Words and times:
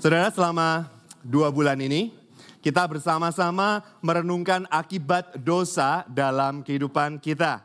Saudara, 0.00 0.32
selama 0.32 0.88
dua 1.20 1.52
bulan 1.52 1.76
ini 1.76 2.08
kita 2.64 2.88
bersama-sama 2.88 3.84
merenungkan 4.00 4.64
akibat 4.72 5.36
dosa 5.36 6.08
dalam 6.08 6.64
kehidupan 6.64 7.20
kita. 7.20 7.60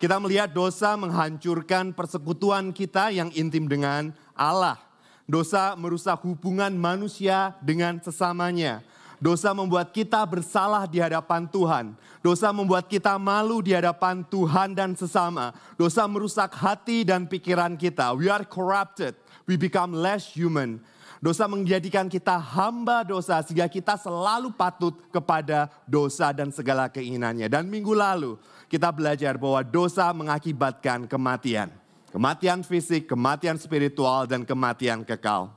Kita 0.00 0.16
melihat 0.16 0.48
dosa 0.56 0.96
menghancurkan 0.96 1.92
persekutuan 1.92 2.72
kita 2.72 3.12
yang 3.12 3.28
intim 3.36 3.68
dengan 3.68 4.16
Allah. 4.32 4.80
Dosa 5.28 5.76
merusak 5.76 6.16
hubungan 6.24 6.72
manusia 6.72 7.52
dengan 7.60 8.00
sesamanya. 8.00 8.80
Dosa 9.20 9.52
membuat 9.52 9.92
kita 9.92 10.24
bersalah 10.24 10.88
di 10.88 10.96
hadapan 10.96 11.44
Tuhan. 11.44 11.92
Dosa 12.24 12.56
membuat 12.56 12.88
kita 12.88 13.20
malu 13.20 13.60
di 13.60 13.76
hadapan 13.76 14.24
Tuhan 14.24 14.72
dan 14.72 14.96
sesama. 14.96 15.52
Dosa 15.76 16.08
merusak 16.08 16.56
hati 16.56 17.04
dan 17.04 17.28
pikiran 17.28 17.76
kita. 17.76 18.16
We 18.16 18.32
are 18.32 18.48
corrupted. 18.48 19.12
We 19.44 19.60
become 19.60 19.92
less 19.92 20.32
human. 20.32 20.80
Dosa 21.26 21.50
menjadikan 21.50 22.06
kita 22.06 22.38
hamba 22.38 23.02
dosa 23.02 23.42
sehingga 23.42 23.66
kita 23.66 23.98
selalu 23.98 24.54
patut 24.54 24.94
kepada 25.10 25.66
dosa 25.82 26.30
dan 26.30 26.54
segala 26.54 26.86
keinginannya. 26.86 27.50
Dan 27.50 27.66
minggu 27.66 27.98
lalu 27.98 28.38
kita 28.70 28.94
belajar 28.94 29.34
bahwa 29.34 29.66
dosa 29.66 30.06
mengakibatkan 30.14 31.10
kematian. 31.10 31.74
Kematian 32.14 32.62
fisik, 32.62 33.10
kematian 33.10 33.58
spiritual, 33.58 34.30
dan 34.30 34.46
kematian 34.46 35.02
kekal. 35.02 35.50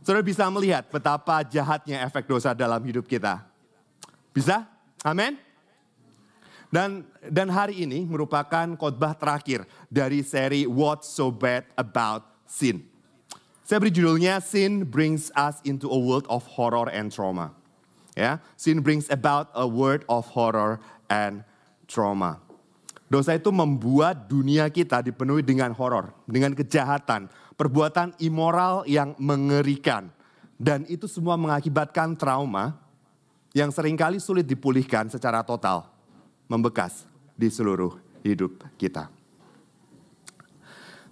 Saudara 0.00 0.24
bisa 0.24 0.48
melihat 0.48 0.88
betapa 0.88 1.44
jahatnya 1.44 2.00
efek 2.08 2.24
dosa 2.24 2.56
dalam 2.56 2.80
hidup 2.80 3.04
kita. 3.04 3.44
Bisa? 4.32 4.64
Amin? 5.04 5.36
Dan 6.72 7.04
dan 7.28 7.52
hari 7.52 7.84
ini 7.84 8.08
merupakan 8.08 8.72
khotbah 8.80 9.12
terakhir 9.12 9.68
dari 9.92 10.24
seri 10.24 10.64
What's 10.64 11.12
So 11.12 11.28
Bad 11.28 11.68
About 11.76 12.24
Sin. 12.48 12.93
Saya 13.64 13.80
beri 13.80 13.96
judulnya 13.96 14.44
Sin 14.44 14.84
Brings 14.84 15.32
Us 15.32 15.64
into 15.64 15.88
a 15.88 15.96
World 15.96 16.28
of 16.28 16.44
Horror 16.44 16.92
and 16.92 17.08
Trauma. 17.08 17.56
Ya, 18.14 18.38
sin 18.54 18.78
brings 18.78 19.10
about 19.10 19.50
a 19.58 19.66
world 19.66 20.06
of 20.06 20.22
horror 20.30 20.78
and 21.10 21.42
trauma. 21.90 22.38
Dosa 23.10 23.34
itu 23.34 23.50
membuat 23.50 24.30
dunia 24.30 24.70
kita 24.70 25.02
dipenuhi 25.02 25.42
dengan 25.42 25.74
horor, 25.74 26.14
dengan 26.22 26.54
kejahatan, 26.54 27.26
perbuatan 27.58 28.14
immoral 28.22 28.86
yang 28.86 29.18
mengerikan. 29.18 30.14
Dan 30.54 30.86
itu 30.86 31.10
semua 31.10 31.34
mengakibatkan 31.34 32.14
trauma 32.14 32.78
yang 33.50 33.74
sering 33.74 33.98
kali 33.98 34.22
sulit 34.22 34.46
dipulihkan 34.46 35.10
secara 35.10 35.42
total, 35.42 35.90
membekas 36.46 37.10
di 37.34 37.50
seluruh 37.50 37.98
hidup 38.22 38.62
kita. 38.78 39.10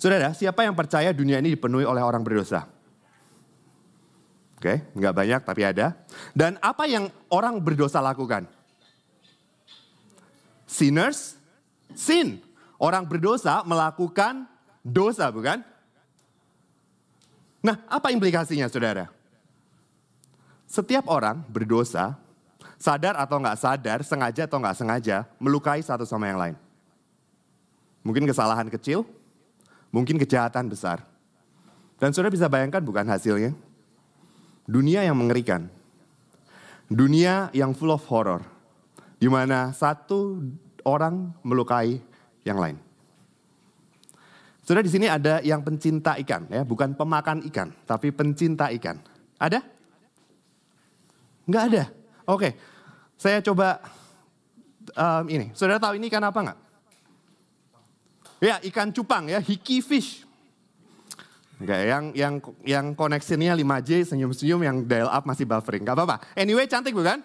Saudara, 0.02 0.34
siapa 0.34 0.66
yang 0.66 0.74
percaya 0.74 1.14
dunia 1.14 1.38
ini 1.38 1.54
dipenuhi 1.54 1.86
oleh 1.86 2.02
orang 2.02 2.26
berdosa? 2.26 2.66
Oke, 4.58 4.82
nggak 4.98 5.14
banyak 5.14 5.40
tapi 5.46 5.62
ada. 5.62 5.94
Dan 6.34 6.58
apa 6.58 6.90
yang 6.90 7.06
orang 7.30 7.62
berdosa 7.62 8.02
lakukan? 8.02 8.50
Sinners, 10.66 11.38
sin. 11.94 12.42
Orang 12.82 13.06
berdosa 13.06 13.62
melakukan 13.62 14.50
dosa, 14.82 15.30
bukan? 15.30 15.62
Nah, 17.62 17.78
apa 17.86 18.10
implikasinya 18.10 18.66
saudara? 18.66 19.06
Setiap 20.66 21.06
orang 21.06 21.46
berdosa, 21.46 22.18
sadar 22.74 23.14
atau 23.22 23.38
nggak 23.38 23.54
sadar, 23.54 24.02
sengaja 24.02 24.50
atau 24.50 24.58
nggak 24.58 24.78
sengaja, 24.82 25.30
melukai 25.38 25.78
satu 25.78 26.02
sama 26.02 26.26
yang 26.26 26.42
lain. 26.42 26.56
Mungkin 28.02 28.26
kesalahan 28.26 28.66
kecil, 28.66 29.06
mungkin 29.92 30.16
kejahatan 30.18 30.66
besar. 30.72 31.04
Dan 32.00 32.10
saudara 32.10 32.34
bisa 32.34 32.50
bayangkan 32.50 32.82
bukan 32.82 33.06
hasilnya? 33.06 33.54
Dunia 34.66 35.06
yang 35.06 35.14
mengerikan. 35.14 35.70
Dunia 36.90 37.52
yang 37.54 37.76
full 37.76 37.94
of 37.94 38.02
horror. 38.10 38.42
Di 39.22 39.30
mana 39.30 39.70
satu 39.70 40.42
orang 40.82 41.30
melukai 41.46 42.02
yang 42.42 42.58
lain. 42.58 42.74
Saudara 44.62 44.82
di 44.86 44.90
sini 44.94 45.06
ada 45.10 45.42
yang 45.42 45.62
pencinta 45.62 46.14
ikan 46.22 46.46
ya, 46.46 46.62
bukan 46.62 46.94
pemakan 46.94 47.42
ikan, 47.50 47.74
tapi 47.82 48.14
pencinta 48.14 48.70
ikan. 48.70 48.98
Ada? 49.38 49.58
Enggak 51.46 51.64
ada. 51.70 51.84
Oke, 52.30 52.54
saya 53.18 53.42
coba 53.42 53.82
um, 54.94 55.24
ini. 55.26 55.50
Saudara 55.58 55.82
tahu 55.82 55.98
ini 55.98 56.06
ikan 56.06 56.22
apa 56.22 56.38
enggak? 56.38 56.58
Ya, 58.42 58.58
ikan 58.58 58.90
cupang 58.90 59.30
ya, 59.30 59.38
hiki 59.38 59.78
fish. 59.78 60.26
Oke, 61.62 61.78
yang 61.78 62.10
yang 62.10 62.34
yang 62.66 62.86
koneksinya 62.90 63.54
5G 63.54 64.10
senyum-senyum 64.10 64.60
yang 64.66 64.76
dial 64.82 65.06
up 65.06 65.22
masih 65.22 65.46
buffering. 65.46 65.86
Gak 65.86 65.94
apa-apa. 65.94 66.18
Anyway, 66.34 66.66
cantik 66.66 66.90
bukan? 66.90 67.22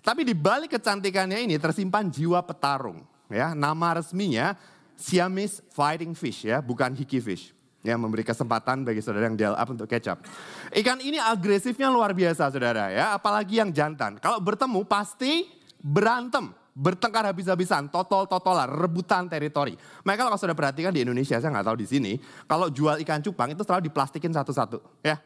Tapi 0.00 0.24
di 0.24 0.32
balik 0.32 0.80
kecantikannya 0.80 1.44
ini 1.44 1.60
tersimpan 1.60 2.08
jiwa 2.08 2.40
petarung. 2.40 3.04
Ya, 3.28 3.52
nama 3.52 4.00
resminya 4.00 4.56
Siamese 4.96 5.60
fighting 5.76 6.16
fish 6.16 6.48
ya, 6.48 6.64
bukan 6.64 6.96
hiki 6.96 7.20
fish. 7.20 7.52
Ya, 7.84 8.00
memberi 8.00 8.24
kesempatan 8.24 8.88
bagi 8.88 9.04
saudara 9.04 9.28
yang 9.28 9.36
dial 9.36 9.54
up 9.54 9.68
untuk 9.68 9.86
kecap. 9.86 10.24
Ikan 10.72 10.98
ini 11.04 11.20
agresifnya 11.20 11.92
luar 11.92 12.16
biasa 12.16 12.48
saudara 12.48 12.88
ya, 12.88 13.12
apalagi 13.12 13.60
yang 13.60 13.70
jantan. 13.76 14.16
Kalau 14.18 14.40
bertemu 14.40 14.88
pasti 14.88 15.46
berantem 15.78 16.50
bertengkar 16.78 17.26
habis-habisan, 17.26 17.90
totol-totolan, 17.90 18.70
rebutan 18.70 19.26
teritori. 19.26 19.74
Mereka 20.06 20.22
kalau 20.30 20.38
sudah 20.38 20.54
perhatikan 20.54 20.94
di 20.94 21.02
Indonesia, 21.02 21.42
saya 21.42 21.50
nggak 21.50 21.66
tahu 21.66 21.78
di 21.82 21.86
sini, 21.90 22.12
kalau 22.46 22.70
jual 22.70 23.02
ikan 23.02 23.18
cupang 23.18 23.50
itu 23.50 23.66
selalu 23.66 23.90
diplastikin 23.90 24.30
satu-satu, 24.30 24.78
ya. 25.02 25.18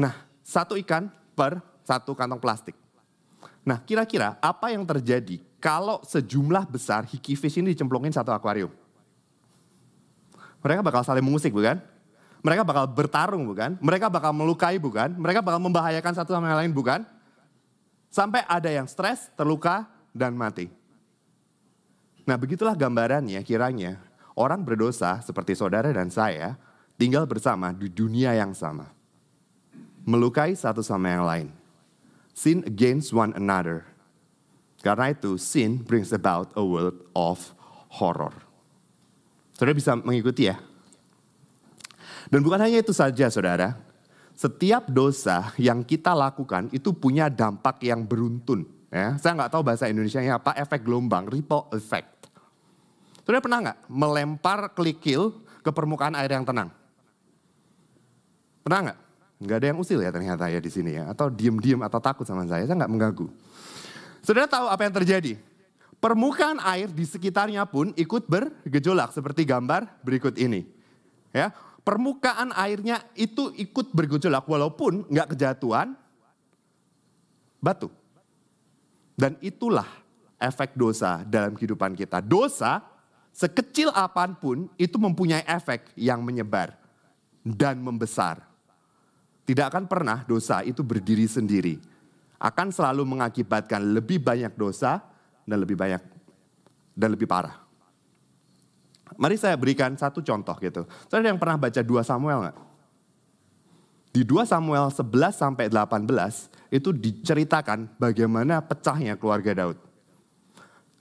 Nah, 0.00 0.16
satu 0.40 0.80
ikan 0.80 1.12
per 1.36 1.60
satu 1.84 2.16
kantong 2.16 2.40
plastik. 2.40 2.72
Nah, 3.60 3.84
kira-kira 3.84 4.40
apa 4.40 4.72
yang 4.72 4.88
terjadi 4.88 5.36
kalau 5.60 6.00
sejumlah 6.00 6.64
besar 6.72 7.04
hiki 7.04 7.36
fish 7.36 7.60
ini 7.60 7.76
dicemplungin 7.76 8.14
satu 8.14 8.32
akuarium? 8.32 8.72
Mereka 10.64 10.80
bakal 10.80 11.04
saling 11.04 11.22
mengusik, 11.22 11.52
bukan? 11.52 11.78
Mereka 12.40 12.62
bakal 12.62 12.88
bertarung, 12.88 13.44
bukan? 13.44 13.76
Mereka 13.82 14.06
bakal 14.08 14.32
melukai, 14.32 14.78
bukan? 14.78 15.18
Mereka 15.18 15.42
bakal 15.42 15.60
membahayakan 15.60 16.12
satu 16.14 16.30
sama 16.32 16.46
yang 16.48 16.58
lain, 16.62 16.72
bukan? 16.72 17.02
Sampai 18.16 18.48
ada 18.48 18.72
yang 18.72 18.88
stres, 18.88 19.28
terluka, 19.36 19.84
dan 20.16 20.32
mati. 20.32 20.72
Nah 22.24 22.40
begitulah 22.40 22.72
gambarannya 22.72 23.36
kiranya 23.44 24.00
orang 24.32 24.64
berdosa 24.64 25.20
seperti 25.20 25.52
saudara 25.52 25.92
dan 25.92 26.08
saya 26.08 26.56
tinggal 26.96 27.28
bersama 27.28 27.76
di 27.76 27.92
dunia 27.92 28.32
yang 28.32 28.56
sama. 28.56 28.88
Melukai 30.08 30.56
satu 30.56 30.80
sama 30.80 31.12
yang 31.12 31.28
lain. 31.28 31.48
Sin 32.32 32.64
against 32.64 33.12
one 33.12 33.36
another. 33.36 33.84
Karena 34.80 35.12
itu 35.12 35.36
sin 35.36 35.84
brings 35.84 36.08
about 36.08 36.56
a 36.56 36.64
world 36.64 36.96
of 37.12 37.52
horror. 38.00 38.32
Saudara 39.52 39.76
bisa 39.76 39.92
mengikuti 39.92 40.48
ya. 40.48 40.56
Dan 42.32 42.40
bukan 42.40 42.64
hanya 42.64 42.80
itu 42.80 42.96
saja 42.96 43.28
saudara 43.28 43.76
setiap 44.36 44.92
dosa 44.92 45.50
yang 45.56 45.80
kita 45.80 46.12
lakukan 46.12 46.68
itu 46.70 46.92
punya 46.92 47.32
dampak 47.32 47.80
yang 47.80 48.04
beruntun. 48.04 48.68
Ya, 48.92 49.16
saya 49.16 49.32
nggak 49.32 49.50
tahu 49.50 49.62
bahasa 49.64 49.88
Indonesia 49.88 50.20
apa, 50.20 50.52
efek 50.60 50.84
gelombang, 50.84 51.26
ripple 51.26 51.72
effect. 51.72 52.28
Sudah 53.24 53.42
pernah 53.42 53.58
nggak 53.64 53.78
melempar 53.90 54.70
klikil 54.76 55.34
ke 55.64 55.70
permukaan 55.74 56.14
air 56.14 56.30
yang 56.30 56.46
tenang? 56.46 56.70
Pernah 58.62 58.92
nggak? 58.92 58.98
Nggak 59.36 59.56
ada 59.56 59.66
yang 59.72 59.78
usil 59.82 59.98
ya 60.04 60.10
ternyata 60.14 60.44
ya 60.46 60.60
di 60.62 60.70
sini 60.70 60.94
ya. 60.94 61.10
Atau 61.10 61.32
diem-diem 61.32 61.80
atau 61.82 61.98
takut 61.98 62.22
sama 62.28 62.46
saya, 62.46 62.62
saya 62.68 62.76
nggak 62.76 62.92
mengganggu. 62.92 63.26
Saudara 64.22 64.46
tahu 64.46 64.70
apa 64.70 64.82
yang 64.86 64.94
terjadi? 64.94 65.32
Permukaan 65.96 66.60
air 66.60 66.92
di 66.92 67.08
sekitarnya 67.08 67.64
pun 67.66 67.90
ikut 67.96 68.28
bergejolak 68.28 69.16
seperti 69.16 69.48
gambar 69.48 69.88
berikut 70.04 70.36
ini. 70.38 70.68
Ya, 71.34 71.50
permukaan 71.86 72.50
airnya 72.50 73.06
itu 73.14 73.54
ikut 73.54 73.94
bergejolak 73.94 74.42
walaupun 74.50 75.06
nggak 75.06 75.38
kejatuhan 75.38 75.94
batu. 77.62 77.86
Dan 79.14 79.38
itulah 79.38 79.86
efek 80.36 80.74
dosa 80.74 81.22
dalam 81.22 81.54
kehidupan 81.54 81.94
kita. 81.94 82.18
Dosa 82.18 82.82
sekecil 83.30 83.94
apa 83.94 84.26
pun 84.34 84.66
itu 84.76 84.98
mempunyai 84.98 85.46
efek 85.46 85.94
yang 85.94 86.26
menyebar 86.26 86.74
dan 87.46 87.78
membesar. 87.78 88.42
Tidak 89.46 89.70
akan 89.70 89.86
pernah 89.86 90.26
dosa 90.26 90.66
itu 90.66 90.82
berdiri 90.82 91.30
sendiri. 91.30 91.78
Akan 92.36 92.74
selalu 92.74 93.06
mengakibatkan 93.06 93.80
lebih 93.94 94.20
banyak 94.20 94.52
dosa 94.58 95.00
dan 95.46 95.62
lebih 95.62 95.78
banyak 95.78 96.02
dan 96.92 97.14
lebih 97.14 97.30
parah. 97.30 97.65
Mari 99.14 99.38
saya 99.38 99.54
berikan 99.54 99.94
satu 99.94 100.18
contoh 100.18 100.58
gitu. 100.58 100.82
Saudara 101.06 101.30
yang 101.30 101.38
pernah 101.38 101.54
baca 101.54 101.78
2 101.78 101.86
Samuel 102.02 102.38
nggak? 102.42 102.56
Di 104.10 104.26
2 104.26 104.48
Samuel 104.48 104.90
11 104.90 105.30
sampai 105.30 105.70
18 105.70 106.74
itu 106.74 106.90
diceritakan 106.90 107.86
bagaimana 108.00 108.58
pecahnya 108.64 109.14
keluarga 109.14 109.52
Daud. 109.54 109.78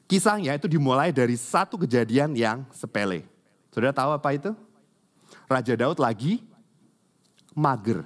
Kisahnya 0.05 0.53
itu 0.53 0.69
dimulai 0.69 1.09
dari 1.09 1.33
satu 1.33 1.81
kejadian 1.81 2.37
yang 2.37 2.61
sepele. 2.69 3.25
Saudara 3.73 3.95
tahu 3.95 4.11
apa 4.13 4.29
itu? 4.37 4.51
Raja 5.49 5.73
Daud 5.73 5.97
lagi 5.97 6.45
mager. 7.55 8.05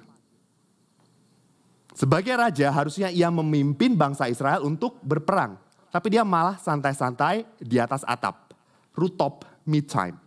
Sebagai 1.98 2.32
raja 2.38 2.72
harusnya 2.72 3.12
ia 3.12 3.28
memimpin 3.28 3.98
bangsa 3.98 4.32
Israel 4.32 4.64
untuk 4.64 5.02
berperang. 5.04 5.60
Tapi 5.90 6.08
dia 6.14 6.24
malah 6.24 6.56
santai-santai 6.62 7.44
di 7.60 7.82
atas 7.82 8.06
atap. 8.06 8.54
Rooftop 8.94 9.49
mid 9.70 9.86
time. 9.86 10.18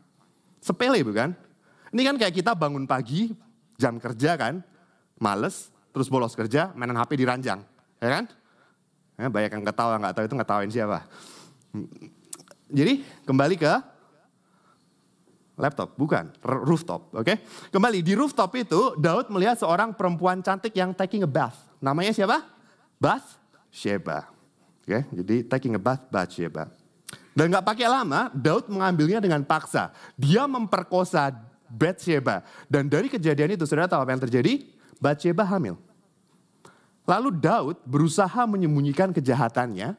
Sepele 0.63 1.03
bukan? 1.03 1.35
Ini 1.91 2.03
kan 2.07 2.15
kayak 2.17 2.35
kita 2.39 2.55
bangun 2.55 2.87
pagi, 2.87 3.35
jam 3.75 3.99
kerja 3.99 4.39
kan, 4.39 4.63
males, 5.19 5.75
terus 5.91 6.07
bolos 6.07 6.39
kerja, 6.39 6.71
mainan 6.79 6.97
HP 6.97 7.19
di 7.19 7.27
ranjang. 7.27 7.61
Ya 7.99 8.09
kan? 8.09 8.25
Ya, 9.19 9.27
banyak 9.29 9.51
yang 9.53 9.65
ketawa, 9.67 9.99
nggak 10.01 10.15
tahu 10.15 10.25
itu 10.25 10.37
ngetawain 10.39 10.71
siapa. 10.73 10.99
Jadi 12.73 13.05
kembali 13.29 13.55
ke 13.61 13.73
laptop, 15.61 15.95
bukan 16.01 16.33
rooftop, 16.43 17.13
oke? 17.13 17.23
Okay? 17.23 17.37
Kembali 17.69 18.01
di 18.01 18.17
rooftop 18.17 18.57
itu 18.57 18.97
Daud 18.97 19.29
melihat 19.29 19.61
seorang 19.61 19.93
perempuan 19.93 20.41
cantik 20.41 20.73
yang 20.73 20.97
taking 20.97 21.23
a 21.23 21.31
bath. 21.31 21.59
Namanya 21.79 22.17
siapa? 22.17 22.41
Bath 22.97 23.37
Sheba. 23.69 24.25
Oke, 24.83 24.89
okay? 24.89 25.03
jadi 25.13 25.37
taking 25.47 25.77
a 25.77 25.81
bath 25.83 26.09
Bath 26.09 26.33
Sheba. 26.35 26.67
Dan 27.33 27.49
nggak 27.49 27.65
pakai 27.65 27.89
lama, 27.89 28.29
Daud 28.37 28.69
mengambilnya 28.69 29.19
dengan 29.21 29.41
paksa. 29.41 29.93
Dia 30.21 30.45
memperkosa 30.45 31.33
Bathsheba. 31.73 32.45
Dan 32.69 32.93
dari 32.93 33.09
kejadian 33.09 33.57
itu, 33.57 33.65
saudara 33.65 33.89
tahu 33.89 34.05
apa 34.05 34.13
yang 34.13 34.23
terjadi? 34.29 34.53
Bathsheba 35.01 35.49
hamil. 35.49 35.81
Lalu 37.09 37.35
Daud 37.35 37.77
berusaha 37.89 38.47
menyembunyikan 38.47 39.11
kejahatannya 39.11 39.97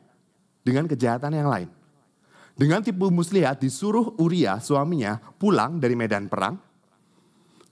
dengan 0.64 0.86
kejahatan 0.88 1.34
yang 1.36 1.50
lain. 1.50 1.70
Dengan 2.54 2.86
tipu 2.86 3.10
muslihat 3.10 3.58
disuruh 3.58 4.14
Uria 4.22 4.62
suaminya 4.62 5.18
pulang 5.42 5.82
dari 5.82 5.98
medan 5.98 6.30
perang. 6.30 6.62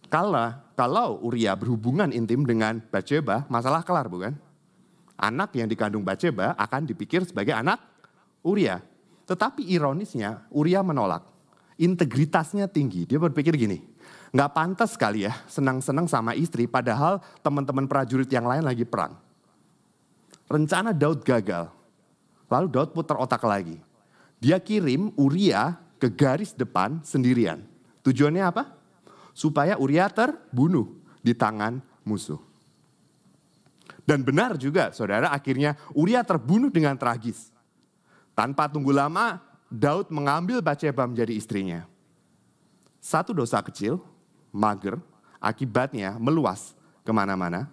Kalau 0.09 0.51
kalau 0.73 1.21
Uria 1.21 1.53
berhubungan 1.53 2.09
intim 2.09 2.43
dengan 2.43 2.81
Bathsheba, 2.89 3.45
masalah 3.47 3.85
kelar 3.85 4.09
bukan? 4.09 4.33
Anak 5.15 5.53
yang 5.53 5.69
dikandung 5.69 6.01
Bathsheba 6.01 6.57
akan 6.57 6.89
dipikir 6.89 7.21
sebagai 7.23 7.53
anak 7.53 7.77
Uria. 8.41 8.81
Tetapi 9.31 9.63
ironisnya 9.71 10.51
Uria 10.51 10.83
menolak. 10.83 11.23
Integritasnya 11.79 12.67
tinggi. 12.67 13.07
Dia 13.07 13.17
berpikir 13.17 13.55
gini, 13.55 13.79
nggak 14.35 14.51
pantas 14.51 14.99
kali 14.99 15.25
ya 15.25 15.33
senang-senang 15.47 16.05
sama 16.05 16.35
istri 16.35 16.67
padahal 16.67 17.23
teman-teman 17.39 17.87
prajurit 17.87 18.27
yang 18.27 18.43
lain 18.43 18.67
lagi 18.67 18.83
perang. 18.83 19.15
Rencana 20.51 20.91
Daud 20.91 21.23
gagal. 21.23 21.71
Lalu 22.51 22.67
Daud 22.67 22.91
putar 22.91 23.15
otak 23.17 23.41
lagi 23.47 23.79
dia 24.41 24.57
kirim 24.57 25.13
Uria 25.21 25.77
ke 26.01 26.09
garis 26.09 26.57
depan 26.57 26.97
sendirian. 27.05 27.61
Tujuannya 28.01 28.41
apa? 28.41 28.73
Supaya 29.37 29.77
Uria 29.77 30.09
terbunuh 30.09 30.97
di 31.21 31.37
tangan 31.37 31.77
musuh. 32.01 32.41
Dan 34.01 34.25
benar 34.25 34.57
juga 34.57 34.89
saudara 34.97 35.29
akhirnya 35.29 35.77
Uria 35.93 36.25
terbunuh 36.25 36.73
dengan 36.73 36.97
tragis. 36.97 37.53
Tanpa 38.41 38.65
tunggu 38.65 38.89
lama 38.89 39.37
Daud 39.69 40.09
mengambil 40.09 40.65
Bathsheba 40.65 41.05
menjadi 41.05 41.29
istrinya. 41.37 41.85
Satu 42.97 43.37
dosa 43.37 43.61
kecil, 43.61 44.01
mager, 44.49 44.97
akibatnya 45.37 46.17
meluas 46.17 46.73
ke 47.05 47.13
mana-mana 47.13 47.69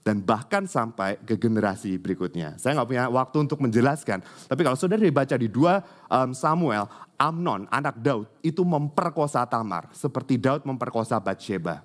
dan 0.00 0.24
bahkan 0.24 0.64
sampai 0.64 1.20
ke 1.20 1.36
generasi 1.36 2.00
berikutnya. 2.00 2.56
Saya 2.56 2.80
nggak 2.80 2.88
punya 2.88 3.04
waktu 3.12 3.36
untuk 3.36 3.60
menjelaskan, 3.60 4.24
tapi 4.48 4.64
kalau 4.64 4.80
saudara 4.80 5.04
dibaca 5.04 5.36
di 5.36 5.44
dua 5.44 5.84
um, 6.08 6.32
Samuel, 6.32 6.88
Amnon, 7.20 7.68
anak 7.68 8.00
Daud, 8.00 8.32
itu 8.40 8.64
memperkosa 8.64 9.44
Tamar, 9.44 9.92
seperti 9.92 10.40
Daud 10.40 10.64
memperkosa 10.64 11.20
Bathsheba. 11.20 11.84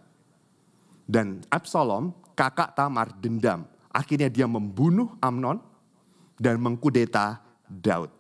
Dan 1.03 1.43
Absalom, 1.51 2.15
kakak 2.39 2.71
Tamar, 2.71 3.11
dendam. 3.19 3.67
Akhirnya 3.91 4.31
dia 4.31 4.47
membunuh 4.47 5.11
Amnon 5.19 5.59
dan 6.39 6.55
mengkudeta 6.63 7.43
Daud. 7.73 8.13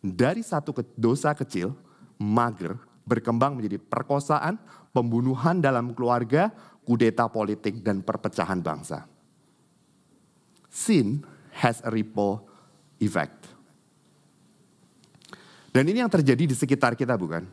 Dari 0.00 0.44
satu 0.44 0.72
dosa 0.96 1.32
kecil, 1.36 1.72
mager, 2.20 2.76
berkembang 3.08 3.56
menjadi 3.56 3.80
perkosaan, 3.80 4.60
pembunuhan 4.92 5.60
dalam 5.60 5.92
keluarga, 5.96 6.52
kudeta 6.84 7.28
politik 7.28 7.80
dan 7.80 8.04
perpecahan 8.04 8.60
bangsa. 8.60 9.04
Sin 10.70 11.24
has 11.56 11.82
a 11.82 11.90
ripple 11.90 12.44
effect. 13.02 13.50
Dan 15.70 15.86
ini 15.86 16.02
yang 16.02 16.10
terjadi 16.10 16.50
di 16.50 16.56
sekitar 16.56 16.98
kita 16.98 17.14
bukan? 17.14 17.46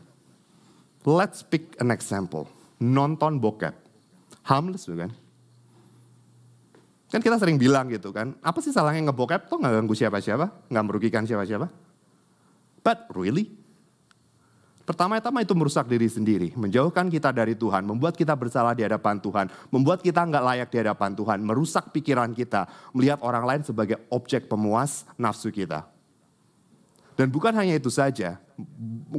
Let's 1.06 1.46
pick 1.46 1.78
an 1.78 1.94
example. 1.94 2.50
Nonton 2.82 3.38
bokep. 3.38 3.74
Harmless 4.42 4.90
bukan? 4.90 5.14
Kan 7.08 7.24
kita 7.24 7.40
sering 7.40 7.56
bilang 7.56 7.88
gitu 7.88 8.12
kan, 8.12 8.36
apa 8.44 8.60
sih 8.60 8.68
salahnya 8.68 9.08
ngebokep 9.08 9.48
tuh 9.48 9.56
nggak 9.56 9.72
ganggu 9.80 9.94
siapa-siapa, 9.96 10.68
nggak 10.68 10.84
merugikan 10.84 11.24
siapa-siapa. 11.24 11.72
But 12.84 13.08
really? 13.16 13.48
Pertama-tama 14.84 15.44
itu 15.44 15.52
merusak 15.52 15.84
diri 15.84 16.08
sendiri, 16.08 16.56
menjauhkan 16.56 17.12
kita 17.12 17.28
dari 17.28 17.52
Tuhan, 17.52 17.84
membuat 17.84 18.16
kita 18.16 18.32
bersalah 18.32 18.72
di 18.72 18.88
hadapan 18.88 19.20
Tuhan, 19.20 19.52
membuat 19.68 20.00
kita 20.00 20.24
nggak 20.24 20.40
layak 20.40 20.68
di 20.72 20.76
hadapan 20.80 21.12
Tuhan, 21.12 21.44
merusak 21.44 21.92
pikiran 21.92 22.32
kita, 22.32 22.64
melihat 22.96 23.20
orang 23.20 23.44
lain 23.44 23.62
sebagai 23.68 24.00
objek 24.08 24.48
pemuas 24.48 25.04
nafsu 25.20 25.52
kita. 25.52 25.84
Dan 27.20 27.28
bukan 27.28 27.52
hanya 27.52 27.76
itu 27.76 27.92
saja, 27.92 28.40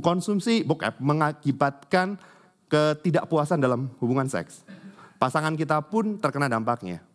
konsumsi 0.01 0.65
bokep 0.65 0.97
mengakibatkan 0.97 2.17
ketidakpuasan 2.65 3.61
dalam 3.61 3.93
hubungan 4.01 4.25
seks. 4.25 4.65
Pasangan 5.21 5.53
kita 5.53 5.85
pun 5.85 6.17
terkena 6.17 6.49
dampaknya. 6.49 7.05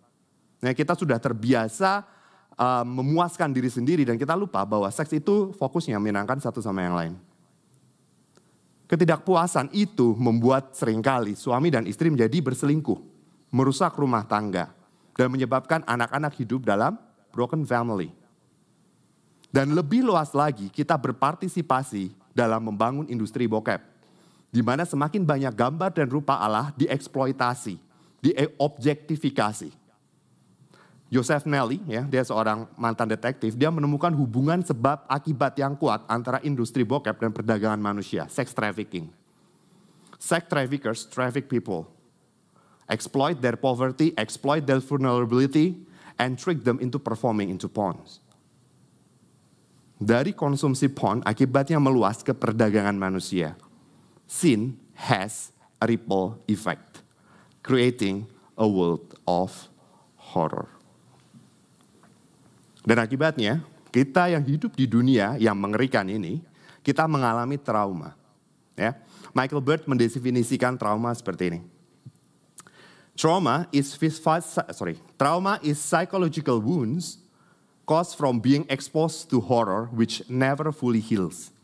Nah, 0.65 0.73
kita 0.73 0.97
sudah 0.97 1.21
terbiasa 1.21 2.09
uh, 2.57 2.85
memuaskan 2.89 3.53
diri 3.53 3.69
sendiri 3.69 4.09
dan 4.09 4.17
kita 4.17 4.33
lupa 4.33 4.65
bahwa 4.65 4.89
seks 4.89 5.13
itu 5.13 5.53
fokusnya 5.61 6.01
menyenangkan 6.01 6.41
satu 6.41 6.65
sama 6.65 6.81
yang 6.81 6.97
lain. 6.97 7.15
Ketidakpuasan 8.89 9.69
itu 9.77 10.17
membuat 10.17 10.73
sering 10.73 11.05
kali 11.05 11.37
suami 11.37 11.69
dan 11.69 11.85
istri 11.85 12.09
menjadi 12.09 12.41
berselingkuh, 12.41 12.97
merusak 13.53 13.93
rumah 14.01 14.25
tangga, 14.25 14.73
dan 15.13 15.29
menyebabkan 15.29 15.85
anak-anak 15.85 16.33
hidup 16.41 16.65
dalam 16.65 16.97
broken 17.29 17.69
family. 17.69 18.09
Dan 19.53 19.77
lebih 19.77 20.01
luas 20.01 20.33
lagi, 20.33 20.73
kita 20.73 20.97
berpartisipasi 20.97 22.09
dalam 22.33 22.73
membangun 22.73 23.05
industri 23.13 23.45
bokep, 23.45 23.85
di 24.49 24.65
mana 24.65 24.89
semakin 24.89 25.29
banyak 25.29 25.53
gambar 25.53 25.93
dan 25.93 26.09
rupa 26.09 26.41
Allah 26.41 26.73
dieksploitasi, 26.73 27.77
diobjektifikasi 28.25 29.84
Joseph 31.15 31.47
Nelly, 31.47 31.79
ya, 31.87 32.03
dia 32.03 32.27
seorang 32.27 32.67
mantan 32.75 33.07
detektif, 33.07 33.55
dia 33.55 33.71
menemukan 33.71 34.11
hubungan 34.19 34.59
sebab 34.67 35.07
akibat 35.07 35.55
yang 35.55 35.79
kuat 35.79 36.03
antara 36.11 36.43
industri 36.43 36.83
bokep 36.83 37.23
dan 37.23 37.31
perdagangan 37.31 37.79
manusia, 37.79 38.27
sex 38.27 38.51
trafficking. 38.51 39.07
Sex 40.19 40.43
traffickers 40.51 41.07
traffic 41.07 41.47
people, 41.47 41.87
exploit 42.91 43.39
their 43.39 43.55
poverty, 43.55 44.11
exploit 44.19 44.67
their 44.67 44.83
vulnerability, 44.83 45.79
and 46.19 46.35
trick 46.35 46.67
them 46.67 46.83
into 46.83 46.99
performing 46.99 47.47
into 47.47 47.71
porn. 47.71 47.95
Dari 50.03 50.35
konsumsi 50.35 50.91
porn, 50.91 51.23
akibatnya 51.23 51.79
meluas 51.79 52.27
ke 52.27 52.35
perdagangan 52.35 52.99
manusia. 52.99 53.55
Sin 54.27 54.83
has 54.99 55.55
a 55.79 55.87
ripple 55.87 56.43
effect, 56.51 57.07
creating 57.63 58.27
a 58.59 58.67
world 58.67 59.15
of 59.31 59.71
horror. 60.35 60.75
Dan 62.85 63.01
akibatnya, 63.01 63.65
kita 63.89 64.29
yang 64.29 64.45
hidup 64.45 64.77
di 64.77 64.85
dunia 64.85 65.41
yang 65.41 65.57
mengerikan 65.57 66.05
ini, 66.05 66.45
kita 66.85 67.09
mengalami 67.09 67.57
trauma. 67.57 68.13
Ya, 68.77 69.01
Michael 69.33 69.65
Bird 69.65 69.89
mendefinisikan 69.89 70.77
trauma 70.77 71.15
seperti 71.17 71.49
ini. 71.49 71.61
Trauma 73.15 73.71
is 73.71 73.95
sorry, 74.75 74.99
trauma 75.15 75.63
is 75.63 75.79
psychological 75.79 76.59
wounds 76.59 77.23
caused 77.87 78.19
from 78.19 78.43
being 78.43 78.67
exposed 78.67 79.31
to 79.31 79.39
horror 79.39 79.87
which 79.95 80.27
never 80.27 80.75
fully 80.75 80.99
heals. 80.99 81.55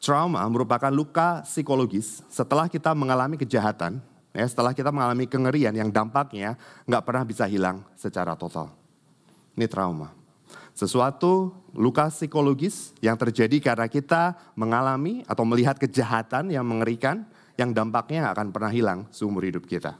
Trauma 0.00 0.40
merupakan 0.48 0.88
luka 0.88 1.44
psikologis 1.44 2.24
setelah 2.32 2.72
kita 2.72 2.96
mengalami 2.96 3.36
kejahatan, 3.36 4.00
ya, 4.32 4.44
setelah 4.48 4.72
kita 4.72 4.88
mengalami 4.88 5.28
kengerian 5.28 5.76
yang 5.76 5.92
dampaknya 5.92 6.56
nggak 6.88 7.04
pernah 7.04 7.24
bisa 7.28 7.44
hilang 7.44 7.84
secara 7.92 8.32
total. 8.32 8.85
Ini 9.56 9.66
trauma. 9.66 10.12
Sesuatu 10.76 11.56
luka 11.72 12.12
psikologis 12.12 12.92
yang 13.00 13.16
terjadi 13.16 13.56
karena 13.64 13.88
kita 13.88 14.36
mengalami 14.52 15.24
atau 15.24 15.48
melihat 15.48 15.80
kejahatan 15.80 16.52
yang 16.52 16.68
mengerikan 16.68 17.24
yang 17.56 17.72
dampaknya 17.72 18.28
akan 18.36 18.52
pernah 18.52 18.68
hilang 18.68 19.08
seumur 19.08 19.40
hidup 19.48 19.64
kita. 19.64 19.96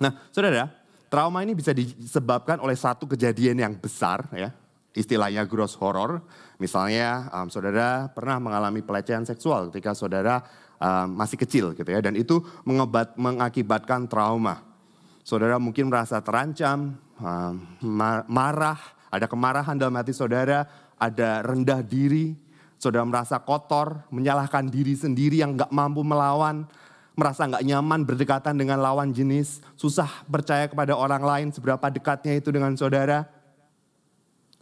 Nah, 0.00 0.16
saudara, 0.32 0.72
trauma 1.12 1.44
ini 1.44 1.52
bisa 1.52 1.76
disebabkan 1.76 2.56
oleh 2.64 2.72
satu 2.72 3.04
kejadian 3.04 3.60
yang 3.60 3.74
besar 3.76 4.24
ya, 4.32 4.48
istilahnya 4.96 5.44
gross 5.44 5.76
horror. 5.76 6.24
Misalnya, 6.56 7.28
um, 7.36 7.52
saudara 7.52 8.08
pernah 8.08 8.40
mengalami 8.40 8.80
pelecehan 8.80 9.28
seksual 9.28 9.68
ketika 9.68 9.92
saudara 9.92 10.40
um, 10.80 11.12
masih 11.20 11.36
kecil 11.36 11.76
gitu 11.76 11.88
ya, 11.92 12.00
dan 12.00 12.16
itu 12.16 12.40
mengakibatkan 13.16 14.08
trauma 14.08 14.67
Saudara 15.28 15.60
mungkin 15.60 15.92
merasa 15.92 16.24
terancam, 16.24 16.96
uh, 17.20 17.52
marah, 18.32 18.80
ada 19.12 19.28
kemarahan 19.28 19.76
dalam 19.76 19.92
hati 20.00 20.16
saudara, 20.16 20.64
ada 20.96 21.44
rendah 21.44 21.84
diri, 21.84 22.32
saudara 22.80 23.04
merasa 23.04 23.36
kotor, 23.36 24.08
menyalahkan 24.08 24.64
diri 24.72 24.96
sendiri 24.96 25.44
yang 25.44 25.52
gak 25.52 25.68
mampu 25.68 26.00
melawan, 26.00 26.64
merasa 27.12 27.44
gak 27.44 27.60
nyaman 27.60 28.08
berdekatan 28.08 28.56
dengan 28.56 28.80
lawan 28.80 29.12
jenis, 29.12 29.60
susah 29.76 30.08
percaya 30.32 30.64
kepada 30.64 30.96
orang 30.96 31.20
lain 31.20 31.48
seberapa 31.52 31.92
dekatnya 31.92 32.40
itu 32.40 32.48
dengan 32.48 32.72
saudara. 32.72 33.28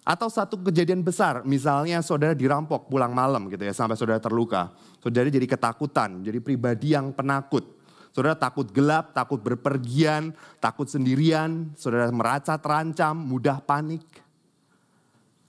Atau 0.02 0.26
satu 0.26 0.58
kejadian 0.66 1.06
besar, 1.06 1.46
misalnya 1.46 2.02
saudara 2.02 2.34
dirampok 2.34 2.90
pulang 2.90 3.14
malam 3.14 3.46
gitu 3.54 3.62
ya 3.62 3.70
sampai 3.70 3.94
saudara 3.94 4.18
terluka. 4.18 4.74
Saudara 4.98 5.30
jadi 5.30 5.46
ketakutan, 5.46 6.26
jadi 6.26 6.42
pribadi 6.42 6.90
yang 6.90 7.14
penakut. 7.14 7.75
Saudara 8.16 8.32
takut 8.32 8.64
gelap, 8.72 9.12
takut 9.12 9.36
berpergian, 9.36 10.32
takut 10.56 10.88
sendirian, 10.88 11.68
saudara 11.76 12.08
merasa 12.08 12.56
terancam, 12.56 13.12
mudah 13.12 13.60
panik. 13.60 14.00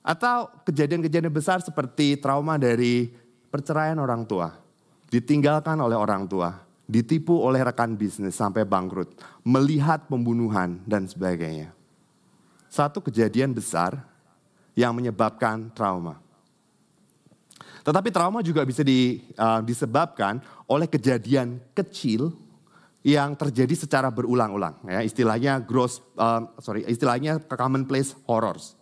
Atau 0.03 0.51
kejadian-kejadian 0.67 1.31
besar 1.31 1.63
seperti 1.63 2.19
trauma 2.19 2.59
dari 2.59 3.07
perceraian 3.47 3.95
orang 4.03 4.27
tua, 4.27 4.51
ditinggalkan 5.07 5.79
oleh 5.79 5.95
orang 5.95 6.27
tua, 6.27 6.59
ditipu 6.83 7.39
oleh 7.39 7.63
rekan 7.63 7.95
bisnis 7.95 8.35
sampai 8.35 8.67
bangkrut, 8.67 9.15
melihat 9.47 10.03
pembunuhan 10.11 10.83
dan 10.83 11.07
sebagainya. 11.07 11.71
Satu 12.67 12.99
kejadian 12.99 13.55
besar 13.55 13.95
yang 14.75 14.91
menyebabkan 14.91 15.71
trauma. 15.71 16.19
Tetapi 17.87 18.11
trauma 18.11 18.43
juga 18.43 18.67
bisa 18.67 18.83
di, 18.83 19.23
uh, 19.39 19.63
disebabkan 19.63 20.43
oleh 20.67 20.91
kejadian 20.91 21.63
kecil 21.71 22.35
yang 23.07 23.39
terjadi 23.39 23.71
secara 23.71 24.11
berulang-ulang 24.11 24.83
ya. 24.83 24.99
Istilahnya 24.99 25.63
gross 25.63 26.03
uh, 26.19 26.43
sorry 26.59 26.83
istilahnya 26.83 27.39
commonplace 27.47 28.11
horrors. 28.27 28.75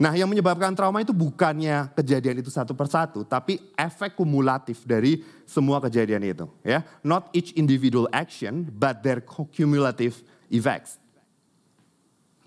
Nah 0.00 0.16
yang 0.16 0.32
menyebabkan 0.32 0.72
trauma 0.72 1.04
itu 1.04 1.12
bukannya 1.12 1.92
kejadian 1.92 2.40
itu 2.40 2.48
satu 2.48 2.72
persatu 2.72 3.28
tapi 3.28 3.60
efek 3.76 4.16
kumulatif 4.16 4.88
dari 4.88 5.20
semua 5.44 5.84
kejadian 5.84 6.24
itu 6.24 6.48
ya. 6.64 6.80
Not 7.04 7.28
each 7.36 7.52
individual 7.60 8.08
action 8.08 8.72
but 8.72 9.04
their 9.04 9.20
cumulative 9.28 10.16
effects. 10.48 10.96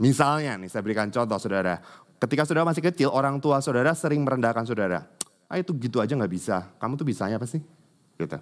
Misalnya 0.02 0.58
nih 0.58 0.74
saya 0.74 0.82
berikan 0.82 1.14
contoh 1.14 1.38
saudara. 1.38 1.86
Ketika 2.18 2.50
saudara 2.50 2.66
masih 2.66 2.82
kecil 2.82 3.14
orang 3.14 3.38
tua 3.38 3.62
saudara 3.62 3.94
sering 3.94 4.26
merendahkan 4.26 4.66
saudara. 4.66 5.06
Ah 5.46 5.62
itu 5.62 5.70
gitu 5.78 6.02
aja 6.02 6.18
nggak 6.18 6.34
bisa. 6.34 6.74
Kamu 6.82 6.98
tuh 6.98 7.06
bisanya 7.06 7.38
apa 7.38 7.46
sih? 7.46 7.62
Gitu 8.18 8.42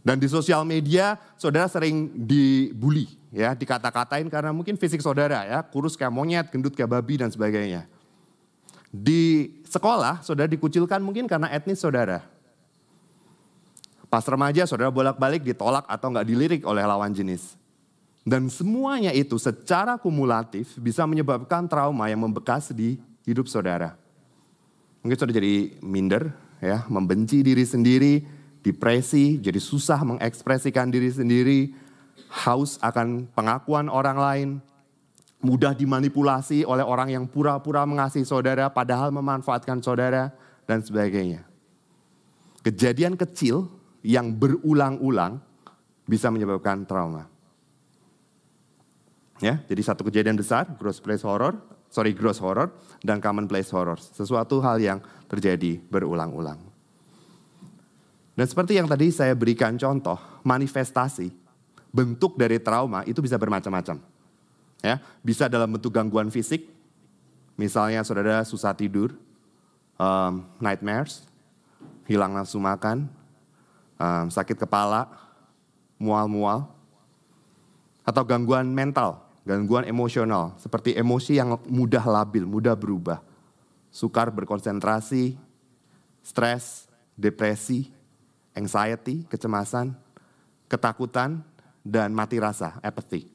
dan 0.00 0.16
di 0.16 0.28
sosial 0.28 0.64
media 0.64 1.20
saudara 1.36 1.68
sering 1.68 2.08
dibully 2.24 3.08
ya, 3.30 3.52
dikata-katain 3.52 4.26
karena 4.32 4.50
mungkin 4.50 4.80
fisik 4.80 5.04
saudara 5.04 5.44
ya, 5.44 5.60
kurus 5.60 5.94
kayak 5.94 6.12
monyet, 6.12 6.46
gendut 6.48 6.72
kayak 6.72 6.90
babi 6.90 7.20
dan 7.20 7.28
sebagainya. 7.28 7.84
Di 8.90 9.54
sekolah 9.68 10.24
saudara 10.24 10.50
dikucilkan 10.50 10.98
mungkin 10.98 11.30
karena 11.30 11.52
etnis 11.52 11.78
saudara. 11.78 12.26
Pas 14.10 14.26
remaja 14.26 14.66
saudara 14.66 14.90
bolak-balik 14.90 15.46
ditolak 15.46 15.86
atau 15.86 16.10
nggak 16.10 16.26
dilirik 16.26 16.62
oleh 16.66 16.82
lawan 16.82 17.14
jenis. 17.14 17.54
Dan 18.26 18.50
semuanya 18.50 19.14
itu 19.14 19.38
secara 19.38 19.96
kumulatif 19.96 20.74
bisa 20.82 21.06
menyebabkan 21.06 21.70
trauma 21.70 22.10
yang 22.10 22.26
membekas 22.26 22.74
di 22.74 22.98
hidup 23.22 23.46
saudara. 23.46 23.94
Mungkin 25.00 25.16
saudara 25.16 25.38
jadi 25.40 25.78
minder, 25.80 26.34
ya, 26.58 26.84
membenci 26.90 27.40
diri 27.40 27.64
sendiri, 27.64 28.39
depresi, 28.60 29.40
jadi 29.40 29.56
susah 29.56 30.00
mengekspresikan 30.04 30.88
diri 30.92 31.10
sendiri, 31.10 31.60
haus 32.30 32.78
akan 32.80 33.26
pengakuan 33.32 33.88
orang 33.88 34.18
lain, 34.18 34.48
mudah 35.40 35.72
dimanipulasi 35.72 36.68
oleh 36.68 36.84
orang 36.84 37.10
yang 37.10 37.24
pura-pura 37.24 37.82
mengasihi 37.88 38.28
saudara 38.28 38.68
padahal 38.68 39.08
memanfaatkan 39.10 39.80
saudara 39.80 40.30
dan 40.68 40.84
sebagainya. 40.84 41.48
Kejadian 42.60 43.16
kecil 43.16 43.72
yang 44.04 44.36
berulang-ulang 44.36 45.40
bisa 46.04 46.28
menyebabkan 46.28 46.84
trauma. 46.84 47.24
Ya, 49.40 49.64
jadi 49.64 49.80
satu 49.80 50.04
kejadian 50.04 50.36
besar, 50.36 50.68
gross 50.76 51.00
place 51.00 51.24
horror, 51.24 51.56
sorry 51.88 52.12
gross 52.12 52.36
horror 52.36 52.76
dan 53.00 53.24
common 53.24 53.48
place 53.48 53.72
horror. 53.72 53.96
Sesuatu 53.96 54.60
hal 54.60 54.76
yang 54.76 55.00
terjadi 55.32 55.80
berulang-ulang. 55.88 56.69
Dan 58.40 58.48
seperti 58.48 58.72
yang 58.80 58.88
tadi 58.88 59.12
saya 59.12 59.36
berikan 59.36 59.76
contoh, 59.76 60.16
manifestasi, 60.48 61.28
bentuk 61.92 62.40
dari 62.40 62.56
trauma 62.56 63.04
itu 63.04 63.20
bisa 63.20 63.36
bermacam-macam. 63.36 64.00
Ya, 64.80 64.96
bisa 65.20 65.44
dalam 65.44 65.76
bentuk 65.76 65.92
gangguan 65.92 66.32
fisik, 66.32 66.64
misalnya 67.60 68.00
saudara 68.00 68.40
susah 68.48 68.72
tidur, 68.72 69.12
um, 70.00 70.40
nightmares, 70.56 71.28
hilang 72.08 72.32
nafsu 72.32 72.56
makan, 72.56 73.12
um, 74.00 74.32
sakit 74.32 74.56
kepala, 74.56 75.12
mual-mual, 76.00 76.64
atau 78.08 78.24
gangguan 78.24 78.72
mental, 78.72 79.20
gangguan 79.44 79.84
emosional, 79.84 80.56
seperti 80.56 80.96
emosi 80.96 81.36
yang 81.36 81.60
mudah 81.68 82.08
labil, 82.08 82.48
mudah 82.48 82.72
berubah, 82.72 83.20
sukar 83.92 84.32
berkonsentrasi, 84.32 85.36
stres, 86.24 86.88
depresi, 87.20 87.99
anxiety, 88.54 89.26
kecemasan, 89.26 89.94
ketakutan, 90.66 91.42
dan 91.80 92.12
mati 92.12 92.36
rasa, 92.36 92.78
apathy. 92.84 93.30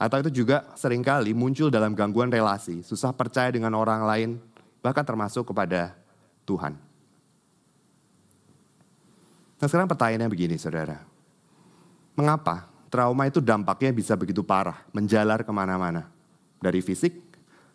Atau 0.00 0.24
itu 0.24 0.44
juga 0.44 0.64
sering 0.80 1.04
kali 1.04 1.36
muncul 1.36 1.68
dalam 1.68 1.92
gangguan 1.92 2.32
relasi, 2.32 2.80
susah 2.80 3.12
percaya 3.12 3.52
dengan 3.52 3.76
orang 3.76 4.02
lain, 4.08 4.30
bahkan 4.80 5.04
termasuk 5.04 5.52
kepada 5.52 5.92
Tuhan. 6.48 6.72
Nah 9.60 9.66
sekarang 9.68 9.92
pertanyaannya 9.92 10.32
begini 10.32 10.56
saudara. 10.56 11.04
Mengapa 12.16 12.64
trauma 12.88 13.28
itu 13.28 13.44
dampaknya 13.44 13.92
bisa 13.92 14.16
begitu 14.16 14.40
parah, 14.40 14.80
menjalar 14.96 15.44
ke 15.44 15.52
mana-mana? 15.52 16.08
Dari 16.60 16.80
fisik, 16.80 17.12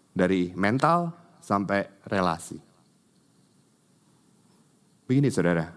dari 0.09 0.49
mental, 0.57 1.13
sampai 1.45 1.85
relasi. 2.09 2.57
Begini 5.05 5.29
saudara, 5.29 5.69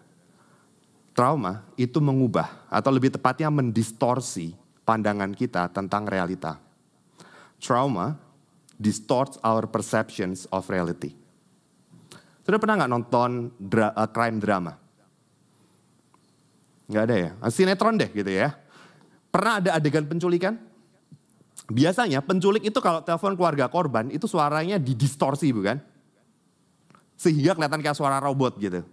Trauma 1.18 1.66
itu 1.74 1.98
mengubah 1.98 2.70
atau 2.70 2.94
lebih 2.94 3.10
tepatnya 3.10 3.50
mendistorsi 3.50 4.54
pandangan 4.86 5.34
kita 5.34 5.66
tentang 5.74 6.06
realita. 6.06 6.62
Trauma 7.58 8.14
distorts 8.78 9.34
our 9.42 9.66
perceptions 9.66 10.46
of 10.54 10.62
reality. 10.70 11.18
Sudah 12.46 12.62
pernah 12.62 12.78
nggak 12.78 12.92
nonton 12.94 13.50
dra 13.58 13.90
uh, 13.98 14.06
crime 14.06 14.38
drama? 14.38 14.78
Nggak 16.86 17.02
ada 17.10 17.16
ya? 17.18 17.30
Ah, 17.42 17.50
sinetron 17.50 17.98
deh 17.98 18.14
gitu 18.14 18.30
ya. 18.30 18.54
Pernah 19.34 19.58
ada 19.58 19.70
adegan 19.74 20.06
penculikan? 20.06 20.54
Biasanya 21.66 22.22
penculik 22.22 22.62
itu 22.62 22.78
kalau 22.78 23.02
telepon 23.02 23.34
keluarga 23.34 23.66
korban 23.66 24.06
itu 24.14 24.30
suaranya 24.30 24.78
didistorsi 24.78 25.50
bukan? 25.50 25.82
Sehingga 27.18 27.58
kelihatan 27.58 27.82
kayak 27.82 27.98
suara 27.98 28.22
robot 28.22 28.54
gitu. 28.62 28.86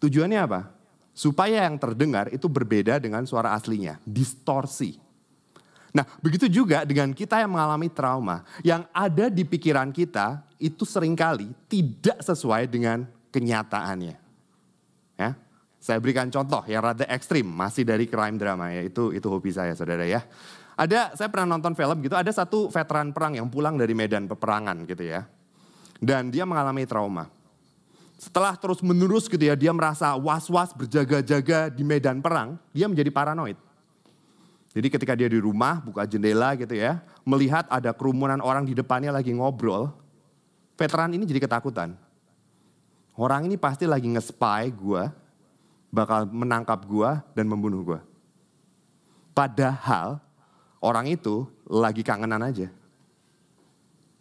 Tujuannya 0.00 0.40
apa? 0.40 0.79
Supaya 1.10 1.66
yang 1.66 1.76
terdengar 1.76 2.30
itu 2.30 2.46
berbeda 2.46 2.96
dengan 3.02 3.26
suara 3.26 3.52
aslinya, 3.54 3.98
distorsi. 4.06 4.96
Nah, 5.90 6.06
begitu 6.22 6.46
juga 6.46 6.86
dengan 6.86 7.10
kita 7.10 7.42
yang 7.42 7.50
mengalami 7.50 7.90
trauma, 7.90 8.46
yang 8.62 8.86
ada 8.94 9.26
di 9.26 9.42
pikiran 9.42 9.90
kita 9.90 10.46
itu 10.62 10.86
sering 10.86 11.18
kali 11.18 11.50
tidak 11.66 12.22
sesuai 12.22 12.70
dengan 12.70 13.10
kenyataannya. 13.34 14.16
Ya, 15.18 15.34
saya 15.82 15.98
berikan 15.98 16.30
contoh 16.30 16.62
yang 16.70 16.86
rada 16.86 17.04
ekstrim, 17.10 17.44
masih 17.44 17.82
dari 17.82 18.06
crime 18.06 18.38
drama 18.38 18.70
ya, 18.70 18.86
itu 18.86 19.10
itu 19.10 19.26
hobi 19.26 19.50
saya 19.50 19.74
saudara 19.74 20.06
ya. 20.06 20.22
Ada, 20.78 21.12
saya 21.18 21.28
pernah 21.28 21.58
nonton 21.58 21.76
film 21.76 22.00
gitu, 22.00 22.16
ada 22.16 22.30
satu 22.32 22.70
veteran 22.72 23.12
perang 23.12 23.36
yang 23.36 23.50
pulang 23.52 23.76
dari 23.76 23.92
medan 23.92 24.24
peperangan 24.30 24.86
gitu 24.88 25.04
ya. 25.04 25.26
Dan 26.00 26.32
dia 26.32 26.48
mengalami 26.48 26.88
trauma 26.88 27.39
setelah 28.20 28.52
terus 28.52 28.84
menerus 28.84 29.32
gitu 29.32 29.40
ya, 29.40 29.56
dia 29.56 29.72
merasa 29.72 30.12
was-was 30.12 30.76
berjaga-jaga 30.76 31.72
di 31.72 31.80
medan 31.80 32.20
perang, 32.20 32.60
dia 32.68 32.84
menjadi 32.84 33.08
paranoid. 33.08 33.56
Jadi 34.76 34.86
ketika 34.92 35.16
dia 35.16 35.24
di 35.24 35.40
rumah, 35.40 35.80
buka 35.80 36.04
jendela 36.04 36.52
gitu 36.52 36.76
ya, 36.76 37.00
melihat 37.24 37.64
ada 37.72 37.96
kerumunan 37.96 38.44
orang 38.44 38.68
di 38.68 38.76
depannya 38.76 39.08
lagi 39.08 39.32
ngobrol, 39.32 39.88
veteran 40.76 41.16
ini 41.16 41.24
jadi 41.24 41.48
ketakutan. 41.48 41.96
Orang 43.16 43.48
ini 43.48 43.56
pasti 43.56 43.88
lagi 43.88 44.06
nge-spy 44.12 44.68
gue, 44.68 45.02
bakal 45.88 46.28
menangkap 46.28 46.84
gue 46.84 47.10
dan 47.32 47.48
membunuh 47.48 47.82
gue. 47.82 48.00
Padahal 49.32 50.20
orang 50.84 51.08
itu 51.08 51.48
lagi 51.64 52.04
kangenan 52.04 52.44
aja. 52.44 52.68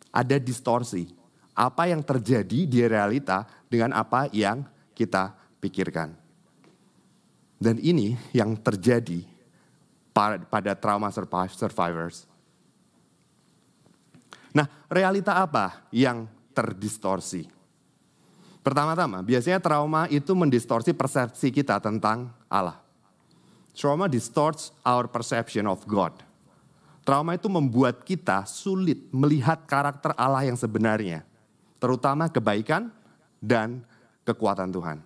Ada 0.10 0.40
distorsi 0.40 1.20
apa 1.60 1.92
yang 1.92 2.00
terjadi 2.00 2.64
di 2.64 2.80
realita 2.88 3.44
dengan 3.70 3.94
apa 3.94 4.28
yang 4.34 4.66
kita 4.98 5.38
pikirkan. 5.62 6.12
Dan 7.56 7.78
ini 7.80 8.18
yang 8.34 8.58
terjadi 8.58 9.24
pada 10.50 10.74
trauma 10.76 11.08
survivors. 11.14 12.28
Nah, 14.50 14.66
realita 14.90 15.38
apa 15.38 15.86
yang 15.94 16.26
terdistorsi? 16.52 17.46
Pertama-tama, 18.60 19.24
biasanya 19.24 19.62
trauma 19.64 20.10
itu 20.12 20.36
mendistorsi 20.36 20.92
persepsi 20.92 21.48
kita 21.54 21.80
tentang 21.80 22.34
Allah. 22.52 22.82
Trauma 23.72 24.12
distorts 24.12 24.76
our 24.84 25.08
perception 25.08 25.64
of 25.70 25.80
God. 25.88 26.12
Trauma 27.08 27.40
itu 27.40 27.48
membuat 27.48 28.04
kita 28.04 28.44
sulit 28.44 29.08
melihat 29.16 29.64
karakter 29.64 30.12
Allah 30.20 30.44
yang 30.44 30.60
sebenarnya, 30.60 31.24
terutama 31.80 32.28
kebaikan 32.28 32.92
dan 33.40 33.84
kekuatan 34.28 34.70
Tuhan. 34.70 35.02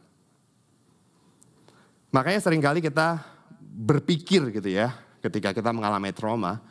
Makanya 2.13 2.39
sering 2.41 2.61
kali 2.61 2.77
kita 2.77 3.25
berpikir 3.57 4.53
gitu 4.53 4.69
ya, 4.69 4.93
ketika 5.23 5.49
kita 5.49 5.73
mengalami 5.73 6.13
trauma, 6.13 6.61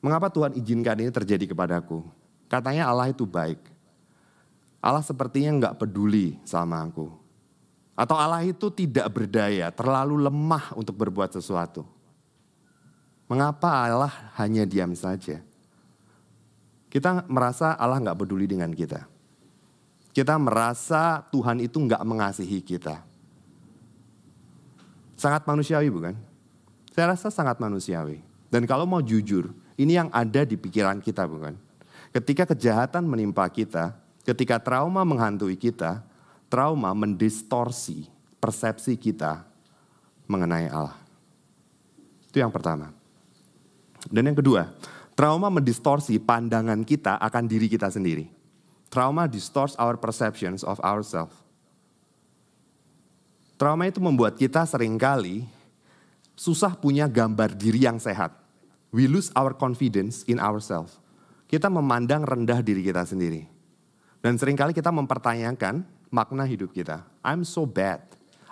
mengapa 0.00 0.32
Tuhan 0.32 0.56
izinkan 0.56 0.96
ini 0.96 1.12
terjadi 1.12 1.44
kepadaku? 1.52 2.00
Katanya 2.48 2.88
Allah 2.88 3.12
itu 3.12 3.28
baik. 3.28 3.60
Allah 4.80 5.04
sepertinya 5.04 5.52
nggak 5.60 5.76
peduli 5.76 6.40
sama 6.48 6.80
aku. 6.80 7.12
Atau 7.92 8.16
Allah 8.16 8.40
itu 8.48 8.72
tidak 8.72 9.12
berdaya, 9.12 9.68
terlalu 9.68 10.24
lemah 10.24 10.72
untuk 10.72 10.96
berbuat 10.96 11.36
sesuatu. 11.36 11.84
Mengapa 13.28 13.68
Allah 13.84 14.32
hanya 14.40 14.64
diam 14.64 14.96
saja? 14.96 15.44
Kita 16.88 17.28
merasa 17.28 17.76
Allah 17.76 18.00
nggak 18.00 18.18
peduli 18.24 18.48
dengan 18.48 18.72
kita. 18.72 19.04
Kita 20.10 20.34
merasa 20.36 21.22
Tuhan 21.30 21.62
itu 21.62 21.78
nggak 21.78 22.02
mengasihi 22.02 22.58
kita. 22.58 23.02
Sangat 25.14 25.46
manusiawi 25.46 25.88
bukan? 25.92 26.14
Saya 26.90 27.14
rasa 27.14 27.30
sangat 27.30 27.60
manusiawi. 27.62 28.24
Dan 28.50 28.66
kalau 28.66 28.82
mau 28.88 28.98
jujur, 28.98 29.54
ini 29.78 29.94
yang 29.94 30.10
ada 30.10 30.42
di 30.42 30.58
pikiran 30.58 30.98
kita 30.98 31.22
bukan? 31.28 31.54
Ketika 32.10 32.42
kejahatan 32.50 33.06
menimpa 33.06 33.46
kita, 33.46 33.94
ketika 34.26 34.58
trauma 34.58 35.06
menghantui 35.06 35.54
kita, 35.54 36.02
trauma 36.50 36.90
mendistorsi 36.90 38.10
persepsi 38.42 38.98
kita 38.98 39.46
mengenai 40.26 40.66
Allah. 40.66 40.98
Itu 42.26 42.42
yang 42.42 42.50
pertama. 42.50 42.90
Dan 44.08 44.26
yang 44.26 44.38
kedua, 44.38 44.72
trauma 45.14 45.52
mendistorsi 45.52 46.16
pandangan 46.18 46.82
kita 46.82 47.20
akan 47.20 47.44
diri 47.46 47.68
kita 47.68 47.92
sendiri. 47.92 48.39
Trauma 48.90 49.30
distorts 49.30 49.78
our 49.78 49.94
perceptions 49.94 50.66
of 50.66 50.82
ourselves. 50.82 51.32
Trauma 53.54 53.86
itu 53.86 54.02
membuat 54.02 54.34
kita 54.34 54.66
sering 54.66 54.98
kali 54.98 55.46
susah 56.34 56.74
punya 56.74 57.06
gambar 57.06 57.54
diri 57.54 57.86
yang 57.86 58.02
sehat. 58.02 58.34
We 58.90 59.06
lose 59.06 59.30
our 59.38 59.54
confidence 59.54 60.26
in 60.26 60.42
ourselves. 60.42 60.98
Kita 61.46 61.70
memandang 61.70 62.26
rendah 62.26 62.58
diri 62.58 62.82
kita 62.82 63.06
sendiri. 63.06 63.46
Dan 64.18 64.34
sering 64.34 64.58
kali 64.58 64.74
kita 64.74 64.90
mempertanyakan 64.90 65.86
makna 66.10 66.42
hidup 66.42 66.74
kita. 66.74 67.06
I'm 67.22 67.46
so 67.46 67.62
bad. 67.62 68.02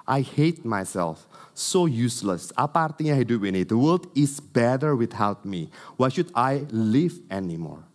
I 0.06 0.22
hate 0.22 0.62
myself. 0.62 1.26
So 1.56 1.90
useless. 1.90 2.54
Apa 2.54 2.92
artinya 2.92 3.16
hidup 3.18 3.42
ini? 3.42 3.66
The 3.66 3.76
world 3.76 4.06
is 4.14 4.38
better 4.38 4.94
without 4.94 5.42
me. 5.42 5.66
Why 5.98 6.14
should 6.14 6.30
I 6.36 6.68
live 6.70 7.18
anymore? 7.26 7.87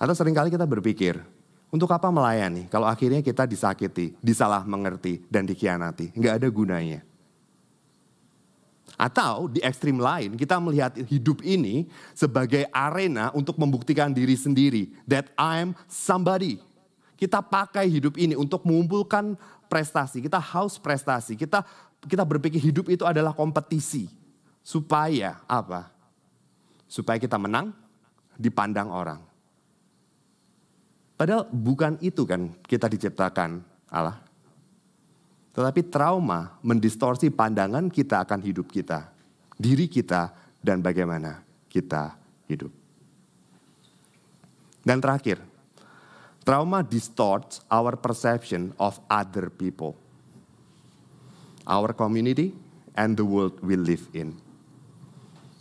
Atau 0.00 0.16
sering 0.16 0.32
kali 0.32 0.48
kita 0.48 0.64
berpikir, 0.64 1.20
untuk 1.70 1.92
apa 1.92 2.08
melayani 2.10 2.66
kalau 2.72 2.88
akhirnya 2.88 3.20
kita 3.20 3.44
disakiti, 3.44 4.16
disalah 4.18 4.64
mengerti, 4.64 5.22
dan 5.28 5.44
dikhianati? 5.44 6.16
Nggak 6.16 6.34
ada 6.40 6.48
gunanya. 6.48 7.00
Atau 8.98 9.48
di 9.48 9.62
ekstrim 9.62 10.00
lain 10.00 10.34
kita 10.34 10.58
melihat 10.58 10.92
hidup 11.06 11.40
ini 11.46 11.86
sebagai 12.12 12.66
arena 12.74 13.30
untuk 13.36 13.54
membuktikan 13.60 14.10
diri 14.10 14.34
sendiri. 14.34 14.90
That 15.06 15.30
I'm 15.38 15.78
somebody. 15.86 16.58
Kita 17.14 17.44
pakai 17.44 17.86
hidup 17.86 18.18
ini 18.18 18.34
untuk 18.34 18.66
mengumpulkan 18.66 19.38
prestasi. 19.70 20.24
Kita 20.24 20.42
haus 20.42 20.80
prestasi. 20.80 21.38
Kita 21.38 21.62
kita 22.02 22.24
berpikir 22.26 22.58
hidup 22.58 22.90
itu 22.90 23.06
adalah 23.06 23.30
kompetisi. 23.30 24.10
Supaya 24.60 25.38
apa? 25.46 25.92
Supaya 26.90 27.16
kita 27.16 27.38
menang, 27.38 27.72
dipandang 28.34 28.90
orang. 28.90 29.29
Padahal 31.20 31.44
bukan 31.52 32.00
itu 32.00 32.24
kan 32.24 32.48
kita 32.64 32.88
diciptakan 32.88 33.60
Allah. 33.92 34.24
Tetapi 35.52 35.92
trauma 35.92 36.56
mendistorsi 36.64 37.28
pandangan 37.28 37.92
kita 37.92 38.24
akan 38.24 38.40
hidup 38.40 38.72
kita, 38.72 39.12
diri 39.52 39.84
kita, 39.84 40.32
dan 40.64 40.80
bagaimana 40.80 41.44
kita 41.68 42.16
hidup. 42.48 42.72
Dan 44.80 45.04
terakhir, 45.04 45.44
trauma 46.40 46.80
distorts 46.80 47.60
our 47.68 48.00
perception 48.00 48.72
of 48.80 48.96
other 49.12 49.52
people, 49.52 50.00
our 51.68 51.92
community, 51.92 52.56
and 52.96 53.20
the 53.20 53.26
world 53.28 53.60
we 53.60 53.76
live 53.76 54.08
in. 54.16 54.40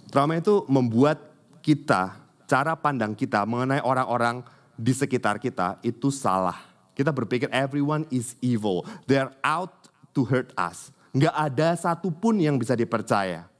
Trauma 0.07 0.39
itu 0.39 0.63
membuat 0.71 1.19
kita, 1.59 2.15
cara 2.47 2.79
pandang 2.79 3.11
kita 3.11 3.43
mengenai 3.43 3.83
orang-orang 3.83 4.39
di 4.79 4.95
sekitar 4.95 5.43
kita 5.43 5.75
itu 5.83 6.07
salah. 6.07 6.55
Kita 6.95 7.11
berpikir 7.11 7.51
everyone 7.51 8.07
is 8.07 8.39
evil. 8.39 8.87
They're 9.03 9.35
out 9.43 9.91
to 10.15 10.23
hurt 10.23 10.55
us. 10.55 10.95
Nggak 11.11 11.35
ada 11.35 11.67
satupun 11.75 12.39
yang 12.39 12.55
bisa 12.55 12.79
dipercaya. 12.79 13.51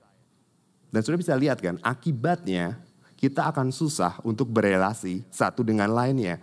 Dan 0.90 1.04
sudah 1.04 1.20
bisa 1.20 1.36
lihat 1.36 1.60
kan, 1.60 1.76
akibatnya 1.84 2.80
kita 3.20 3.52
akan 3.52 3.70
susah 3.70 4.18
untuk 4.24 4.48
berelasi 4.48 5.28
satu 5.28 5.62
dengan 5.62 5.92
lainnya. 5.92 6.40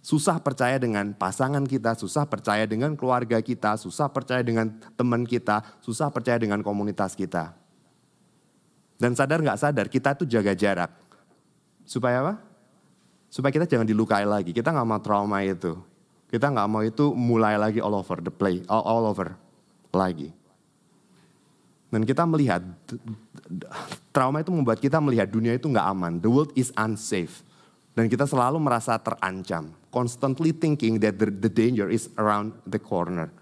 Susah 0.00 0.40
percaya 0.40 0.80
dengan 0.80 1.12
pasangan 1.12 1.62
kita, 1.68 1.92
susah 1.92 2.24
percaya 2.24 2.64
dengan 2.64 2.96
keluarga 2.96 3.38
kita, 3.44 3.76
susah 3.76 4.08
percaya 4.08 4.40
dengan 4.40 4.72
teman 4.96 5.28
kita, 5.28 5.60
susah 5.84 6.08
percaya 6.08 6.40
dengan 6.40 6.64
komunitas 6.64 7.12
kita. 7.12 7.52
Dan 8.98 9.14
sadar 9.14 9.44
nggak 9.44 9.60
sadar, 9.60 9.86
kita 9.86 10.16
tuh 10.16 10.26
jaga 10.26 10.56
jarak. 10.56 10.90
Supaya 11.84 12.24
apa? 12.24 12.47
Supaya 13.28 13.52
kita 13.52 13.68
jangan 13.68 13.84
dilukai 13.84 14.24
lagi. 14.24 14.56
Kita 14.56 14.72
nggak 14.72 14.88
mau 14.88 15.00
trauma 15.04 15.44
itu. 15.44 15.76
Kita 16.28 16.52
nggak 16.52 16.68
mau 16.68 16.84
itu 16.84 17.12
mulai 17.16 17.56
lagi 17.56 17.80
all 17.80 17.96
over 17.96 18.20
the 18.20 18.32
play, 18.32 18.60
all, 18.68 18.84
all 18.84 19.04
over 19.08 19.32
lagi. 19.92 20.28
Dan 21.88 22.04
kita 22.04 22.28
melihat 22.28 22.60
trauma 24.12 24.44
itu 24.44 24.52
membuat 24.52 24.76
kita 24.76 25.00
melihat 25.00 25.24
dunia 25.24 25.56
itu 25.56 25.64
nggak 25.72 25.88
aman. 25.88 26.20
The 26.20 26.28
world 26.28 26.52
is 26.52 26.68
unsafe. 26.76 27.40
Dan 27.96 28.12
kita 28.12 28.28
selalu 28.28 28.60
merasa 28.60 29.00
terancam. 29.00 29.72
Constantly 29.88 30.52
thinking 30.52 31.00
that 31.00 31.16
the, 31.16 31.32
the 31.32 31.48
danger 31.48 31.88
is 31.88 32.12
around 32.20 32.52
the 32.68 32.76
corner. 32.76 33.32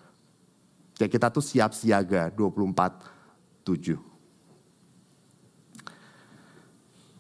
Kayak 0.96 1.12
kita 1.18 1.26
tuh 1.28 1.44
siap 1.44 1.76
siaga 1.76 2.32
24-7. 2.32 4.00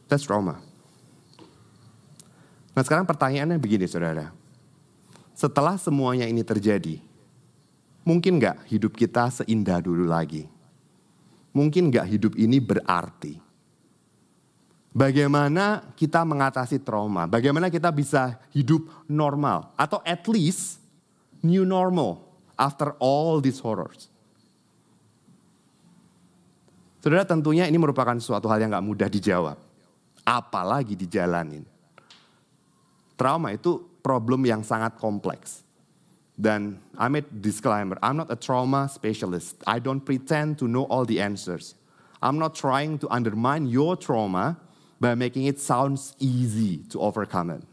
That's 0.06 0.24
trauma. 0.24 0.65
Nah 2.76 2.84
sekarang 2.84 3.08
pertanyaannya 3.08 3.56
begini 3.56 3.88
saudara. 3.88 4.36
Setelah 5.32 5.80
semuanya 5.80 6.28
ini 6.28 6.44
terjadi, 6.44 7.00
mungkin 8.04 8.36
nggak 8.36 8.68
hidup 8.68 8.92
kita 8.92 9.32
seindah 9.32 9.80
dulu 9.80 10.04
lagi? 10.04 10.44
Mungkin 11.56 11.88
nggak 11.88 12.06
hidup 12.12 12.32
ini 12.36 12.60
berarti? 12.60 13.40
Bagaimana 14.92 15.92
kita 15.96 16.24
mengatasi 16.24 16.80
trauma? 16.80 17.24
Bagaimana 17.24 17.72
kita 17.72 17.88
bisa 17.92 18.40
hidup 18.52 18.88
normal? 19.08 19.72
Atau 19.76 20.00
at 20.04 20.24
least 20.28 20.80
new 21.40 21.64
normal 21.64 22.24
after 22.56 22.92
all 23.00 23.40
these 23.40 23.60
horrors? 23.60 24.08
Saudara 27.04 27.28
tentunya 27.28 27.68
ini 27.68 27.76
merupakan 27.76 28.16
suatu 28.20 28.48
hal 28.48 28.60
yang 28.60 28.72
gak 28.72 28.84
mudah 28.88 29.08
dijawab. 29.08 29.60
Apalagi 30.24 30.96
dijalanin. 30.96 31.75
Trauma 33.16 33.56
itu 33.56 33.80
problem 34.04 34.44
yang 34.44 34.60
sangat 34.60 35.00
kompleks. 35.00 35.64
Dan 36.36 36.76
I 37.00 37.08
made 37.08 37.24
disclaimer, 37.32 37.96
I'm 38.04 38.20
not 38.20 38.28
a 38.28 38.36
trauma 38.36 38.92
specialist. 38.92 39.56
I 39.64 39.80
don't 39.80 40.04
pretend 40.04 40.60
to 40.60 40.68
know 40.68 40.84
all 40.92 41.08
the 41.08 41.16
answers. 41.16 41.72
I'm 42.20 42.36
not 42.36 42.52
trying 42.52 43.00
to 43.00 43.08
undermine 43.08 43.72
your 43.72 43.96
trauma 43.96 44.60
by 45.00 45.16
making 45.16 45.48
it 45.48 45.56
sounds 45.56 46.12
easy 46.20 46.84
to 46.92 47.00
overcome 47.00 47.56
it. 47.56 47.64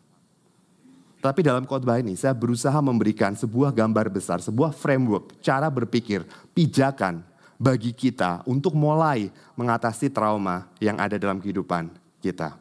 Tapi 1.23 1.39
dalam 1.39 1.63
khotbah 1.63 2.03
ini 2.03 2.19
saya 2.19 2.35
berusaha 2.35 2.75
memberikan 2.83 3.31
sebuah 3.31 3.71
gambar 3.71 4.11
besar, 4.11 4.43
sebuah 4.43 4.75
framework, 4.75 5.39
cara 5.39 5.71
berpikir, 5.71 6.27
pijakan 6.51 7.23
bagi 7.55 7.95
kita 7.95 8.43
untuk 8.43 8.75
mulai 8.75 9.31
mengatasi 9.55 10.11
trauma 10.11 10.67
yang 10.83 10.99
ada 10.99 11.15
dalam 11.15 11.39
kehidupan 11.39 11.87
kita. 12.19 12.59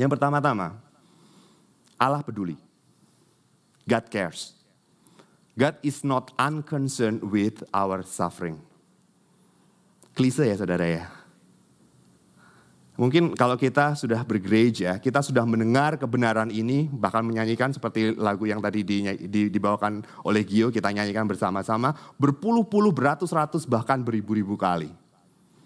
Yang 0.00 0.16
pertama-tama, 0.16 0.80
Allah 2.02 2.26
peduli. 2.26 2.58
God 3.86 4.10
cares. 4.10 4.58
God 5.54 5.78
is 5.86 6.02
not 6.02 6.34
unconcerned 6.34 7.22
with 7.22 7.62
our 7.70 8.02
suffering. 8.02 8.58
Klise 10.10 10.42
ya 10.42 10.58
saudara 10.58 10.82
ya. 10.82 11.06
Mungkin 12.92 13.32
kalau 13.32 13.56
kita 13.56 13.96
sudah 13.96 14.20
bergereja, 14.20 15.00
kita 15.00 15.24
sudah 15.24 15.48
mendengar 15.48 15.96
kebenaran 15.96 16.52
ini, 16.52 16.92
bahkan 16.92 17.24
menyanyikan 17.24 17.72
seperti 17.72 18.12
lagu 18.12 18.44
yang 18.44 18.60
tadi 18.60 18.84
dibawakan 19.48 20.04
oleh 20.28 20.44
Gio, 20.44 20.68
kita 20.68 20.92
nyanyikan 20.92 21.24
bersama-sama, 21.24 21.96
berpuluh-puluh, 22.20 22.92
beratus-ratus, 22.92 23.64
bahkan 23.64 24.04
beribu-ribu 24.04 24.60
kali. 24.60 24.92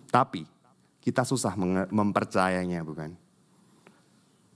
Tapi 0.06 0.46
kita 1.02 1.26
susah 1.26 1.58
mempercayainya 1.90 2.82
bukan? 2.86 3.10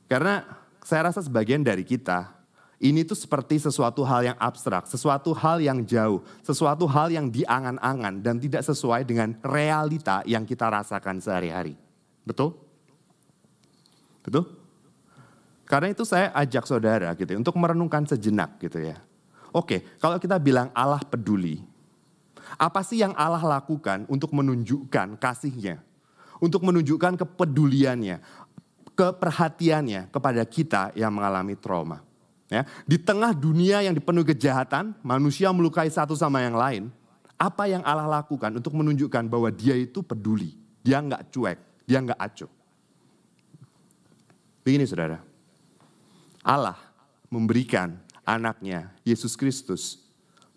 Karena 0.06 0.42
saya 0.84 1.12
rasa 1.12 1.20
sebagian 1.24 1.60
dari 1.64 1.84
kita, 1.84 2.32
ini 2.80 3.04
tuh 3.04 3.18
seperti 3.18 3.60
sesuatu 3.60 4.00
hal 4.08 4.32
yang 4.32 4.38
abstrak, 4.40 4.88
sesuatu 4.88 5.36
hal 5.36 5.60
yang 5.60 5.84
jauh, 5.84 6.24
sesuatu 6.40 6.88
hal 6.88 7.12
yang 7.12 7.28
diangan-angan 7.28 8.24
dan 8.24 8.40
tidak 8.40 8.64
sesuai 8.64 9.04
dengan 9.04 9.36
realita 9.44 10.24
yang 10.24 10.48
kita 10.48 10.64
rasakan 10.64 11.20
sehari-hari. 11.20 11.76
Betul? 12.24 12.56
Betul? 14.24 14.48
Karena 15.68 15.92
itu 15.92 16.02
saya 16.08 16.32
ajak 16.34 16.64
saudara 16.66 17.12
gitu 17.14 17.30
ya, 17.30 17.38
untuk 17.38 17.54
merenungkan 17.60 18.08
sejenak 18.08 18.58
gitu 18.58 18.80
ya. 18.80 18.98
Oke, 19.52 19.84
kalau 20.00 20.16
kita 20.16 20.40
bilang 20.40 20.72
Allah 20.72 21.04
peduli, 21.04 21.62
apa 22.58 22.82
sih 22.82 23.04
yang 23.04 23.14
Allah 23.14 23.44
lakukan 23.44 24.08
untuk 24.10 24.32
menunjukkan 24.34 25.20
kasihnya? 25.20 25.84
Untuk 26.40 26.64
menunjukkan 26.64 27.20
kepeduliannya, 27.20 28.39
keperhatiannya 29.00 30.12
kepada 30.12 30.44
kita 30.44 30.92
yang 30.92 31.08
mengalami 31.08 31.56
trauma. 31.56 32.04
Ya, 32.52 32.68
di 32.84 33.00
tengah 33.00 33.32
dunia 33.32 33.80
yang 33.80 33.96
dipenuhi 33.96 34.36
kejahatan, 34.36 34.92
manusia 35.00 35.48
melukai 35.56 35.88
satu 35.88 36.12
sama 36.12 36.44
yang 36.44 36.52
lain. 36.52 36.92
Apa 37.40 37.64
yang 37.64 37.80
Allah 37.80 38.20
lakukan 38.20 38.60
untuk 38.60 38.76
menunjukkan 38.76 39.24
bahwa 39.24 39.48
dia 39.48 39.72
itu 39.72 40.04
peduli. 40.04 40.52
Dia 40.84 41.00
nggak 41.00 41.32
cuek, 41.32 41.58
dia 41.88 42.04
nggak 42.04 42.20
acuh. 42.20 42.52
Begini 44.60 44.84
saudara, 44.84 45.24
Allah 46.44 46.76
memberikan 47.32 47.96
anaknya 48.28 48.92
Yesus 49.00 49.32
Kristus 49.32 49.96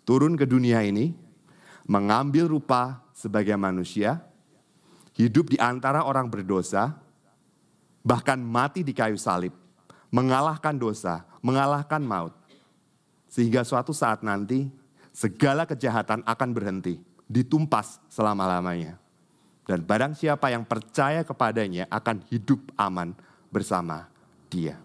turun 0.04 0.36
ke 0.36 0.44
dunia 0.44 0.84
ini, 0.84 1.16
mengambil 1.88 2.52
rupa 2.52 3.00
sebagai 3.16 3.56
manusia, 3.56 4.20
hidup 5.16 5.48
di 5.48 5.56
antara 5.56 6.04
orang 6.04 6.28
berdosa, 6.28 7.03
bahkan 8.04 8.36
mati 8.36 8.84
di 8.84 8.92
kayu 8.92 9.16
salib, 9.16 9.56
mengalahkan 10.12 10.76
dosa, 10.76 11.24
mengalahkan 11.40 12.04
maut. 12.04 12.36
Sehingga 13.32 13.64
suatu 13.64 13.90
saat 13.96 14.22
nanti 14.22 14.68
segala 15.10 15.64
kejahatan 15.64 16.22
akan 16.22 16.50
berhenti, 16.52 17.00
ditumpas 17.26 17.98
selama-lamanya. 18.12 19.00
Dan 19.64 19.80
barang 19.80 20.12
siapa 20.12 20.52
yang 20.52 20.68
percaya 20.68 21.24
kepadanya 21.24 21.88
akan 21.88 22.20
hidup 22.28 22.60
aman 22.76 23.16
bersama 23.48 24.12
dia. 24.52 24.76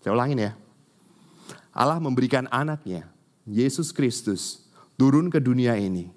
Saya 0.00 0.16
ulangin 0.16 0.40
ya. 0.40 0.52
Allah 1.76 2.00
memberikan 2.00 2.48
anaknya, 2.48 3.06
Yesus 3.44 3.92
Kristus, 3.92 4.66
turun 4.96 5.28
ke 5.28 5.36
dunia 5.36 5.76
ini. 5.76 6.10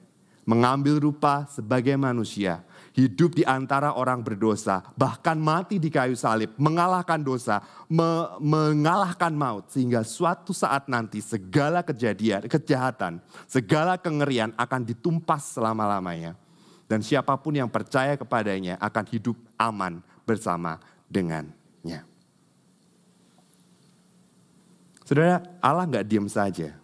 Mengambil 0.47 0.97
rupa 0.97 1.45
sebagai 1.51 1.93
manusia, 1.99 2.65
hidup 2.91 3.39
di 3.39 3.43
antara 3.47 3.95
orang 3.95 4.19
berdosa, 4.19 4.83
bahkan 4.99 5.39
mati 5.39 5.79
di 5.79 5.87
kayu 5.87 6.15
salib, 6.15 6.51
mengalahkan 6.59 7.19
dosa, 7.23 7.63
me 7.87 8.35
mengalahkan 8.43 9.31
maut, 9.31 9.71
sehingga 9.71 10.03
suatu 10.03 10.51
saat 10.51 10.91
nanti 10.91 11.23
segala 11.23 11.83
kejadian, 11.83 12.47
kejahatan, 12.51 13.23
segala 13.47 13.95
kengerian 13.95 14.51
akan 14.59 14.81
ditumpas 14.83 15.55
selama-lamanya. 15.55 16.35
Dan 16.91 16.99
siapa 16.99 17.39
pun 17.39 17.55
yang 17.55 17.71
percaya 17.71 18.19
kepadanya 18.19 18.75
akan 18.83 19.05
hidup 19.07 19.39
aman 19.55 20.03
bersama 20.27 20.75
dengannya. 21.07 22.03
Saudara, 25.07 25.43
Allah 25.63 25.87
nggak 25.87 26.07
diam 26.07 26.27
saja. 26.27 26.75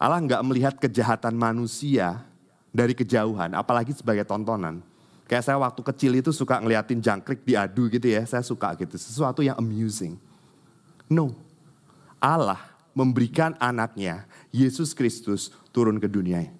Allah 0.00 0.20
nggak 0.20 0.44
melihat 0.44 0.74
kejahatan 0.80 1.36
manusia 1.36 2.24
dari 2.72 2.96
kejauhan, 2.96 3.52
apalagi 3.52 3.92
sebagai 3.92 4.24
tontonan. 4.24 4.91
Kayak 5.32 5.48
saya 5.48 5.56
waktu 5.64 5.80
kecil 5.80 6.12
itu 6.20 6.28
suka 6.28 6.60
ngeliatin 6.60 7.00
jangkrik 7.00 7.40
diadu 7.40 7.88
gitu 7.88 8.04
ya, 8.04 8.20
saya 8.28 8.44
suka 8.44 8.76
gitu. 8.76 9.00
Sesuatu 9.00 9.40
yang 9.40 9.56
amusing. 9.56 10.20
No, 11.08 11.32
Allah 12.20 12.60
memberikan 12.92 13.56
anaknya, 13.56 14.28
Yesus 14.52 14.92
Kristus 14.92 15.48
turun 15.72 15.96
ke 15.96 16.04
dunia 16.04 16.52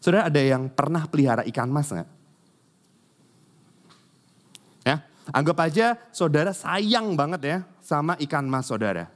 Saudara 0.00 0.32
ada 0.32 0.40
yang 0.40 0.72
pernah 0.72 1.04
pelihara 1.04 1.44
ikan 1.52 1.68
mas 1.68 1.92
nggak? 1.92 2.08
Ya, 4.88 5.04
anggap 5.36 5.68
aja 5.68 6.00
saudara 6.16 6.56
sayang 6.56 7.12
banget 7.12 7.44
ya 7.44 7.58
sama 7.84 8.16
ikan 8.24 8.48
mas 8.48 8.72
saudara. 8.72 9.12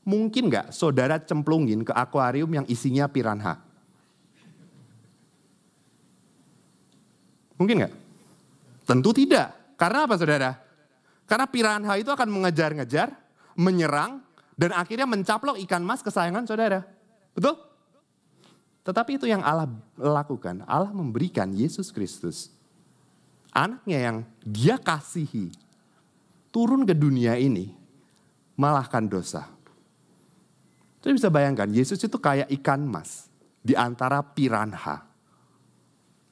Mungkin 0.00 0.48
nggak 0.48 0.72
saudara 0.72 1.20
cemplungin 1.20 1.84
ke 1.84 1.92
akuarium 1.92 2.48
yang 2.48 2.64
isinya 2.72 3.04
piranha? 3.04 3.67
Mungkin 7.58 7.84
nggak? 7.84 7.94
Tentu 8.86 9.10
tidak. 9.12 9.76
Karena 9.76 10.06
apa 10.06 10.14
saudara? 10.16 10.50
Karena 11.28 11.44
piranha 11.44 11.94
itu 12.00 12.08
akan 12.08 12.28
mengejar-ngejar, 12.32 13.12
menyerang, 13.58 14.24
dan 14.58 14.74
akhirnya 14.74 15.04
mencaplok 15.04 15.60
ikan 15.68 15.84
mas 15.84 16.00
kesayangan 16.00 16.48
saudara. 16.48 16.82
Betul? 17.36 17.54
Tetapi 18.82 19.20
itu 19.20 19.28
yang 19.28 19.44
Allah 19.44 19.68
lakukan. 19.94 20.64
Allah 20.64 20.88
memberikan 20.90 21.52
Yesus 21.52 21.92
Kristus. 21.92 22.48
Anaknya 23.52 23.98
yang 24.00 24.16
dia 24.40 24.80
kasihi. 24.80 25.52
Turun 26.48 26.88
ke 26.88 26.96
dunia 26.96 27.36
ini. 27.36 27.70
Malahkan 28.56 29.04
dosa. 29.06 29.46
Saya 30.98 31.14
bisa 31.14 31.30
bayangkan, 31.30 31.70
Yesus 31.70 32.02
itu 32.02 32.18
kayak 32.18 32.50
ikan 32.58 32.82
mas. 32.82 33.30
Di 33.62 33.76
antara 33.78 34.24
piranha. 34.24 35.06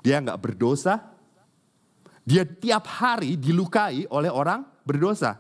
Dia 0.03 0.19
nggak 0.19 0.41
berdosa. 0.41 1.16
Dia 2.27 2.43
tiap 2.43 2.91
hari 2.91 3.39
dilukai 3.39 4.11
oleh 4.11 4.27
orang 4.27 4.67
berdosa. 4.83 5.39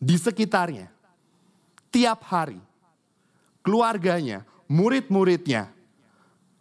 Di 0.00 0.16
sekitarnya. 0.16 0.88
Tiap 1.92 2.24
hari. 2.24 2.56
Keluarganya, 3.60 4.42
murid-muridnya, 4.66 5.70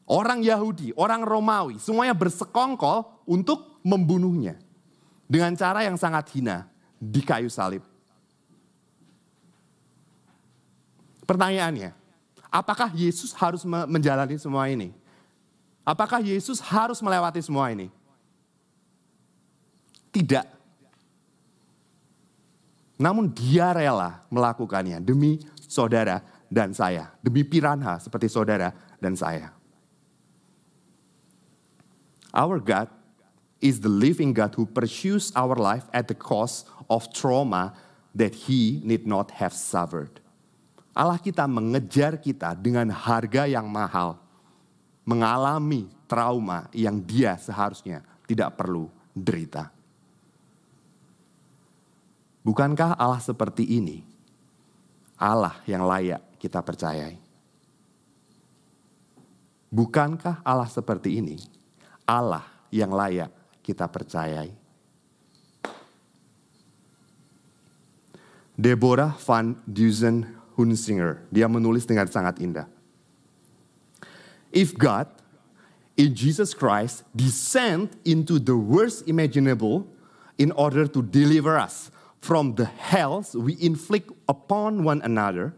orang 0.06 0.44
Yahudi, 0.44 0.94
orang 0.94 1.26
Romawi, 1.26 1.80
semuanya 1.82 2.14
bersekongkol 2.14 3.26
untuk 3.26 3.80
membunuhnya. 3.82 4.60
Dengan 5.26 5.56
cara 5.56 5.88
yang 5.88 5.96
sangat 5.96 6.28
hina 6.36 6.68
di 7.00 7.24
kayu 7.24 7.48
salib. 7.48 7.82
Pertanyaannya, 11.24 11.96
apakah 12.52 12.92
Yesus 12.92 13.32
harus 13.32 13.64
menjalani 13.64 14.36
semua 14.36 14.68
ini? 14.68 14.92
Apakah 15.88 16.20
Yesus 16.20 16.60
harus 16.60 17.00
melewati 17.00 17.40
semua 17.40 17.72
ini? 17.72 17.88
Tidak. 20.12 20.48
Namun 23.02 23.34
dia 23.34 23.74
rela 23.74 24.22
melakukannya 24.30 25.02
demi 25.02 25.42
saudara 25.58 26.22
dan 26.52 26.76
saya. 26.76 27.10
Demi 27.24 27.42
piranha 27.42 27.98
seperti 27.98 28.30
saudara 28.30 28.76
dan 29.02 29.18
saya. 29.18 29.50
Our 32.32 32.62
God 32.62 32.88
is 33.60 33.82
the 33.82 33.92
living 33.92 34.32
God 34.36 34.54
who 34.54 34.70
pursues 34.70 35.34
our 35.34 35.58
life 35.58 35.90
at 35.92 36.08
the 36.08 36.16
cost 36.16 36.70
of 36.88 37.10
trauma 37.10 37.74
that 38.14 38.36
he 38.36 38.84
need 38.84 39.08
not 39.08 39.32
have 39.40 39.56
suffered. 39.56 40.22
Allah 40.92 41.18
kita 41.18 41.48
mengejar 41.48 42.20
kita 42.20 42.52
dengan 42.52 42.92
harga 42.92 43.48
yang 43.48 43.66
mahal, 43.72 44.20
mengalami 45.08 45.88
trauma 46.04 46.68
yang 46.76 47.00
dia 47.00 47.40
seharusnya 47.40 48.04
tidak 48.28 48.60
perlu 48.60 48.92
derita. 49.16 49.72
Bukankah 52.42 52.98
Allah 52.98 53.22
seperti 53.22 53.78
ini? 53.78 54.02
Allah 55.22 55.62
yang 55.70 55.86
layak 55.86 56.22
kita 56.42 56.66
percayai. 56.66 57.22
Bukankah 59.70 60.42
Allah 60.42 60.68
seperti 60.68 61.22
ini? 61.22 61.38
Allah 62.04 62.44
yang 62.74 62.90
layak 62.90 63.30
kita 63.62 63.86
percayai. 63.86 64.52
Deborah 68.58 69.16
van 69.26 69.56
Dusen 69.64 70.28
Hunsinger, 70.58 71.24
dia 71.32 71.48
menulis 71.48 71.88
dengan 71.88 72.06
sangat 72.10 72.42
indah. 72.42 72.68
If 74.52 74.76
God 74.76 75.08
in 75.96 76.12
Jesus 76.12 76.52
Christ 76.52 77.08
descend 77.16 77.96
into 78.04 78.38
the 78.38 78.58
worst 78.58 79.08
imaginable 79.08 79.88
in 80.36 80.52
order 80.52 80.86
to 80.90 81.00
deliver 81.00 81.56
us 81.56 81.90
from 82.22 82.54
the 82.56 82.70
hells 82.70 83.34
we 83.34 83.58
inflict 83.58 84.14
upon 84.30 84.86
one 84.86 85.02
another, 85.02 85.58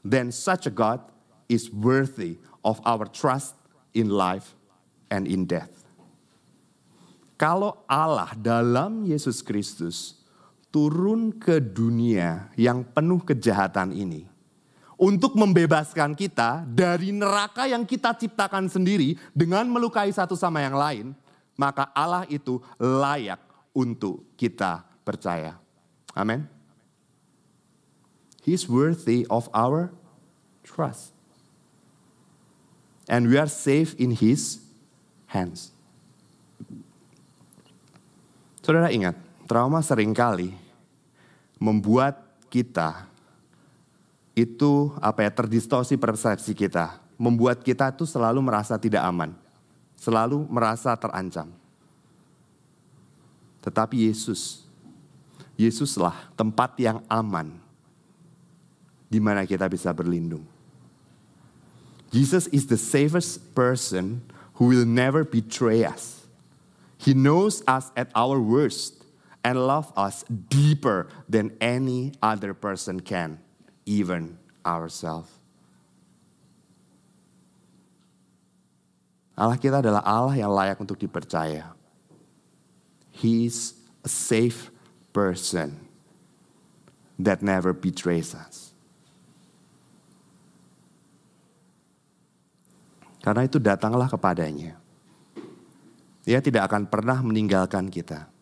then 0.00 0.32
such 0.32 0.66
a 0.66 0.72
God 0.72 1.04
is 1.46 1.68
worthy 1.68 2.40
of 2.64 2.80
our 2.88 3.04
trust 3.04 3.54
in 3.92 4.08
life 4.08 4.56
and 5.12 5.28
in 5.28 5.44
death. 5.44 5.84
Kalau 7.36 7.84
Allah 7.84 8.32
dalam 8.32 9.04
Yesus 9.04 9.44
Kristus 9.44 10.16
turun 10.72 11.30
ke 11.36 11.60
dunia 11.60 12.48
yang 12.56 12.82
penuh 12.82 13.20
kejahatan 13.20 13.92
ini 13.92 14.24
untuk 14.94 15.36
membebaskan 15.36 16.14
kita 16.16 16.64
dari 16.64 17.12
neraka 17.12 17.68
yang 17.68 17.84
kita 17.84 18.14
ciptakan 18.16 18.70
sendiri 18.70 19.18
dengan 19.34 19.66
melukai 19.68 20.08
satu 20.08 20.38
sama 20.38 20.62
yang 20.62 20.78
lain, 20.78 21.06
maka 21.58 21.90
Allah 21.92 22.24
itu 22.30 22.62
layak 22.78 23.42
untuk 23.74 24.24
kita 24.38 24.86
percaya. 25.02 25.63
Amin. 26.14 26.46
He's 28.46 28.70
worthy 28.70 29.26
of 29.26 29.50
our 29.50 29.90
trust. 30.62 31.10
And 33.10 33.28
we 33.28 33.36
are 33.36 33.50
safe 33.50 33.92
in 34.00 34.16
his 34.16 34.64
hands. 35.28 35.74
Saudara 38.64 38.88
ingat, 38.88 39.18
trauma 39.44 39.84
sering 39.84 40.16
kali 40.16 40.56
membuat 41.60 42.16
kita 42.48 43.04
itu 44.32 44.92
apa 45.04 45.28
ya 45.28 45.30
terdistorsi 45.30 46.00
persepsi 46.00 46.56
kita, 46.56 46.96
membuat 47.20 47.60
kita 47.60 47.92
itu 47.92 48.08
selalu 48.08 48.40
merasa 48.40 48.80
tidak 48.80 49.04
aman, 49.04 49.36
selalu 50.00 50.48
merasa 50.48 50.96
terancam. 50.96 51.52
Tetapi 53.60 54.08
Yesus, 54.08 54.63
Yesuslah 55.54 56.34
tempat 56.34 56.74
yang 56.82 56.98
aman 57.06 57.62
di 59.06 59.22
mana 59.22 59.46
kita 59.46 59.70
bisa 59.70 59.94
berlindung. 59.94 60.42
Jesus 62.10 62.50
is 62.50 62.66
the 62.66 62.78
safest 62.78 63.54
person 63.54 64.22
who 64.58 64.70
will 64.70 64.86
never 64.86 65.22
betray 65.22 65.86
us. 65.86 66.26
He 66.98 67.14
knows 67.14 67.62
us 67.66 67.90
at 67.94 68.10
our 68.14 68.38
worst 68.38 69.02
and 69.42 69.58
loves 69.58 69.90
us 69.94 70.26
deeper 70.26 71.06
than 71.30 71.54
any 71.60 72.14
other 72.22 72.54
person 72.54 73.02
can, 73.02 73.38
even 73.86 74.38
ourselves. 74.66 75.30
Allah 79.34 79.58
kita 79.58 79.82
adalah 79.82 80.02
Allah 80.06 80.38
yang 80.38 80.50
layak 80.54 80.78
untuk 80.78 80.94
dipercaya. 80.98 81.74
He 83.10 83.46
is 83.50 83.74
a 84.06 84.10
safe 84.10 84.73
person 85.14 85.78
that 87.14 87.38
never 87.38 87.70
betrays 87.70 88.34
us. 88.34 88.74
Karena 93.22 93.46
itu 93.46 93.56
datanglah 93.56 94.10
kepadanya 94.10 94.84
dia 96.24 96.40
tidak 96.40 96.72
akan 96.72 96.88
pernah 96.88 97.20
meninggalkan 97.20 97.92
kita. 97.92 98.32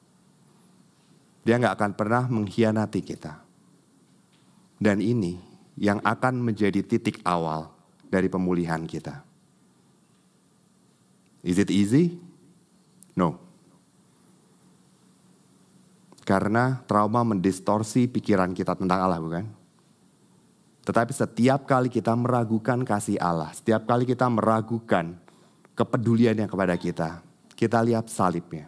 Dia 1.43 1.59
nggak 1.59 1.75
akan 1.75 1.93
pernah 1.99 2.25
mengkhianati 2.31 3.01
kita. 3.03 3.43
Dan 4.79 5.03
ini 5.03 5.43
yang 5.75 5.99
akan 6.07 6.39
menjadi 6.39 6.79
titik 6.87 7.19
awal 7.27 7.75
dari 8.07 8.31
pemulihan 8.31 8.87
kita. 8.87 9.27
Is 11.43 11.59
it 11.59 11.75
easy? 11.75 12.23
No. 13.19 13.43
Karena 16.23 16.79
trauma 16.87 17.27
mendistorsi 17.27 18.07
pikiran 18.07 18.55
kita 18.55 18.79
tentang 18.79 19.03
Allah, 19.03 19.19
bukan? 19.19 19.45
Tetapi 20.83 21.13
setiap 21.15 21.67
kali 21.67 21.87
kita 21.87 22.15
meragukan 22.15 22.83
kasih 22.83 23.19
Allah, 23.19 23.55
setiap 23.55 23.87
kali 23.87 24.03
kita 24.03 24.27
meragukan 24.27 25.15
kepeduliannya 25.79 26.47
kepada 26.51 26.75
kita, 26.75 27.23
kita 27.55 27.79
lihat 27.83 28.11
salibnya. 28.11 28.67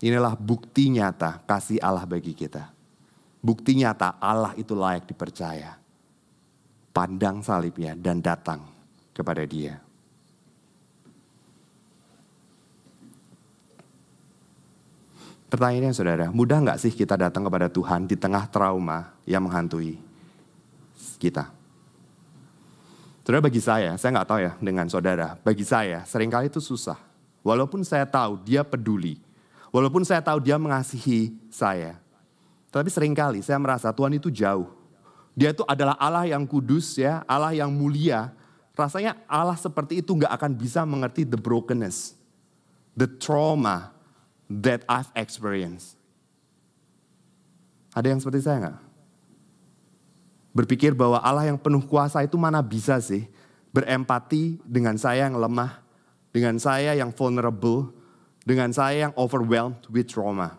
Inilah 0.00 0.38
bukti 0.38 0.88
nyata 0.88 1.42
kasih 1.44 1.82
Allah 1.82 2.06
bagi 2.06 2.32
kita. 2.32 2.72
Bukti 3.42 3.76
nyata 3.76 4.16
Allah 4.22 4.54
itu 4.56 4.72
layak 4.72 5.10
dipercaya. 5.10 5.76
Pandang 6.90 7.42
salibnya 7.44 7.94
dan 7.98 8.22
datang 8.22 8.64
kepada 9.12 9.44
dia. 9.44 9.89
Pertanyaannya 15.50 15.90
saudara, 15.90 16.26
mudah 16.30 16.62
nggak 16.62 16.78
sih 16.78 16.94
kita 16.94 17.18
datang 17.18 17.42
kepada 17.42 17.66
Tuhan 17.66 18.06
di 18.06 18.14
tengah 18.14 18.46
trauma 18.46 19.10
yang 19.26 19.42
menghantui 19.42 19.98
kita? 21.18 21.50
Saudara 23.26 23.42
bagi 23.42 23.58
saya, 23.58 23.98
saya 23.98 24.14
nggak 24.14 24.28
tahu 24.30 24.40
ya 24.46 24.52
dengan 24.62 24.86
saudara, 24.86 25.34
bagi 25.42 25.66
saya 25.66 26.06
sering 26.06 26.30
kali 26.30 26.46
itu 26.46 26.62
susah. 26.62 26.94
Walaupun 27.42 27.82
saya 27.82 28.06
tahu 28.06 28.38
dia 28.46 28.62
peduli. 28.62 29.18
Walaupun 29.74 30.06
saya 30.06 30.22
tahu 30.22 30.38
dia 30.38 30.54
mengasihi 30.54 31.34
saya. 31.50 31.98
Tapi 32.70 32.86
sering 32.86 33.10
kali 33.10 33.42
saya 33.42 33.58
merasa 33.58 33.90
Tuhan 33.90 34.14
itu 34.14 34.30
jauh. 34.30 34.70
Dia 35.34 35.50
itu 35.50 35.66
adalah 35.66 35.98
Allah 35.98 36.30
yang 36.30 36.46
kudus 36.46 36.94
ya, 36.94 37.26
Allah 37.26 37.50
yang 37.50 37.74
mulia. 37.74 38.30
Rasanya 38.78 39.18
Allah 39.26 39.58
seperti 39.58 39.98
itu 39.98 40.14
nggak 40.14 40.30
akan 40.30 40.52
bisa 40.54 40.86
mengerti 40.86 41.26
the 41.26 41.38
brokenness, 41.38 42.14
the 42.94 43.10
trauma 43.10 43.99
that 44.50 44.82
I've 44.90 45.08
experienced. 45.14 45.94
Ada 47.94 48.10
yang 48.10 48.18
seperti 48.18 48.42
saya 48.42 48.58
nggak? 48.66 48.78
Berpikir 50.50 50.90
bahwa 50.98 51.22
Allah 51.22 51.46
yang 51.46 51.58
penuh 51.58 51.86
kuasa 51.86 52.26
itu 52.26 52.34
mana 52.34 52.58
bisa 52.58 52.98
sih 52.98 53.30
berempati 53.70 54.58
dengan 54.66 54.98
saya 54.98 55.30
yang 55.30 55.38
lemah, 55.38 55.78
dengan 56.34 56.58
saya 56.58 56.98
yang 56.98 57.14
vulnerable, 57.14 57.94
dengan 58.42 58.74
saya 58.74 59.06
yang 59.06 59.12
overwhelmed 59.14 59.78
with 59.86 60.10
trauma. 60.10 60.58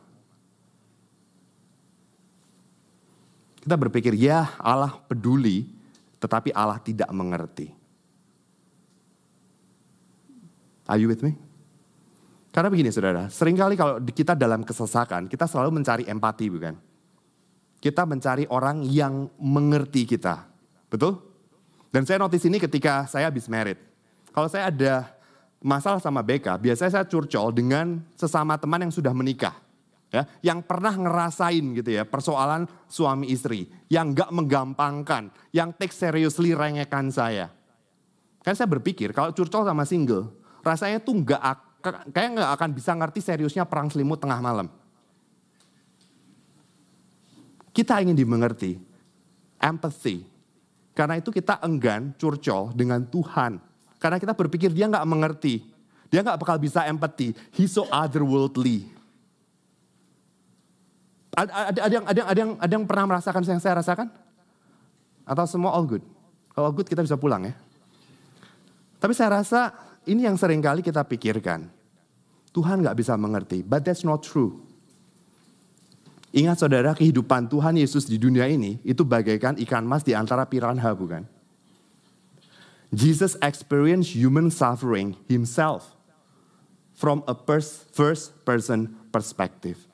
Kita 3.61 3.75
berpikir, 3.75 4.15
ya 4.15 4.55
Allah 4.57 4.95
peduli, 5.05 5.67
tetapi 6.23 6.55
Allah 6.55 6.79
tidak 6.79 7.11
mengerti. 7.11 7.69
Are 10.87 10.97
you 10.97 11.11
with 11.11 11.21
me? 11.21 11.35
Karena 12.51 12.67
begini 12.67 12.91
saudara, 12.91 13.31
sering 13.31 13.55
kali 13.55 13.79
kalau 13.79 14.03
kita 14.03 14.35
dalam 14.35 14.67
kesesakan, 14.67 15.31
kita 15.31 15.47
selalu 15.47 15.79
mencari 15.79 16.03
empati 16.03 16.51
bukan? 16.51 16.75
Kita 17.79 18.03
mencari 18.03 18.43
orang 18.51 18.83
yang 18.83 19.31
mengerti 19.39 20.03
kita. 20.03 20.51
Betul? 20.91 21.15
Dan 21.95 22.03
saya 22.03 22.19
notice 22.19 22.43
ini 22.51 22.59
ketika 22.59 23.07
saya 23.07 23.31
habis 23.31 23.47
merit. 23.47 23.79
Kalau 24.35 24.51
saya 24.51 24.67
ada 24.67 25.15
masalah 25.63 26.03
sama 26.03 26.19
BK, 26.19 26.59
biasanya 26.59 26.91
saya 26.99 27.05
curcol 27.07 27.55
dengan 27.55 28.03
sesama 28.19 28.59
teman 28.59 28.83
yang 28.83 28.93
sudah 28.93 29.15
menikah. 29.15 29.55
Ya, 30.11 30.27
yang 30.43 30.59
pernah 30.59 30.91
ngerasain 30.91 31.71
gitu 31.71 31.95
ya 31.95 32.03
persoalan 32.03 32.67
suami 32.91 33.31
istri, 33.31 33.71
yang 33.87 34.11
gak 34.11 34.27
menggampangkan, 34.35 35.31
yang 35.55 35.71
take 35.71 35.95
seriously 35.95 36.51
rengekan 36.51 37.07
saya. 37.07 37.47
Kan 38.43 38.59
saya 38.59 38.67
berpikir 38.67 39.15
kalau 39.15 39.31
curcol 39.31 39.63
sama 39.63 39.87
single, 39.87 40.35
rasanya 40.67 40.99
tuh 40.99 41.15
gak 41.23 41.39
kayak 41.83 42.29
nggak 42.37 42.51
akan 42.55 42.69
bisa 42.71 42.91
ngerti 42.93 43.19
seriusnya 43.19 43.65
perang 43.65 43.89
selimut 43.89 44.21
tengah 44.21 44.39
malam. 44.39 44.69
Kita 47.71 47.99
ingin 48.03 48.15
dimengerti, 48.15 48.77
empathy. 49.57 50.27
Karena 50.91 51.17
itu 51.17 51.31
kita 51.31 51.63
enggan 51.63 52.11
curcol 52.19 52.75
dengan 52.75 53.07
Tuhan 53.07 53.71
karena 54.01 54.17
kita 54.17 54.33
berpikir 54.33 54.73
dia 54.73 54.89
nggak 54.89 55.05
mengerti. 55.05 55.61
Dia 56.09 56.25
nggak 56.25 56.41
bakal 56.41 56.57
bisa 56.57 56.83
empati. 56.89 57.37
He's 57.53 57.71
so 57.71 57.85
otherworldly. 57.87 58.89
Ada, 61.31 61.71
ada, 61.71 61.79
ada, 61.79 61.93
yang, 61.95 62.05
ada, 62.09 62.17
yang, 62.17 62.27
ada, 62.27 62.39
yang, 62.41 62.51
ada 62.59 62.71
yang 62.75 62.85
pernah 62.89 63.05
merasakan 63.15 63.39
yang 63.45 63.61
saya 63.61 63.79
rasakan? 63.79 64.11
Atau 65.23 65.45
semua 65.47 65.71
all 65.71 65.87
good? 65.87 66.03
Kalau 66.51 66.73
good 66.75 66.89
kita 66.89 67.05
bisa 67.05 67.15
pulang 67.15 67.47
ya. 67.47 67.53
Tapi 68.99 69.13
saya 69.15 69.39
rasa 69.39 69.71
ini 70.09 70.25
yang 70.25 70.37
sering 70.39 70.63
kali 70.63 70.81
kita 70.81 71.05
pikirkan. 71.05 71.69
Tuhan 72.51 72.83
nggak 72.83 72.97
bisa 72.99 73.15
mengerti, 73.15 73.63
but 73.63 73.85
that's 73.85 74.03
not 74.03 74.25
true. 74.25 74.59
Ingat 76.31 76.63
saudara, 76.63 76.95
kehidupan 76.95 77.51
Tuhan 77.51 77.75
Yesus 77.75 78.07
di 78.07 78.15
dunia 78.15 78.47
ini 78.47 78.79
itu 78.87 79.03
bagaikan 79.03 79.59
ikan 79.67 79.83
mas 79.83 80.03
di 80.03 80.15
antara 80.15 80.47
piranha 80.47 80.91
bukan? 80.95 81.27
Jesus 82.91 83.39
experienced 83.39 84.15
human 84.15 84.51
suffering 84.51 85.15
himself 85.27 85.95
from 86.95 87.23
a 87.27 87.35
first 87.95 88.35
person 88.43 88.95
perspective. 89.11 89.90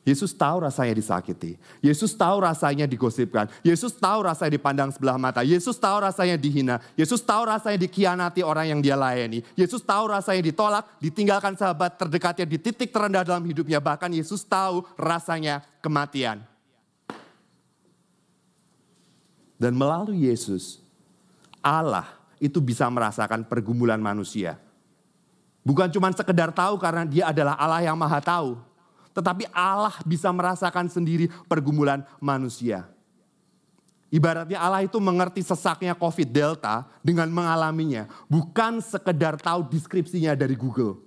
Yesus 0.00 0.32
tahu 0.32 0.64
rasanya 0.64 0.96
disakiti. 0.96 1.60
Yesus 1.84 2.16
tahu 2.16 2.40
rasanya 2.40 2.88
digosipkan. 2.88 3.52
Yesus 3.60 3.92
tahu 3.92 4.24
rasanya 4.24 4.56
dipandang 4.56 4.88
sebelah 4.96 5.20
mata. 5.20 5.44
Yesus 5.44 5.76
tahu 5.76 6.00
rasanya 6.00 6.40
dihina. 6.40 6.80
Yesus 6.96 7.20
tahu 7.20 7.44
rasanya 7.44 7.76
dikhianati 7.76 8.40
orang 8.40 8.72
yang 8.72 8.80
dia 8.80 8.96
layani. 8.96 9.44
Yesus 9.52 9.84
tahu 9.84 10.08
rasanya 10.08 10.40
ditolak, 10.40 10.88
ditinggalkan 11.04 11.52
sahabat 11.52 12.00
terdekatnya 12.00 12.48
di 12.48 12.56
titik 12.56 12.88
terendah 12.88 13.28
dalam 13.28 13.44
hidupnya. 13.44 13.76
Bahkan 13.76 14.16
Yesus 14.16 14.40
tahu 14.40 14.88
rasanya 14.96 15.60
kematian. 15.84 16.40
Dan 19.60 19.76
melalui 19.76 20.32
Yesus, 20.32 20.80
Allah 21.60 22.08
itu 22.40 22.56
bisa 22.64 22.88
merasakan 22.88 23.44
pergumulan 23.44 24.00
manusia. 24.00 24.56
Bukan 25.60 25.92
cuma 25.92 26.08
sekedar 26.16 26.48
tahu 26.56 26.80
karena 26.80 27.04
dia 27.04 27.28
adalah 27.28 27.52
Allah 27.60 27.84
yang 27.84 28.00
maha 28.00 28.16
tahu. 28.24 28.69
Tetapi 29.10 29.50
Allah 29.50 29.94
bisa 30.06 30.30
merasakan 30.30 30.86
sendiri 30.86 31.26
pergumulan 31.50 32.06
manusia. 32.22 32.86
Ibaratnya 34.10 34.58
Allah 34.58 34.82
itu 34.82 34.98
mengerti 34.98 35.38
sesaknya 35.38 35.94
COVID 35.94 36.28
Delta 36.34 36.82
dengan 36.98 37.30
mengalaminya. 37.30 38.10
Bukan 38.26 38.82
sekedar 38.82 39.38
tahu 39.38 39.70
deskripsinya 39.70 40.34
dari 40.34 40.58
Google. 40.58 40.98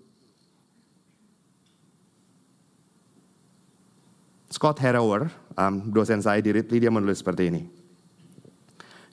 Scott 4.47 4.79
Harrower, 4.79 5.27
um, 5.57 5.91
dosen 5.91 6.23
saya 6.23 6.39
di 6.39 6.53
Ripley, 6.55 6.79
dia 6.79 6.93
menulis 6.93 7.19
seperti 7.19 7.51
ini. 7.51 7.63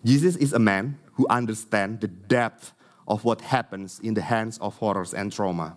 Jesus 0.06 0.36
is 0.36 0.52
a 0.52 0.62
man 0.62 1.00
who 1.18 1.26
understands 1.26 1.98
the 1.98 2.08
depth 2.08 2.76
of 3.10 3.24
what 3.24 3.40
happens 3.42 3.98
in 4.04 4.14
the 4.14 4.22
hands 4.22 4.60
of 4.62 4.76
horrors 4.78 5.16
and 5.16 5.32
trauma. 5.32 5.74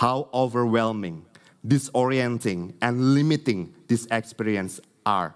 How 0.00 0.30
overwhelming, 0.32 1.26
disorienting, 1.66 2.78
and 2.78 3.12
limiting 3.12 3.74
this 3.90 4.06
experience 4.14 4.78
are. 5.02 5.34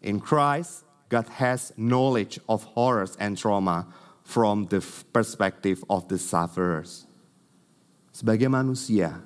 In 0.00 0.18
Christ, 0.18 0.88
God 1.12 1.28
has 1.36 1.76
knowledge 1.76 2.40
of 2.48 2.64
horrors 2.72 3.14
and 3.20 3.36
trauma 3.36 3.86
from 4.24 4.66
the 4.72 4.80
perspective 5.12 5.84
of 5.92 6.08
the 6.08 6.16
sufferers. 6.16 7.04
Sebagai 8.10 8.48
manusia, 8.48 9.20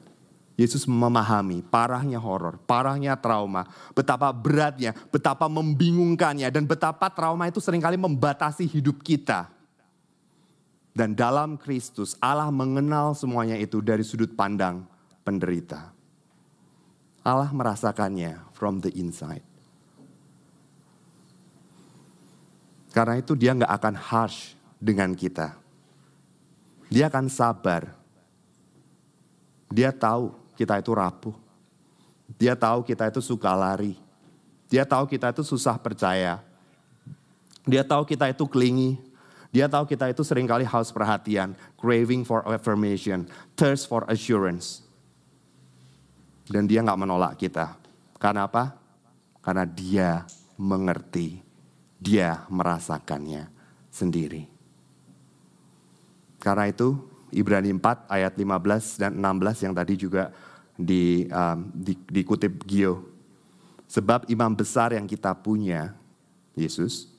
Yesus 0.59 0.85
memahami 0.85 1.65
parahnya 1.65 2.21
horor, 2.21 2.61
parahnya 2.69 3.17
trauma, 3.17 3.65
betapa 3.97 4.29
beratnya, 4.35 4.93
betapa 5.09 5.49
membingungkannya, 5.49 6.51
dan 6.53 6.69
betapa 6.69 7.09
trauma 7.09 7.49
itu 7.49 7.63
sering 7.63 7.81
kali 7.81 7.97
membatasi 7.97 8.67
hidup 8.69 9.01
kita. 9.01 9.49
Dan 10.91 11.15
dalam 11.17 11.55
Kristus, 11.57 12.19
Allah 12.19 12.51
mengenal 12.51 13.15
semuanya 13.15 13.57
itu 13.57 13.79
dari 13.81 14.03
sudut 14.05 14.35
pandang 14.35 14.85
penderita. 15.23 15.93
Allah 17.21 17.53
merasakannya 17.53 18.41
from 18.57 18.81
the 18.81 18.91
inside. 18.97 19.45
Karena 22.91 23.21
itu 23.23 23.39
dia 23.39 23.55
nggak 23.55 23.71
akan 23.71 23.95
harsh 23.95 24.59
dengan 24.81 25.15
kita. 25.15 25.55
Dia 26.91 27.07
akan 27.07 27.31
sabar. 27.31 27.95
Dia 29.71 29.95
tahu 29.95 30.35
kita 30.59 30.83
itu 30.83 30.91
rapuh. 30.91 31.37
Dia 32.35 32.59
tahu 32.59 32.83
kita 32.83 33.07
itu 33.07 33.23
suka 33.23 33.55
lari. 33.55 33.95
Dia 34.67 34.83
tahu 34.83 35.07
kita 35.07 35.31
itu 35.31 35.47
susah 35.47 35.79
percaya. 35.79 36.43
Dia 37.63 37.87
tahu 37.87 38.03
kita 38.03 38.27
itu 38.27 38.43
klingi. 38.51 38.99
Dia 39.51 39.67
tahu 39.67 39.87
kita 39.87 40.11
itu 40.11 40.23
sering 40.23 40.47
kali 40.47 40.63
haus 40.63 40.95
perhatian, 40.95 41.59
craving 41.75 42.23
for 42.23 42.47
affirmation, 42.47 43.27
thirst 43.59 43.91
for 43.91 44.07
assurance. 44.07 44.90
Dan 46.47 46.65
dia 46.69 46.81
nggak 46.85 47.01
menolak 47.01 47.33
kita. 47.37 47.77
Karena 48.17 48.47
apa? 48.47 48.77
Karena 49.41 49.65
dia 49.65 50.25
mengerti. 50.61 51.41
Dia 52.01 52.49
merasakannya 52.49 53.49
sendiri. 53.93 54.49
Karena 56.41 56.73
itu 56.73 56.97
Ibrani 57.31 57.71
4 57.77 58.09
ayat 58.09 58.33
15 58.35 59.01
dan 59.01 59.13
16 59.21 59.65
yang 59.69 59.75
tadi 59.77 59.95
juga 59.95 60.33
di, 60.75 61.29
um, 61.29 61.69
di, 61.77 61.95
dikutip 62.09 62.65
Gio. 62.65 63.05
Sebab 63.91 64.27
imam 64.31 64.55
besar 64.57 64.97
yang 64.97 65.05
kita 65.05 65.35
punya, 65.37 65.93
Yesus, 66.57 67.11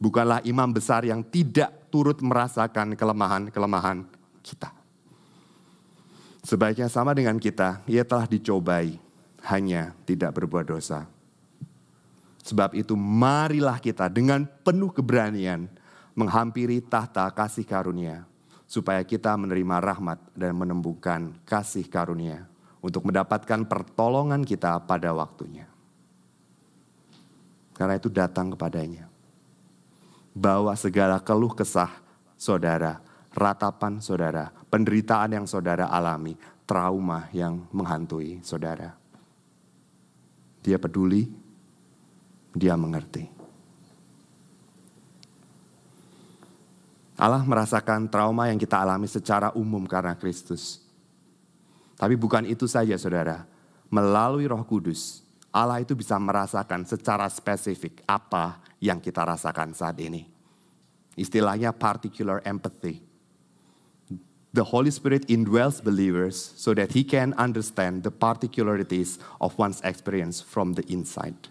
bukanlah 0.00 0.40
imam 0.42 0.70
besar 0.70 1.04
yang 1.04 1.20
tidak 1.20 1.70
turut 1.92 2.18
merasakan 2.24 2.96
kelemahan-kelemahan 2.96 4.06
kita. 4.40 4.81
Sebaiknya 6.42 6.90
sama 6.90 7.14
dengan 7.14 7.38
kita, 7.38 7.78
ia 7.86 8.02
telah 8.02 8.26
dicobai, 8.26 8.98
hanya 9.46 9.94
tidak 10.02 10.34
berbuat 10.34 10.74
dosa. 10.74 11.06
Sebab 12.42 12.74
itu 12.74 12.98
marilah 12.98 13.78
kita 13.78 14.10
dengan 14.10 14.42
penuh 14.66 14.90
keberanian 14.90 15.70
menghampiri 16.18 16.82
tahta 16.82 17.30
kasih 17.30 17.62
karunia, 17.62 18.26
supaya 18.66 19.06
kita 19.06 19.38
menerima 19.38 19.78
rahmat 19.78 20.18
dan 20.34 20.58
menemukan 20.58 21.30
kasih 21.46 21.86
karunia 21.86 22.50
untuk 22.82 23.06
mendapatkan 23.06 23.62
pertolongan 23.62 24.42
kita 24.42 24.82
pada 24.82 25.14
waktunya. 25.14 25.70
Karena 27.78 27.94
itu 27.94 28.10
datang 28.10 28.50
kepadanya. 28.52 29.06
Bawa 30.34 30.74
segala 30.74 31.22
keluh 31.22 31.54
kesah 31.54 32.02
saudara, 32.34 32.98
ratapan 33.32 34.00
saudara, 34.00 34.52
penderitaan 34.68 35.36
yang 35.36 35.46
saudara 35.48 35.88
alami, 35.88 36.36
trauma 36.68 37.28
yang 37.32 37.64
menghantui 37.72 38.40
saudara. 38.44 38.94
Dia 40.62 40.78
peduli, 40.78 41.26
dia 42.54 42.78
mengerti. 42.78 43.26
Allah 47.18 47.42
merasakan 47.44 48.10
trauma 48.10 48.50
yang 48.50 48.58
kita 48.58 48.82
alami 48.82 49.06
secara 49.06 49.54
umum 49.54 49.86
karena 49.86 50.18
Kristus. 50.18 50.82
Tapi 51.94 52.18
bukan 52.18 52.42
itu 52.50 52.66
saja 52.66 52.98
saudara. 52.98 53.46
Melalui 53.92 54.48
roh 54.48 54.64
kudus, 54.66 55.22
Allah 55.52 55.84
itu 55.84 55.92
bisa 55.92 56.16
merasakan 56.16 56.82
secara 56.88 57.28
spesifik 57.28 58.00
apa 58.08 58.58
yang 58.80 58.98
kita 58.98 59.22
rasakan 59.22 59.76
saat 59.76 60.00
ini. 60.00 60.26
Istilahnya 61.14 61.76
particular 61.76 62.40
empathy. 62.42 63.11
The 64.52 64.68
Holy 64.68 64.92
Spirit 64.92 65.24
indwells 65.32 65.80
believers 65.80 66.36
so 66.36 66.76
that 66.76 66.92
he 66.92 67.08
can 67.08 67.32
understand 67.40 68.04
the 68.04 68.12
particularities 68.12 69.16
of 69.40 69.56
one's 69.56 69.80
experience 69.80 70.44
from 70.44 70.76
the 70.76 70.84
inside. 70.92 71.48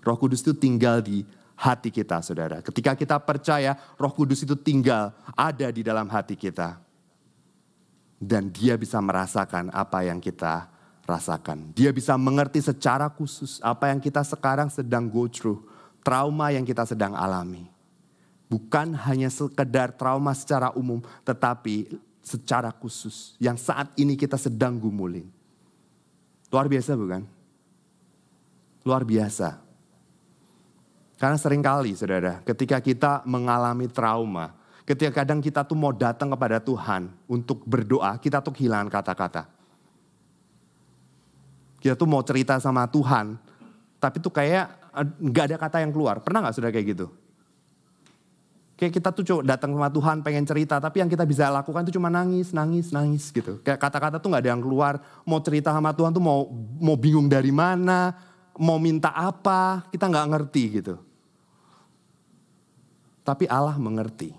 Roh 0.00 0.16
Kudus 0.16 0.40
itu 0.40 0.56
tinggal 0.56 1.04
di 1.04 1.28
hati 1.60 1.92
kita, 1.92 2.24
saudara. 2.24 2.64
Ketika 2.64 2.96
kita 2.96 3.20
percaya, 3.20 3.76
Roh 4.00 4.08
Kudus 4.16 4.40
itu 4.40 4.56
tinggal 4.56 5.12
ada 5.36 5.68
di 5.68 5.84
dalam 5.84 6.08
hati 6.08 6.40
kita 6.40 6.80
dan 8.16 8.48
dia 8.48 8.80
bisa 8.80 8.96
merasakan 8.98 9.68
apa 9.68 10.08
yang 10.08 10.16
kita 10.16 10.72
rasakan. 11.04 11.76
Dia 11.76 11.92
bisa 11.92 12.16
mengerti 12.16 12.64
secara 12.64 13.12
khusus 13.12 13.60
apa 13.60 13.92
yang 13.92 14.00
kita 14.00 14.24
sekarang 14.24 14.72
sedang 14.72 15.04
go 15.04 15.28
through, 15.28 15.60
trauma 16.00 16.48
yang 16.48 16.64
kita 16.64 16.88
sedang 16.88 17.12
alami. 17.12 17.68
Bukan 18.48 18.96
hanya 19.04 19.28
sekedar 19.28 19.92
trauma 19.92 20.32
secara 20.32 20.72
umum, 20.72 21.04
tetapi 21.20 22.00
secara 22.28 22.68
khusus 22.68 23.32
yang 23.40 23.56
saat 23.56 23.88
ini 23.96 24.12
kita 24.12 24.36
sedang 24.36 24.76
gumulin. 24.76 25.24
Luar 26.52 26.68
biasa 26.68 26.92
bukan? 26.92 27.24
Luar 28.84 29.08
biasa. 29.08 29.64
Karena 31.16 31.40
sering 31.40 31.64
kali 31.64 31.96
saudara, 31.96 32.44
ketika 32.44 32.78
kita 32.78 33.24
mengalami 33.24 33.88
trauma, 33.88 34.58
Ketika 34.88 35.20
kadang 35.20 35.44
kita 35.44 35.68
tuh 35.68 35.76
mau 35.76 35.92
datang 35.92 36.32
kepada 36.32 36.64
Tuhan 36.64 37.12
untuk 37.28 37.60
berdoa, 37.68 38.16
kita 38.16 38.40
tuh 38.40 38.56
kehilangan 38.56 38.88
kata-kata. 38.88 39.44
Kita 41.76 41.92
tuh 41.92 42.08
mau 42.08 42.24
cerita 42.24 42.56
sama 42.56 42.88
Tuhan, 42.88 43.36
tapi 44.00 44.16
tuh 44.16 44.32
kayak 44.32 44.64
nggak 45.20 45.44
ada 45.44 45.56
kata 45.60 45.84
yang 45.84 45.92
keluar. 45.92 46.24
Pernah 46.24 46.40
nggak 46.40 46.56
sudah 46.56 46.72
kayak 46.72 46.96
gitu? 46.96 47.12
Kayak 48.78 48.94
kita 48.94 49.10
tuh 49.10 49.24
coba 49.26 49.42
datang 49.42 49.74
sama 49.74 49.90
Tuhan 49.90 50.22
pengen 50.22 50.46
cerita, 50.46 50.78
tapi 50.78 51.02
yang 51.02 51.10
kita 51.10 51.26
bisa 51.26 51.50
lakukan 51.50 51.82
tuh 51.90 51.98
cuma 51.98 52.06
nangis, 52.06 52.54
nangis, 52.54 52.94
nangis 52.94 53.34
gitu. 53.34 53.58
Kayak 53.66 53.82
kata-kata 53.82 54.22
tuh 54.22 54.30
nggak 54.30 54.42
ada 54.46 54.50
yang 54.54 54.62
keluar. 54.62 55.02
Mau 55.26 55.42
cerita 55.42 55.74
sama 55.74 55.90
Tuhan 55.90 56.14
tuh 56.14 56.22
mau 56.22 56.46
mau 56.78 56.94
bingung 56.94 57.26
dari 57.26 57.50
mana, 57.50 58.14
mau 58.54 58.78
minta 58.78 59.10
apa, 59.10 59.82
kita 59.90 60.06
nggak 60.06 60.28
ngerti 60.30 60.62
gitu. 60.78 60.94
Tapi 63.26 63.50
Allah 63.50 63.74
mengerti. 63.74 64.30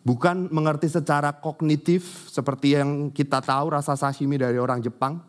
Bukan 0.00 0.48
mengerti 0.48 0.88
secara 0.88 1.36
kognitif 1.36 2.32
seperti 2.32 2.72
yang 2.72 3.12
kita 3.12 3.44
tahu 3.44 3.76
rasa 3.76 3.92
sashimi 3.92 4.40
dari 4.40 4.56
orang 4.56 4.80
Jepang. 4.80 5.20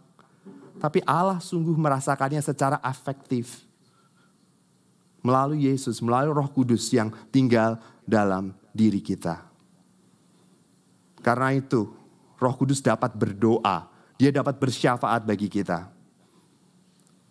Tapi 0.80 1.04
Allah 1.04 1.43
sungguh 1.43 1.76
merasakannya 1.76 2.39
secara 2.39 2.80
afektif. 2.80 3.68
Melalui 5.20 5.67
Yesus, 5.67 5.99
melalui 5.99 6.32
roh 6.32 6.49
kudus 6.51 6.88
yang 6.95 7.11
tinggal 7.30 7.76
dalam 8.07 8.55
diri 8.72 9.03
kita. 9.03 9.43
Karena 11.20 11.51
itu 11.51 11.91
roh 12.39 12.55
kudus 12.55 12.80
dapat 12.80 13.11
berdoa. 13.15 13.91
Dia 14.15 14.32
dapat 14.32 14.55
bersyafaat 14.59 15.28
bagi 15.28 15.51
kita. 15.51 15.91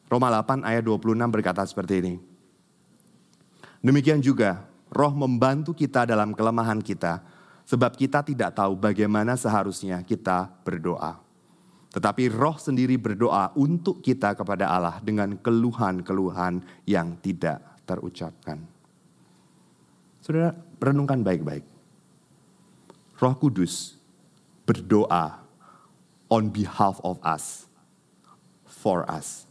Roma 0.08 0.32
8 0.32 0.64
ayat 0.64 0.84
26 0.84 1.16
berkata 1.28 1.64
seperti 1.64 1.94
ini. 2.00 2.14
Demikian 3.84 4.20
juga 4.20 4.64
roh 4.88 5.12
membantu 5.12 5.76
kita 5.76 6.08
dalam 6.08 6.32
kelemahan 6.32 6.80
kita 6.80 7.20
Sebab 7.68 8.00
kita 8.00 8.24
tidak 8.24 8.56
tahu 8.56 8.80
bagaimana 8.80 9.36
seharusnya 9.36 10.00
kita 10.00 10.48
berdoa. 10.64 11.20
Tetapi 11.92 12.32
roh 12.32 12.56
sendiri 12.56 12.96
berdoa 12.96 13.52
untuk 13.60 14.00
kita 14.00 14.32
kepada 14.32 14.72
Allah 14.72 14.96
dengan 15.04 15.36
keluhan-keluhan 15.36 16.64
yang 16.88 17.20
tidak 17.20 17.60
terucapkan. 17.88 18.60
Saudara, 20.20 20.52
renungkan 20.76 21.24
baik-baik. 21.24 21.64
Roh 23.16 23.34
Kudus 23.40 23.96
berdoa 24.68 25.40
on 26.28 26.52
behalf 26.52 27.00
of 27.00 27.16
us, 27.24 27.64
for 28.68 29.08
us. 29.08 29.48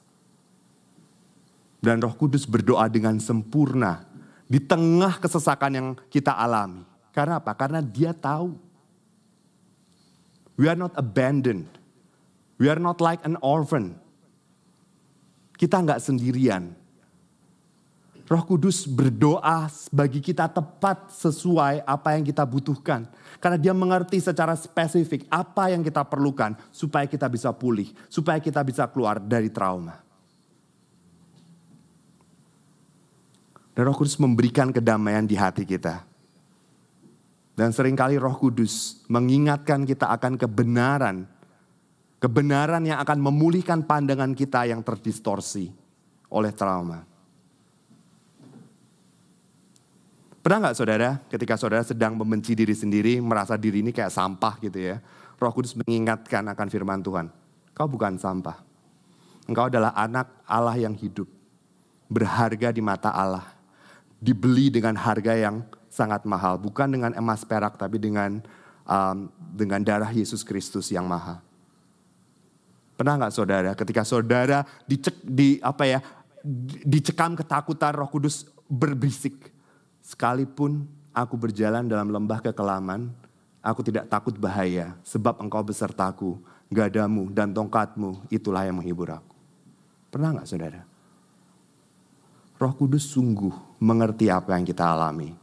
Dan 1.81 1.97
Roh 1.97 2.13
Kudus 2.13 2.45
berdoa 2.45 2.85
dengan 2.85 3.17
sempurna 3.17 4.05
di 4.45 4.61
tengah 4.61 5.17
kesesakan 5.17 5.71
yang 5.73 5.88
kita 6.13 6.29
alami. 6.38 6.85
Karena 7.09 7.41
apa? 7.41 7.57
Karena 7.57 7.81
dia 7.81 8.13
tahu. 8.13 8.53
We 10.61 10.69
are 10.69 10.77
not 10.77 10.93
abandoned. 10.93 11.65
We 12.61 12.69
are 12.69 12.77
not 12.77 13.01
like 13.01 13.21
an 13.25 13.41
orphan. 13.41 13.97
Kita 15.57 15.81
nggak 15.81 16.01
sendirian. 16.01 16.76
Roh 18.28 18.43
Kudus 18.43 18.84
berdoa 18.84 19.71
bagi 19.88 20.19
kita 20.19 20.51
tepat 20.51 21.15
sesuai 21.15 21.88
apa 21.88 22.19
yang 22.19 22.28
kita 22.28 22.43
butuhkan. 22.43 23.07
Karena 23.39 23.55
dia 23.55 23.71
mengerti 23.71 24.19
secara 24.19 24.51
spesifik 24.59 25.23
apa 25.32 25.71
yang 25.71 25.80
kita 25.80 26.03
perlukan 26.03 26.59
supaya 26.75 27.07
kita 27.07 27.32
bisa 27.32 27.55
pulih, 27.55 27.88
supaya 28.11 28.43
kita 28.43 28.59
bisa 28.67 28.84
keluar 28.91 29.23
dari 29.23 29.47
trauma. 29.47 30.03
Dan 33.71 33.88
Roh 33.88 33.95
Kudus 33.95 34.19
memberikan 34.19 34.75
kedamaian 34.75 35.23
di 35.23 35.39
hati 35.39 35.63
kita. 35.63 36.03
Dan 37.55 37.71
sering 37.71 37.95
kali 37.95 38.19
Roh 38.19 38.36
Kudus 38.36 39.07
mengingatkan 39.07 39.88
kita 39.88 40.11
akan 40.11 40.36
kebenaran. 40.36 41.32
Kebenaran 42.19 42.84
yang 42.84 42.99
akan 42.99 43.23
memulihkan 43.23 43.88
pandangan 43.88 44.36
kita 44.36 44.67
yang 44.67 44.84
terdistorsi 44.84 45.71
oleh 46.28 46.51
trauma. 46.51 47.07
Pernah 50.48 50.64
nggak 50.64 50.80
saudara 50.80 51.20
ketika 51.28 51.60
saudara 51.60 51.84
sedang 51.84 52.16
membenci 52.16 52.56
diri 52.56 52.72
sendiri, 52.72 53.20
merasa 53.20 53.60
diri 53.60 53.84
ini 53.84 53.91
kayak 53.91 54.16
sampah 54.16 54.56
gitu 54.64 54.80
ya. 54.80 55.04
Roh 55.36 55.52
Kudus 55.52 55.76
mengingatkan 55.76 56.39
akan 56.48 56.68
firman 56.72 57.04
Tuhan. 57.04 57.28
Kau 57.76 57.84
bukan 57.91 58.16
sampah. 58.16 58.64
Engkau 59.43 59.68
adalah 59.68 59.91
anak 59.91 60.32
Allah 60.48 60.80
yang 60.80 60.95
hidup. 60.95 61.28
Berharga 62.08 62.72
di 62.72 62.80
mata 62.80 63.12
Allah. 63.12 63.43
Dibeli 64.24 64.72
dengan 64.72 64.95
harga 64.95 65.36
yang 65.36 65.68
sangat 65.91 66.24
mahal. 66.24 66.56
Bukan 66.56 66.95
dengan 66.95 67.12
emas 67.20 67.43
perak 67.43 67.76
tapi 67.76 68.00
dengan 68.00 68.39
um, 68.88 69.28
dengan 69.52 69.84
darah 69.84 70.16
Yesus 70.16 70.48
Kristus 70.48 70.95
yang 70.95 71.12
mahal. 71.12 71.43
Pernah 72.95 73.20
nggak 73.20 73.36
saudara 73.36 73.76
ketika 73.76 74.08
saudara 74.08 74.64
dicek, 74.88 75.20
di 75.28 75.60
apa 75.60 75.84
ya 75.84 76.00
dicekam 76.88 77.36
ketakutan 77.36 77.91
Roh 78.00 78.08
Kudus 78.08 78.48
berbisik 78.72 79.57
Sekalipun 80.08 80.88
aku 81.12 81.36
berjalan 81.36 81.84
dalam 81.84 82.08
lembah 82.08 82.39
kekelaman, 82.39 83.12
aku 83.60 83.84
tidak 83.84 84.08
takut 84.08 84.32
bahaya, 84.39 84.95
sebab 85.03 85.36
engkau 85.43 85.60
besertaku, 85.68 86.39
gadamu 86.72 87.28
dan 87.28 87.51
tongkatmu, 87.51 88.24
itulah 88.32 88.64
yang 88.64 88.80
menghibur 88.80 89.12
aku. 89.12 89.36
Pernah 90.08 90.39
nggak 90.39 90.47
saudara? 90.47 90.82
Roh 92.55 92.74
Kudus 92.80 93.03
sungguh 93.12 93.51
mengerti 93.84 94.32
apa 94.32 94.55
yang 94.55 94.64
kita 94.64 94.95
alami. 94.95 95.36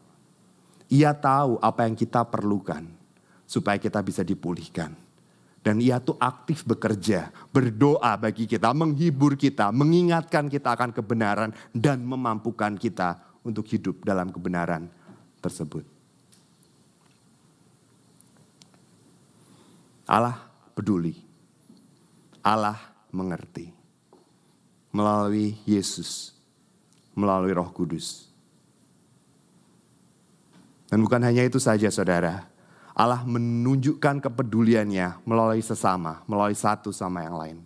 Ia 0.88 1.12
tahu 1.12 1.60
apa 1.60 1.84
yang 1.84 1.92
kita 1.92 2.24
perlukan 2.24 2.88
supaya 3.44 3.76
kita 3.76 4.00
bisa 4.00 4.24
dipulihkan. 4.24 4.96
Dan 5.60 5.80
ia 5.84 6.00
tuh 6.00 6.16
aktif 6.16 6.64
bekerja, 6.64 7.28
berdoa 7.52 8.16
bagi 8.16 8.48
kita, 8.48 8.72
menghibur 8.72 9.36
kita, 9.36 9.68
mengingatkan 9.76 10.48
kita 10.48 10.72
akan 10.72 10.92
kebenaran 10.92 11.52
dan 11.72 12.00
memampukan 12.04 12.76
kita 12.80 13.33
untuk 13.44 13.68
hidup 13.68 14.00
dalam 14.02 14.32
kebenaran 14.32 14.88
tersebut. 15.44 15.84
Allah 20.08 20.36
peduli. 20.72 21.16
Allah 22.40 22.76
mengerti. 23.12 23.68
Melalui 24.92 25.56
Yesus. 25.68 26.32
Melalui 27.12 27.52
roh 27.52 27.68
kudus. 27.70 28.28
Dan 30.88 31.04
bukan 31.04 31.24
hanya 31.24 31.44
itu 31.44 31.60
saja 31.60 31.88
saudara. 31.92 32.48
Allah 32.94 33.26
menunjukkan 33.26 34.22
kepeduliannya 34.22 35.26
melalui 35.26 35.58
sesama, 35.58 36.22
melalui 36.30 36.54
satu 36.54 36.94
sama 36.94 37.26
yang 37.26 37.34
lain. 37.34 37.58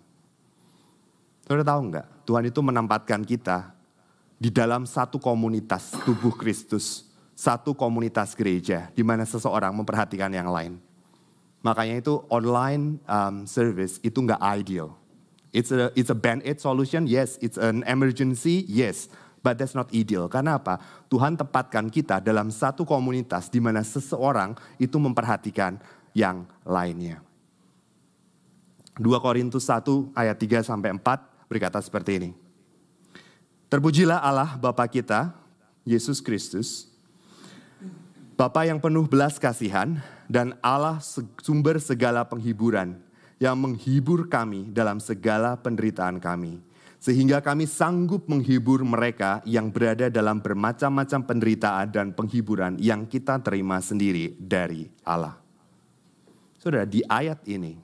Saudara 1.45 1.65
tahu 1.69 1.81
nggak? 1.93 2.07
Tuhan 2.25 2.45
itu 2.49 2.61
menempatkan 2.65 3.21
kita 3.29 3.77
di 4.39 4.55
dalam 4.55 4.87
satu 4.87 5.19
komunitas 5.19 5.99
tubuh 6.07 6.31
Kristus, 6.39 7.11
satu 7.35 7.75
komunitas 7.75 8.39
gereja 8.39 8.87
di 8.95 9.03
mana 9.03 9.27
seseorang 9.27 9.75
memperhatikan 9.75 10.31
yang 10.31 10.49
lain. 10.49 10.79
Makanya 11.59 11.99
itu 11.99 12.23
online 12.31 13.03
um, 13.11 13.43
service 13.45 13.99
itu 14.07 14.23
nggak 14.23 14.39
ideal. 14.63 14.95
It's 15.51 15.75
a 15.75 15.91
it's 15.99 16.07
a 16.07 16.15
band-aid 16.15 16.63
solution, 16.63 17.11
yes. 17.11 17.35
It's 17.43 17.59
an 17.59 17.83
emergency, 17.83 18.63
yes. 18.71 19.11
But 19.43 19.59
that's 19.59 19.75
not 19.75 19.91
ideal. 19.91 20.31
Karena 20.31 20.59
apa? 20.59 20.79
Tuhan 21.11 21.35
tepatkan 21.35 21.91
kita 21.91 22.23
dalam 22.23 22.55
satu 22.55 22.87
komunitas 22.87 23.51
di 23.51 23.59
mana 23.59 23.83
seseorang 23.83 24.55
itu 24.79 24.99
memperhatikan 25.03 25.83
yang 26.15 26.47
lainnya. 26.63 27.23
2 28.99 29.07
Korintus 29.23 29.71
1 29.71 30.11
ayat 30.15 30.37
3 30.37 30.67
sampai 30.67 30.91
4 30.95 31.47
berkata 31.47 31.79
seperti 31.79 32.19
ini. 32.19 32.31
Terpujilah 33.69 34.25
Allah 34.25 34.57
Bapa 34.57 34.89
kita, 34.89 35.37
Yesus 35.85 36.25
Kristus, 36.25 36.89
Bapa 38.33 38.65
yang 38.65 38.81
penuh 38.81 39.05
belas 39.05 39.37
kasihan 39.37 40.01
dan 40.25 40.57
Allah 40.65 41.05
sumber 41.45 41.77
segala 41.77 42.25
penghiburan 42.25 42.97
yang 43.37 43.61
menghibur 43.61 44.25
kami 44.25 44.73
dalam 44.73 44.97
segala 45.05 45.53
penderitaan 45.61 46.17
kami. 46.17 46.65
Sehingga 46.97 47.45
kami 47.45 47.69
sanggup 47.69 48.25
menghibur 48.25 48.81
mereka 48.89 49.45
yang 49.45 49.69
berada 49.69 50.09
dalam 50.09 50.41
bermacam-macam 50.41 51.21
penderitaan 51.29 51.93
dan 51.93 52.07
penghiburan 52.17 52.81
yang 52.81 53.05
kita 53.05 53.37
terima 53.45 53.85
sendiri 53.85 54.33
dari 54.41 54.89
Allah. 55.05 55.37
Saudara, 56.57 56.89
di 56.89 57.05
ayat 57.05 57.45
ini, 57.45 57.77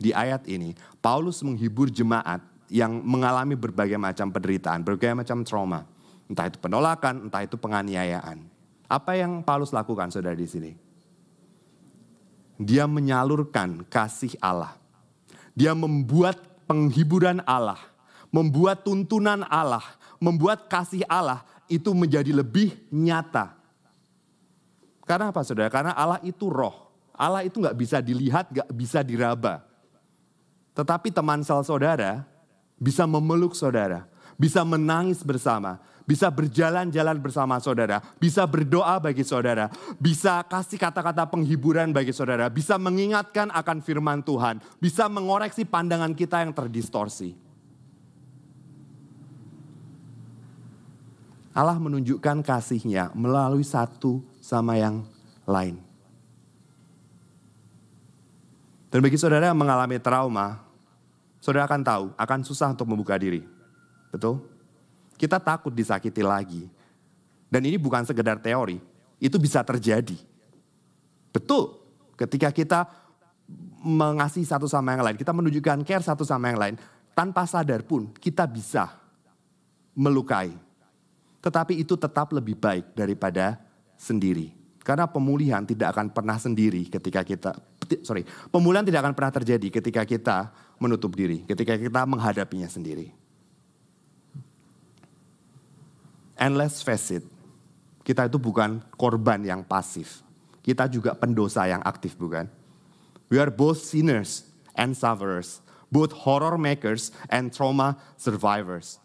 di 0.00 0.16
ayat 0.16 0.48
ini, 0.48 0.72
Paulus 0.98 1.44
menghibur 1.44 1.92
jemaat 1.92 2.42
yang 2.66 3.02
mengalami 3.02 3.54
berbagai 3.54 3.98
macam 3.98 4.30
penderitaan, 4.30 4.82
berbagai 4.82 5.14
macam 5.14 5.46
trauma. 5.46 5.86
Entah 6.26 6.50
itu 6.50 6.58
penolakan, 6.58 7.30
entah 7.30 7.42
itu 7.46 7.54
penganiayaan. 7.54 8.42
Apa 8.86 9.18
yang 9.18 9.42
Paulus 9.42 9.70
lakukan 9.70 10.10
saudara 10.10 10.34
di 10.34 10.46
sini? 10.46 10.72
Dia 12.58 12.88
menyalurkan 12.90 13.86
kasih 13.86 14.34
Allah. 14.42 14.74
Dia 15.54 15.72
membuat 15.72 16.38
penghiburan 16.66 17.40
Allah, 17.46 17.78
membuat 18.34 18.82
tuntunan 18.82 19.46
Allah, 19.46 19.84
membuat 20.18 20.66
kasih 20.66 21.06
Allah 21.06 21.46
itu 21.70 21.94
menjadi 21.94 22.34
lebih 22.34 22.74
nyata. 22.90 23.54
Karena 25.06 25.30
apa 25.30 25.46
saudara? 25.46 25.70
Karena 25.70 25.94
Allah 25.94 26.18
itu 26.26 26.50
roh. 26.50 26.90
Allah 27.16 27.46
itu 27.46 27.62
nggak 27.62 27.78
bisa 27.78 28.02
dilihat, 28.02 28.50
nggak 28.50 28.70
bisa 28.74 29.00
diraba. 29.00 29.62
Tetapi 30.76 31.08
teman 31.08 31.40
sel 31.40 31.64
saudara 31.64 32.26
bisa 32.76 33.08
memeluk 33.08 33.56
saudara, 33.56 34.04
bisa 34.36 34.60
menangis 34.62 35.24
bersama, 35.24 35.80
bisa 36.06 36.28
berjalan-jalan 36.30 37.18
bersama 37.18 37.56
saudara, 37.58 37.98
bisa 38.20 38.44
berdoa 38.46 39.00
bagi 39.00 39.24
saudara, 39.26 39.72
bisa 39.98 40.44
kasih 40.46 40.78
kata-kata 40.78 41.26
penghiburan 41.26 41.90
bagi 41.90 42.14
saudara, 42.14 42.46
bisa 42.52 42.76
mengingatkan 42.76 43.50
akan 43.50 43.82
firman 43.82 44.22
Tuhan, 44.22 44.62
bisa 44.78 45.08
mengoreksi 45.08 45.66
pandangan 45.66 46.14
kita 46.14 46.44
yang 46.44 46.52
terdistorsi. 46.54 47.34
Allah 51.56 51.80
menunjukkan 51.80 52.44
kasihnya 52.44 53.16
melalui 53.16 53.64
satu 53.64 54.20
sama 54.44 54.76
yang 54.76 55.08
lain. 55.48 55.80
Dan 58.92 59.00
bagi 59.00 59.16
saudara 59.16 59.48
yang 59.48 59.56
mengalami 59.56 59.96
trauma, 59.96 60.65
saudara 61.46 61.70
akan 61.70 61.82
tahu, 61.86 62.04
akan 62.18 62.38
susah 62.42 62.74
untuk 62.74 62.90
membuka 62.90 63.14
diri. 63.14 63.46
Betul? 64.10 64.42
Kita 65.14 65.38
takut 65.38 65.70
disakiti 65.70 66.18
lagi. 66.18 66.66
Dan 67.46 67.62
ini 67.62 67.78
bukan 67.78 68.02
sekedar 68.02 68.42
teori, 68.42 68.82
itu 69.22 69.38
bisa 69.38 69.62
terjadi. 69.62 70.18
Betul, 71.30 71.78
ketika 72.18 72.50
kita 72.50 72.90
mengasihi 73.86 74.42
satu 74.42 74.66
sama 74.66 74.98
yang 74.98 75.06
lain, 75.06 75.14
kita 75.14 75.30
menunjukkan 75.30 75.86
care 75.86 76.02
satu 76.02 76.26
sama 76.26 76.50
yang 76.50 76.58
lain, 76.58 76.74
tanpa 77.14 77.46
sadar 77.46 77.86
pun 77.86 78.10
kita 78.18 78.42
bisa 78.50 78.90
melukai. 79.94 80.50
Tetapi 81.38 81.78
itu 81.78 81.94
tetap 81.94 82.34
lebih 82.34 82.58
baik 82.58 82.98
daripada 82.98 83.62
sendiri. 83.94 84.50
Karena 84.82 85.06
pemulihan 85.06 85.62
tidak 85.62 85.94
akan 85.94 86.10
pernah 86.10 86.34
sendiri 86.38 86.90
ketika 86.90 87.22
kita, 87.22 87.54
sorry, 88.02 88.26
pemulihan 88.50 88.82
tidak 88.82 89.06
akan 89.06 89.14
pernah 89.14 89.32
terjadi 89.34 89.68
ketika 89.70 90.02
kita 90.02 90.50
menutup 90.76 91.12
diri 91.16 91.44
ketika 91.48 91.76
kita 91.76 92.04
menghadapinya 92.04 92.68
sendiri. 92.68 93.12
And 96.36 96.52
let's 96.60 96.84
face 96.84 97.16
it, 97.16 97.24
Kita 98.06 98.30
itu 98.30 98.38
bukan 98.38 98.78
korban 98.94 99.42
yang 99.42 99.66
pasif. 99.66 100.22
Kita 100.62 100.86
juga 100.86 101.10
pendosa 101.18 101.66
yang 101.66 101.82
aktif, 101.82 102.14
bukan? 102.14 102.46
We 103.26 103.42
are 103.42 103.50
both 103.50 103.82
sinners 103.82 104.46
and 104.78 104.94
sufferers, 104.94 105.58
both 105.90 106.14
horror 106.14 106.54
makers 106.54 107.10
and 107.26 107.50
trauma 107.50 107.98
survivors. 108.14 109.02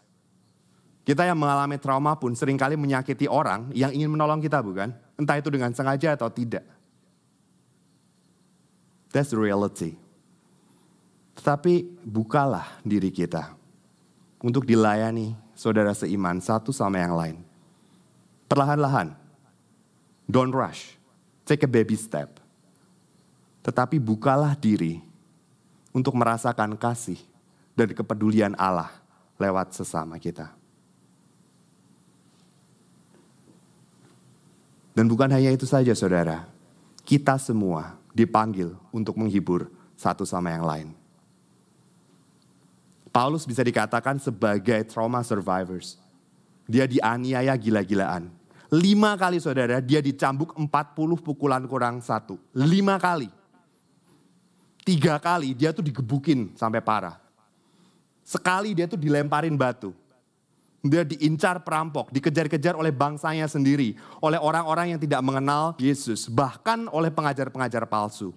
Kita 1.02 1.26
yang 1.26 1.34
mengalami 1.34 1.82
trauma 1.82 2.14
pun 2.14 2.30
sering 2.38 2.54
kali 2.54 2.78
menyakiti 2.78 3.26
orang 3.26 3.74
yang 3.74 3.90
ingin 3.90 4.06
menolong 4.06 4.38
kita, 4.38 4.62
bukan? 4.62 4.94
Entah 5.18 5.34
itu 5.34 5.50
dengan 5.50 5.74
sengaja 5.74 6.14
atau 6.14 6.30
tidak. 6.30 6.62
That's 9.10 9.34
the 9.34 9.38
reality. 9.42 9.98
Tetapi 11.42 12.06
bukalah 12.06 12.78
diri 12.86 13.10
kita 13.10 13.50
untuk 14.38 14.62
dilayani 14.62 15.34
saudara 15.58 15.90
seiman 15.90 16.38
satu 16.38 16.70
sama 16.70 17.02
yang 17.02 17.18
lain. 17.18 17.42
Perlahan-lahan. 18.46 19.10
Don't 20.30 20.54
rush. 20.54 20.94
Take 21.42 21.66
a 21.66 21.70
baby 21.70 21.98
step. 21.98 22.38
Tetapi 23.66 23.98
bukalah 23.98 24.54
diri 24.54 25.02
untuk 25.90 26.14
merasakan 26.14 26.78
kasih 26.78 27.18
dan 27.74 27.90
kepedulian 27.90 28.54
Allah 28.54 28.94
lewat 29.34 29.74
sesama 29.74 30.22
kita. 30.22 30.46
Dan 34.94 35.10
bukan 35.10 35.26
hanya 35.34 35.50
itu 35.50 35.66
saja 35.66 35.90
saudara. 35.98 36.46
Kita 37.02 37.34
semua 37.34 37.98
dipanggil 38.14 38.78
untuk 38.94 39.18
menghibur 39.18 39.66
satu 39.98 40.22
sama 40.22 40.54
yang 40.54 40.62
lain. 40.62 41.01
Paulus 43.12 43.44
bisa 43.44 43.60
dikatakan 43.60 44.16
sebagai 44.16 44.88
trauma 44.88 45.20
survivors. 45.20 46.00
Dia 46.64 46.88
dianiaya 46.88 47.52
gila-gilaan. 47.60 48.32
Lima 48.72 49.20
kali 49.20 49.36
saudara, 49.36 49.84
dia 49.84 50.00
dicambuk 50.00 50.56
40 50.56 51.20
pukulan 51.20 51.60
kurang 51.68 52.00
satu. 52.00 52.40
Lima 52.56 52.96
kali. 52.96 53.28
Tiga 54.80 55.20
kali 55.20 55.52
dia 55.52 55.76
tuh 55.76 55.84
digebukin 55.84 56.56
sampai 56.56 56.80
parah. 56.80 57.20
Sekali 58.24 58.72
dia 58.72 58.88
tuh 58.88 58.96
dilemparin 58.96 59.52
batu. 59.60 59.92
Dia 60.82 61.06
diincar 61.06 61.62
perampok, 61.62 62.10
dikejar-kejar 62.10 62.74
oleh 62.74 62.90
bangsanya 62.90 63.46
sendiri, 63.46 63.94
oleh 64.18 64.40
orang-orang 64.40 64.96
yang 64.96 65.00
tidak 65.04 65.22
mengenal 65.22 65.78
Yesus, 65.78 66.26
bahkan 66.26 66.90
oleh 66.90 67.12
pengajar-pengajar 67.12 67.86
palsu. 67.86 68.34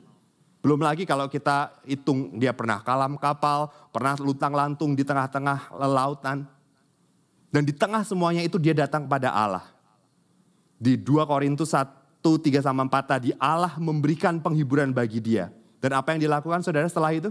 Belum 0.66 0.82
lagi 0.82 1.06
kalau 1.06 1.30
kita 1.30 1.78
hitung 1.86 2.42
dia 2.42 2.50
pernah 2.50 2.82
kalam 2.82 3.22
kapal, 3.22 3.70
pernah 3.94 4.18
lutang 4.18 4.50
lantung 4.50 4.98
di 4.98 5.06
tengah-tengah 5.06 5.70
lautan. 5.78 6.42
Dan 7.54 7.62
di 7.62 7.70
tengah 7.70 8.02
semuanya 8.02 8.42
itu 8.42 8.58
dia 8.58 8.74
datang 8.74 9.06
pada 9.06 9.30
Allah. 9.30 9.62
Di 10.82 10.98
2 10.98 11.22
Korintus 11.30 11.70
1, 11.70 11.86
3 12.18 12.66
sama 12.66 12.82
4 12.82 13.06
tadi 13.06 13.30
Allah 13.38 13.78
memberikan 13.78 14.42
penghiburan 14.42 14.90
bagi 14.90 15.22
dia. 15.22 15.54
Dan 15.78 15.94
apa 15.94 16.18
yang 16.18 16.26
dilakukan 16.26 16.66
saudara 16.66 16.90
setelah 16.90 17.14
itu? 17.14 17.30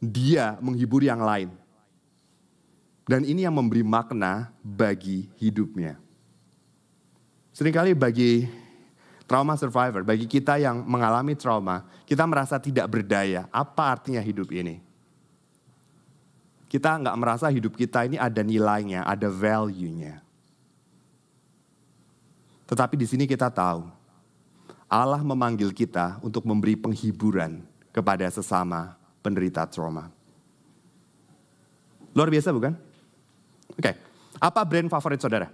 Dia 0.00 0.56
menghibur 0.64 1.04
yang 1.04 1.20
lain. 1.20 1.52
Dan 3.04 3.28
ini 3.28 3.44
yang 3.44 3.52
memberi 3.52 3.84
makna 3.84 4.48
bagi 4.64 5.28
hidupnya. 5.36 6.00
Seringkali 7.52 7.92
bagi 7.92 8.63
trauma 9.24 9.56
survivor, 9.56 10.04
bagi 10.04 10.28
kita 10.28 10.60
yang 10.60 10.84
mengalami 10.84 11.32
trauma, 11.36 11.84
kita 12.04 12.24
merasa 12.28 12.60
tidak 12.60 12.88
berdaya. 12.88 13.48
Apa 13.48 13.96
artinya 13.96 14.20
hidup 14.20 14.52
ini? 14.52 14.80
Kita 16.68 16.98
nggak 16.98 17.16
merasa 17.16 17.46
hidup 17.48 17.78
kita 17.78 18.02
ini 18.04 18.18
ada 18.18 18.42
nilainya, 18.42 19.06
ada 19.06 19.30
value-nya. 19.30 20.20
Tetapi 22.66 22.94
di 22.98 23.06
sini 23.06 23.24
kita 23.30 23.46
tahu, 23.52 23.86
Allah 24.90 25.22
memanggil 25.22 25.70
kita 25.70 26.18
untuk 26.18 26.42
memberi 26.42 26.74
penghiburan 26.74 27.62
kepada 27.94 28.26
sesama 28.28 28.98
penderita 29.22 29.62
trauma. 29.70 30.10
Luar 32.14 32.30
biasa 32.30 32.50
bukan? 32.50 32.74
Oke, 33.74 33.90
okay. 33.90 33.94
apa 34.38 34.60
brand 34.62 34.90
favorit 34.90 35.18
saudara? 35.18 35.50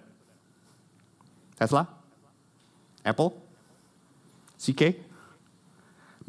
Tesla? 1.56 1.84
Apple? 3.04 3.49
CK? 4.60 5.08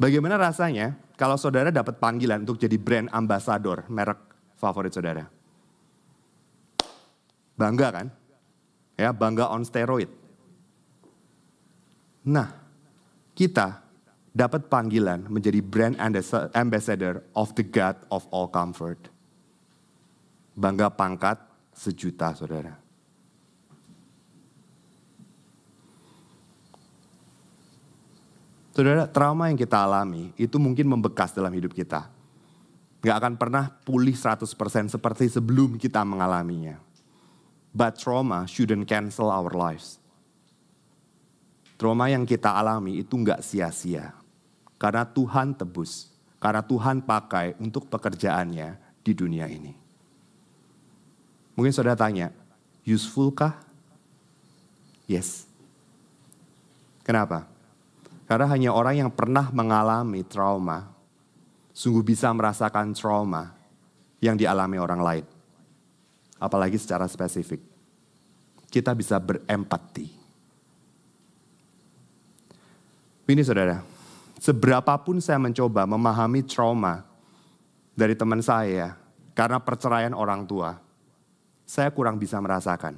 Bagaimana 0.00 0.40
rasanya 0.40 0.96
kalau 1.20 1.36
saudara 1.36 1.68
dapat 1.68 2.00
panggilan 2.00 2.48
untuk 2.48 2.56
jadi 2.56 2.80
brand 2.80 3.12
ambassador 3.12 3.84
merek 3.92 4.18
favorit 4.56 4.90
saudara? 4.90 5.28
Bangga 7.52 7.88
kan? 7.92 8.06
Ya, 8.96 9.12
bangga 9.12 9.52
on 9.52 9.62
steroid. 9.62 10.08
Nah, 12.26 12.48
kita 13.36 13.84
dapat 14.32 14.66
panggilan 14.66 15.28
menjadi 15.28 15.60
brand 15.60 15.94
ambassador 16.56 17.22
of 17.36 17.52
the 17.54 17.62
God 17.62 18.00
of 18.08 18.24
all 18.32 18.48
comfort. 18.48 19.12
Bangga 20.56 20.88
pangkat, 20.90 21.38
sejuta 21.76 22.34
saudara. 22.34 22.81
Saudara, 28.72 29.04
trauma 29.04 29.52
yang 29.52 29.60
kita 29.60 29.84
alami 29.84 30.32
itu 30.40 30.56
mungkin 30.56 30.88
membekas 30.88 31.36
dalam 31.36 31.52
hidup 31.52 31.76
kita. 31.76 32.08
Gak 33.04 33.16
akan 33.20 33.34
pernah 33.36 33.68
pulih 33.68 34.16
100% 34.16 34.48
seperti 34.88 35.28
sebelum 35.28 35.76
kita 35.76 36.00
mengalaminya. 36.08 36.80
But 37.76 38.00
trauma 38.00 38.48
shouldn't 38.48 38.88
cancel 38.88 39.28
our 39.28 39.52
lives. 39.52 40.00
Trauma 41.76 42.08
yang 42.08 42.24
kita 42.24 42.48
alami 42.48 43.04
itu 43.04 43.12
gak 43.20 43.44
sia-sia. 43.44 44.16
Karena 44.80 45.04
Tuhan 45.04 45.52
tebus. 45.52 46.08
Karena 46.40 46.64
Tuhan 46.64 47.04
pakai 47.04 47.60
untuk 47.60 47.92
pekerjaannya 47.92 48.80
di 49.04 49.12
dunia 49.12 49.52
ini. 49.52 49.76
Mungkin 51.52 51.76
saudara 51.76 51.98
tanya, 51.98 52.32
useful 52.88 53.28
kah? 53.36 53.60
Yes. 55.04 55.44
Kenapa? 57.04 57.51
Karena 58.32 58.48
hanya 58.48 58.72
orang 58.72 58.96
yang 58.96 59.10
pernah 59.12 59.52
mengalami 59.52 60.24
trauma, 60.24 60.88
sungguh 61.76 62.00
bisa 62.00 62.32
merasakan 62.32 62.96
trauma 62.96 63.52
yang 64.24 64.40
dialami 64.40 64.80
orang 64.80 65.00
lain. 65.04 65.26
Apalagi 66.40 66.80
secara 66.80 67.04
spesifik. 67.12 67.60
Kita 68.72 68.96
bisa 68.96 69.20
berempati. 69.20 70.08
Ini 73.28 73.44
saudara, 73.44 73.84
seberapapun 74.40 75.20
saya 75.20 75.36
mencoba 75.36 75.84
memahami 75.84 76.40
trauma 76.40 77.04
dari 77.92 78.16
teman 78.16 78.40
saya 78.40 78.96
karena 79.36 79.60
perceraian 79.60 80.16
orang 80.16 80.48
tua, 80.48 80.80
saya 81.68 81.92
kurang 81.92 82.16
bisa 82.16 82.40
merasakan. 82.40 82.96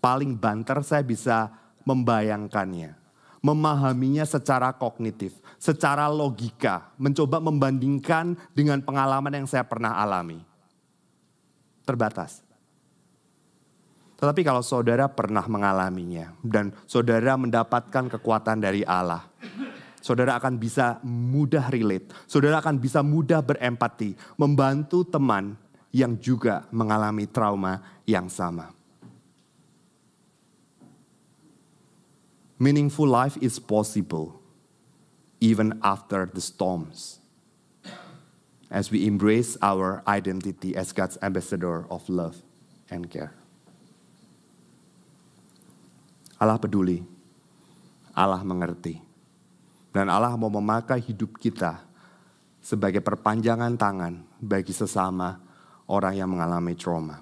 Paling 0.00 0.32
banter 0.32 0.80
saya 0.80 1.04
bisa 1.04 1.52
membayangkannya, 1.84 3.01
memahaminya 3.42 4.22
secara 4.22 4.70
kognitif, 4.70 5.36
secara 5.58 6.06
logika, 6.06 6.94
mencoba 6.94 7.42
membandingkan 7.42 8.38
dengan 8.54 8.78
pengalaman 8.78 9.42
yang 9.42 9.46
saya 9.50 9.66
pernah 9.66 9.98
alami. 9.98 10.38
Terbatas. 11.82 12.46
Tetapi 14.22 14.46
kalau 14.46 14.62
saudara 14.62 15.10
pernah 15.10 15.42
mengalaminya 15.50 16.30
dan 16.46 16.70
saudara 16.86 17.34
mendapatkan 17.34 18.06
kekuatan 18.06 18.62
dari 18.62 18.86
Allah, 18.86 19.26
saudara 19.98 20.38
akan 20.38 20.62
bisa 20.62 21.02
mudah 21.02 21.66
relate, 21.66 22.14
saudara 22.30 22.62
akan 22.62 22.78
bisa 22.78 23.02
mudah 23.02 23.42
berempati, 23.42 24.14
membantu 24.38 25.02
teman 25.02 25.58
yang 25.90 26.14
juga 26.22 26.70
mengalami 26.70 27.26
trauma 27.26 27.82
yang 28.06 28.30
sama. 28.30 28.70
Meaningful 32.62 33.10
life 33.10 33.34
is 33.42 33.58
possible 33.58 34.38
even 35.42 35.82
after 35.82 36.30
the 36.30 36.38
storms. 36.38 37.18
As 38.70 38.86
we 38.86 39.02
embrace 39.02 39.58
our 39.58 39.98
identity 40.06 40.78
as 40.78 40.94
God's 40.94 41.18
ambassador 41.18 41.90
of 41.90 42.06
love 42.06 42.38
and 42.86 43.10
care. 43.10 43.34
Allah 46.38 46.54
peduli, 46.54 47.02
Allah 48.14 48.46
mengerti, 48.46 49.02
dan 49.90 50.06
Allah 50.06 50.38
mau 50.38 50.46
memakai 50.46 51.02
hidup 51.02 51.42
kita 51.42 51.82
sebagai 52.62 53.02
perpanjangan 53.02 53.74
tangan 53.74 54.22
bagi 54.38 54.70
sesama 54.70 55.34
orang 55.90 56.14
yang 56.14 56.30
mengalami 56.30 56.78
trauma. 56.78 57.18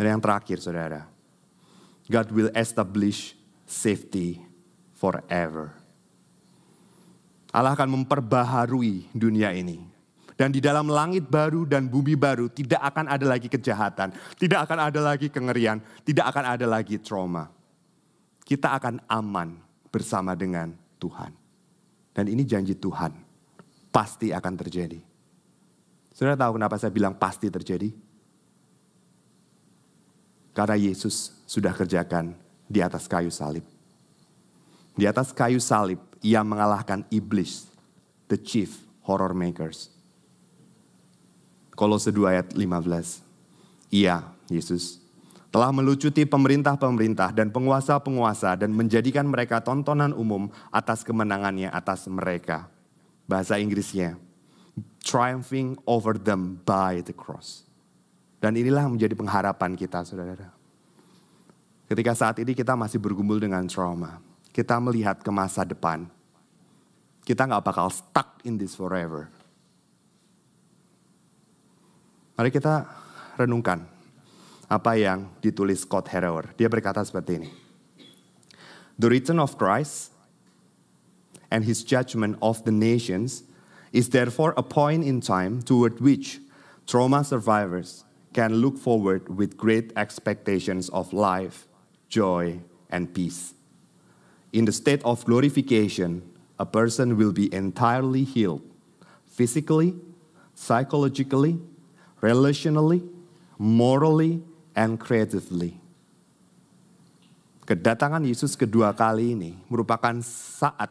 Dan 0.00 0.16
yang 0.16 0.20
terakhir 0.24 0.64
saudara, 0.64 1.04
God 2.08 2.32
will 2.32 2.48
establish 2.56 3.36
safety 3.66 4.40
forever. 4.94 5.74
Allah 7.50 7.72
akan 7.72 8.02
memperbaharui 8.02 9.10
dunia 9.16 9.48
ini 9.56 9.80
Dan 10.36 10.52
di 10.52 10.60
dalam 10.60 10.92
langit 10.92 11.24
baru 11.24 11.64
dan 11.64 11.88
bumi 11.88 12.12
baru 12.12 12.52
tidak 12.52 12.92
akan 12.92 13.08
ada 13.08 13.24
lagi 13.24 13.48
kejahatan, 13.48 14.12
tidak 14.36 14.68
akan 14.68 14.92
ada 14.92 15.00
lagi 15.00 15.32
kengerian, 15.32 15.80
tidak 16.04 16.28
akan 16.28 16.44
ada 16.52 16.66
lagi 16.68 17.00
trauma. 17.00 17.48
Kita 18.44 18.76
akan 18.76 19.00
aman 19.08 19.56
bersama 19.88 20.36
dengan 20.36 20.76
Tuhan. 21.00 21.32
Dan 22.12 22.28
ini 22.28 22.44
janji 22.44 22.76
Tuhan, 22.76 23.16
pasti 23.88 24.28
akan 24.28 24.54
terjadi. 24.60 25.00
Saudara 26.12 26.36
tahu 26.36 26.60
kenapa 26.60 26.76
saya 26.76 26.92
bilang 26.92 27.16
pasti 27.16 27.48
terjadi? 27.48 27.88
Karena 30.52 30.76
Yesus 30.76 31.44
sudah 31.48 31.72
kerjakan 31.72 32.36
di 32.66 32.82
atas 32.82 33.06
kayu 33.06 33.30
salib. 33.30 33.62
Di 34.96 35.06
atas 35.06 35.30
kayu 35.30 35.62
salib, 35.62 36.02
ia 36.24 36.42
mengalahkan 36.42 37.06
iblis, 37.12 37.70
the 38.26 38.38
chief 38.38 38.82
horror 39.06 39.36
makers. 39.36 39.92
Kolose 41.76 42.08
2 42.08 42.32
ayat 42.32 42.48
15. 42.56 43.20
Ia, 43.92 44.24
Yesus, 44.48 44.98
telah 45.52 45.68
melucuti 45.70 46.24
pemerintah-pemerintah 46.24 47.30
dan 47.36 47.52
penguasa-penguasa 47.52 48.56
dan 48.56 48.72
menjadikan 48.72 49.28
mereka 49.28 49.60
tontonan 49.60 50.16
umum 50.16 50.48
atas 50.72 51.04
kemenangannya 51.04 51.68
atas 51.68 52.08
mereka. 52.08 52.72
Bahasa 53.28 53.60
Inggrisnya, 53.60 54.16
triumphing 55.04 55.76
over 55.84 56.16
them 56.16 56.56
by 56.64 57.04
the 57.04 57.12
cross. 57.12 57.68
Dan 58.40 58.56
inilah 58.56 58.88
menjadi 58.88 59.12
pengharapan 59.12 59.76
kita, 59.76 60.00
saudara. 60.02 60.55
Ketika 61.86 62.12
saat 62.18 62.36
ini 62.42 62.50
kita 62.50 62.74
masih 62.74 62.98
bergumul 62.98 63.38
dengan 63.38 63.62
trauma, 63.70 64.18
kita 64.50 64.78
melihat 64.82 65.22
ke 65.22 65.30
masa 65.30 65.62
depan. 65.62 66.10
Kita 67.22 67.46
nggak 67.46 67.62
bakal 67.62 67.90
stuck 67.90 68.42
in 68.42 68.58
this 68.58 68.74
forever. 68.74 69.30
Mari 72.34 72.50
kita 72.50 72.84
renungkan 73.38 73.86
apa 74.66 74.98
yang 74.98 75.30
ditulis 75.38 75.86
Scott 75.86 76.10
Harrower. 76.10 76.50
Dia 76.58 76.66
berkata 76.66 77.00
seperti 77.06 77.32
ini. 77.38 77.50
The 78.98 79.08
return 79.08 79.38
of 79.38 79.54
Christ 79.54 80.10
and 81.50 81.62
his 81.64 81.86
judgment 81.86 82.36
of 82.42 82.66
the 82.66 82.74
nations 82.74 83.46
is 83.92 84.10
therefore 84.10 84.52
a 84.58 84.64
point 84.66 85.06
in 85.06 85.22
time 85.22 85.62
toward 85.62 86.02
which 86.02 86.42
trauma 86.86 87.22
survivors 87.22 88.04
can 88.34 88.60
look 88.60 88.76
forward 88.76 89.28
with 89.32 89.56
great 89.56 89.92
expectations 89.96 90.88
of 90.90 91.12
life, 91.12 91.64
joy, 92.08 92.60
and 92.90 93.10
peace. 93.10 93.54
In 94.52 94.64
the 94.64 94.72
state 94.72 95.02
of 95.04 95.26
glorification, 95.26 96.22
a 96.56 96.64
person 96.64 97.18
will 97.18 97.32
be 97.32 97.52
entirely 97.52 98.24
healed 98.24 98.64
physically, 99.28 99.92
psychologically, 100.56 101.60
relationally, 102.24 103.04
morally, 103.58 104.40
and 104.72 104.96
creatively. 104.96 105.76
Kedatangan 107.66 108.22
Yesus 108.22 108.54
kedua 108.54 108.94
kali 108.94 109.34
ini 109.34 109.58
merupakan 109.66 110.14
saat 110.22 110.88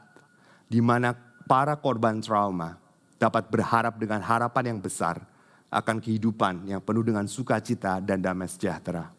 di 0.67 0.83
mana 0.83 1.15
para 1.47 1.79
korban 1.79 2.19
trauma 2.19 2.75
dapat 3.15 3.47
berharap 3.47 3.95
dengan 3.95 4.19
harapan 4.19 4.75
yang 4.75 4.79
besar 4.83 5.23
akan 5.71 6.03
kehidupan 6.03 6.67
yang 6.67 6.83
penuh 6.83 7.07
dengan 7.07 7.23
sukacita 7.31 8.03
dan 8.03 8.19
damai 8.19 8.51
sejahtera. 8.51 9.14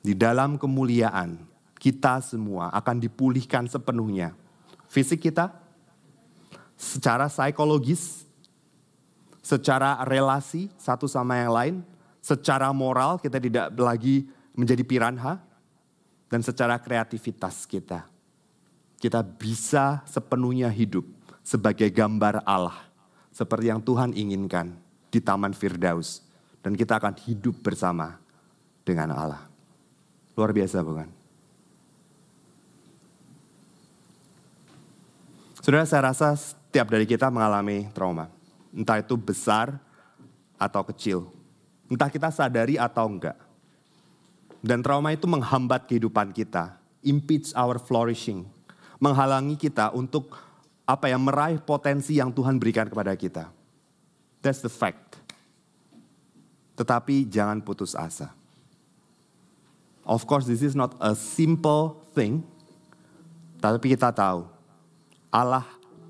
Di 0.00 0.16
dalam 0.16 0.56
kemuliaan, 0.56 1.36
kita 1.76 2.24
semua 2.24 2.72
akan 2.72 2.96
dipulihkan 3.00 3.68
sepenuhnya. 3.68 4.32
Fisik 4.88 5.28
kita, 5.28 5.52
secara 6.76 7.28
psikologis, 7.28 8.24
secara 9.44 10.00
relasi 10.08 10.72
satu 10.80 11.04
sama 11.04 11.36
yang 11.36 11.52
lain, 11.52 11.76
secara 12.24 12.72
moral 12.72 13.20
kita 13.20 13.36
tidak 13.36 13.72
lagi 13.76 14.24
menjadi 14.56 14.84
piranha, 14.84 15.40
dan 16.30 16.40
secara 16.40 16.78
kreativitas 16.78 17.66
kita. 17.66 18.06
Kita 19.00 19.20
bisa 19.26 20.06
sepenuhnya 20.06 20.70
hidup 20.70 21.02
sebagai 21.42 21.90
gambar 21.90 22.46
Allah, 22.46 22.86
seperti 23.34 23.66
yang 23.68 23.82
Tuhan 23.82 24.14
inginkan 24.14 24.78
di 25.10 25.18
Taman 25.18 25.52
Firdaus. 25.52 26.22
Dan 26.60 26.76
kita 26.76 27.00
akan 27.00 27.16
hidup 27.24 27.64
bersama 27.64 28.20
dengan 28.84 29.10
Allah. 29.16 29.49
Luar 30.40 30.56
biasa 30.56 30.80
bukan? 30.80 31.04
Saudara 35.60 35.84
saya 35.84 36.08
rasa 36.08 36.32
setiap 36.32 36.88
dari 36.88 37.04
kita 37.04 37.28
mengalami 37.28 37.92
trauma 37.92 38.32
entah 38.72 39.04
itu 39.04 39.20
besar 39.20 39.76
atau 40.56 40.80
kecil, 40.88 41.28
entah 41.92 42.08
kita 42.08 42.32
sadari 42.32 42.80
atau 42.80 43.04
enggak. 43.04 43.36
Dan 44.64 44.80
trauma 44.80 45.12
itu 45.12 45.28
menghambat 45.28 45.84
kehidupan 45.84 46.32
kita, 46.32 46.72
impedes 47.04 47.52
our 47.52 47.76
flourishing, 47.76 48.48
menghalangi 48.96 49.60
kita 49.60 49.92
untuk 49.92 50.40
apa 50.88 51.12
yang 51.12 51.20
meraih 51.20 51.60
potensi 51.60 52.16
yang 52.16 52.32
Tuhan 52.32 52.56
berikan 52.56 52.88
kepada 52.88 53.12
kita. 53.12 53.52
That's 54.40 54.64
the 54.64 54.72
fact. 54.72 55.20
Tetapi 56.80 57.28
jangan 57.28 57.60
putus 57.60 57.92
asa. 57.92 58.39
Of 60.04 60.26
course 60.26 60.48
this 60.48 60.64
is 60.64 60.74
not 60.74 60.96
a 60.98 61.14
simple 61.14 62.00
thing, 62.16 62.42
tapi 63.62 63.94
kita 63.94 64.10
tahu 64.10 64.48
Allah 65.30 65.66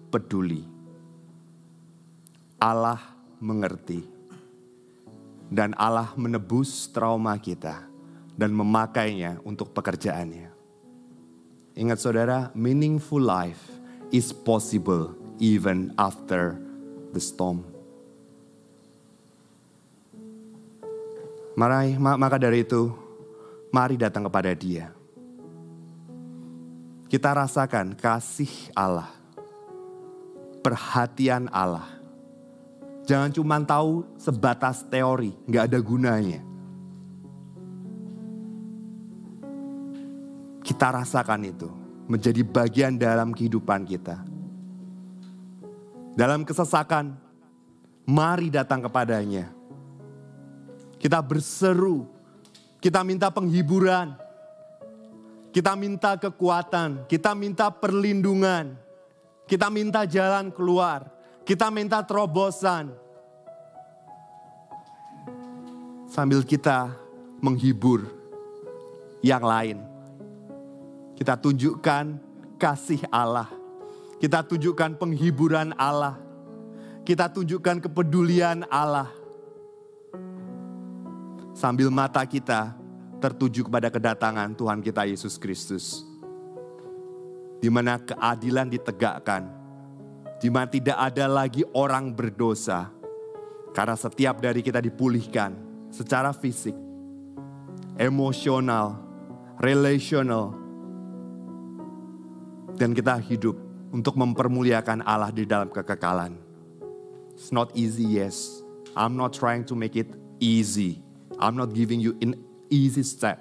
peduli 0.08 0.80
Allah 2.60 3.00
mengerti. 3.40 4.04
Dan 5.50 5.74
Allah 5.74 6.14
menebus 6.14 6.86
trauma 6.94 7.34
kita 7.40 7.88
dan 8.38 8.54
memakainya 8.54 9.42
untuk 9.42 9.74
pekerjaannya. 9.74 10.52
Ingat 11.74 11.98
saudara, 11.98 12.54
meaningful 12.54 13.18
life 13.18 13.58
is 14.14 14.30
possible 14.30 15.16
even 15.42 15.90
after 15.98 16.54
the 17.10 17.18
storm. 17.18 17.66
Mari, 21.58 21.98
maka 21.98 22.38
dari 22.38 22.62
itu, 22.62 22.94
mari 23.70 23.98
datang 23.98 24.26
kepada 24.26 24.54
Dia. 24.54 24.90
Kita 27.10 27.34
rasakan 27.34 27.98
kasih 27.98 28.70
Allah, 28.74 29.10
perhatian 30.62 31.50
Allah, 31.50 32.00
Jangan 33.10 33.34
cuma 33.34 33.58
tahu 33.58 34.06
sebatas 34.14 34.86
teori, 34.86 35.34
nggak 35.50 35.66
ada 35.66 35.78
gunanya. 35.82 36.40
Kita 40.62 40.94
rasakan 40.94 41.42
itu 41.42 41.66
menjadi 42.06 42.46
bagian 42.46 42.94
dalam 42.94 43.34
kehidupan 43.34 43.82
kita. 43.82 44.22
Dalam 46.14 46.46
kesesakan, 46.46 47.18
mari 48.06 48.46
datang 48.46 48.86
kepadanya. 48.86 49.50
Kita 51.02 51.18
berseru, 51.18 52.06
kita 52.80 53.04
minta 53.04 53.28
penghiburan, 53.28 54.16
kita 55.52 55.76
minta 55.76 56.16
kekuatan, 56.16 57.04
kita 57.06 57.36
minta 57.36 57.68
perlindungan, 57.68 58.74
kita 59.50 59.66
minta 59.66 60.06
jalan 60.06 60.48
keluar. 60.54 61.20
Kita 61.42 61.66
minta 61.74 61.98
terobosan. 62.06 62.94
Sambil 66.06 66.46
kita 66.46 66.94
menghibur 67.42 68.06
yang 69.18 69.42
lain. 69.42 69.82
Kita 71.18 71.34
tunjukkan 71.34 72.14
kasih 72.62 73.02
Allah. 73.10 73.50
Kita 74.22 74.46
tunjukkan 74.46 74.94
penghiburan 74.94 75.74
Allah. 75.74 76.14
Kita 77.02 77.26
tunjukkan 77.26 77.90
kepedulian 77.90 78.62
Allah. 78.70 79.10
Sambil 81.60 81.92
mata 81.92 82.24
kita 82.24 82.72
tertuju 83.20 83.68
kepada 83.68 83.92
kedatangan 83.92 84.56
Tuhan 84.56 84.80
kita 84.80 85.04
Yesus 85.04 85.36
Kristus. 85.36 86.08
Di 87.60 87.68
mana 87.68 88.00
keadilan 88.00 88.72
ditegakkan 88.72 89.60
di 90.40 90.48
mana 90.48 90.66
tidak 90.72 90.96
ada 90.96 91.28
lagi 91.28 91.62
orang 91.76 92.16
berdosa. 92.16 92.88
Karena 93.76 93.94
setiap 93.94 94.40
dari 94.40 94.64
kita 94.64 94.80
dipulihkan 94.80 95.52
secara 95.92 96.32
fisik, 96.32 96.74
emosional, 98.00 98.98
relational, 99.60 100.56
dan 102.74 102.96
kita 102.96 103.20
hidup 103.20 103.54
untuk 103.92 104.16
mempermuliakan 104.16 105.04
Allah 105.04 105.30
di 105.30 105.44
dalam 105.44 105.68
kekekalan. 105.68 106.34
It's 107.36 107.52
not 107.52 107.70
easy, 107.76 108.18
yes. 108.18 108.64
I'm 108.96 109.14
not 109.14 109.36
trying 109.36 109.68
to 109.68 109.76
make 109.76 109.94
it 109.94 110.08
easy. 110.40 111.09
I'm 111.40 111.56
not 111.56 111.72
giving 111.72 112.04
you 112.04 112.12
an 112.20 112.36
easy 112.68 113.00
step. 113.00 113.40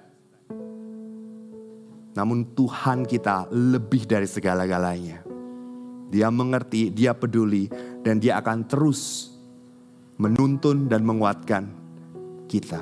Namun 2.15 2.55
Tuhan 2.55 3.03
kita 3.03 3.51
lebih 3.51 4.07
dari 4.07 4.25
segala-galanya. 4.25 5.27
Dia 6.09 6.31
mengerti, 6.33 6.89
dia 6.89 7.13
peduli, 7.13 7.69
dan 8.01 8.17
dia 8.17 8.41
akan 8.41 8.65
terus 8.65 9.29
menuntun 10.17 10.89
dan 10.89 11.05
menguatkan 11.05 11.69
kita. 12.49 12.81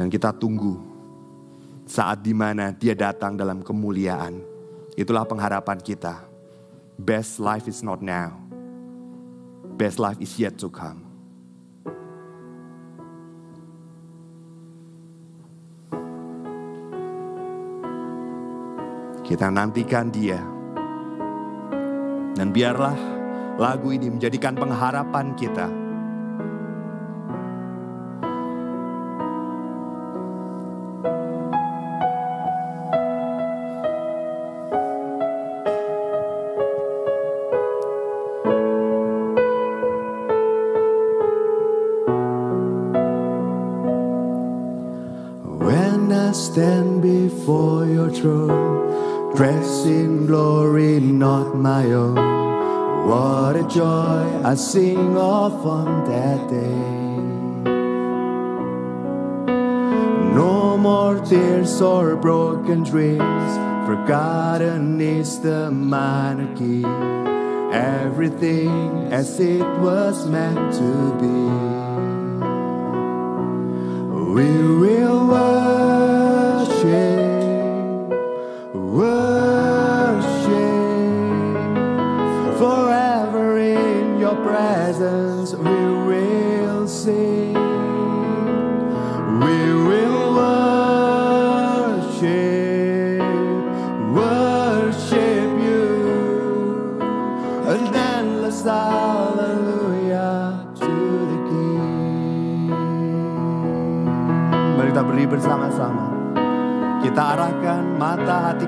Dan 0.00 0.08
kita 0.08 0.32
tunggu 0.34 0.80
saat 1.84 2.24
di 2.24 2.32
mana 2.32 2.72
dia 2.72 2.96
datang 2.96 3.36
dalam 3.36 3.60
kemuliaan. 3.60 4.40
Itulah 4.96 5.28
pengharapan 5.28 5.78
kita. 5.78 6.24
Best 6.96 7.38
life 7.38 7.68
is 7.68 7.84
not 7.84 8.00
now. 8.00 8.34
Best 9.76 9.96
life 9.96 10.18
is 10.20 10.36
yet 10.36 10.60
to 10.60 10.68
come. 10.68 11.09
Kita 19.30 19.46
nantikan 19.46 20.10
dia. 20.10 20.42
Dan 22.34 22.50
biarlah 22.50 22.98
lagu 23.62 23.94
ini 23.94 24.10
menjadikan 24.10 24.58
pengharapan 24.58 25.38
kita. 25.38 25.70
I 54.42 54.54
sing 54.54 55.18
of 55.18 55.66
on 55.66 56.04
that 56.08 56.48
day. 56.48 57.00
No 60.34 60.78
more 60.78 61.20
tears 61.20 61.82
or 61.82 62.16
broken 62.16 62.82
dreams, 62.82 63.52
forgotten 63.86 64.98
is 64.98 65.40
the 65.40 65.70
monarchy. 65.70 66.86
Everything 67.70 69.12
as 69.12 69.38
it 69.38 69.66
was 69.80 70.26
meant 70.26 70.72
to 70.72 71.12
be. 71.20 71.36
We 74.32 74.79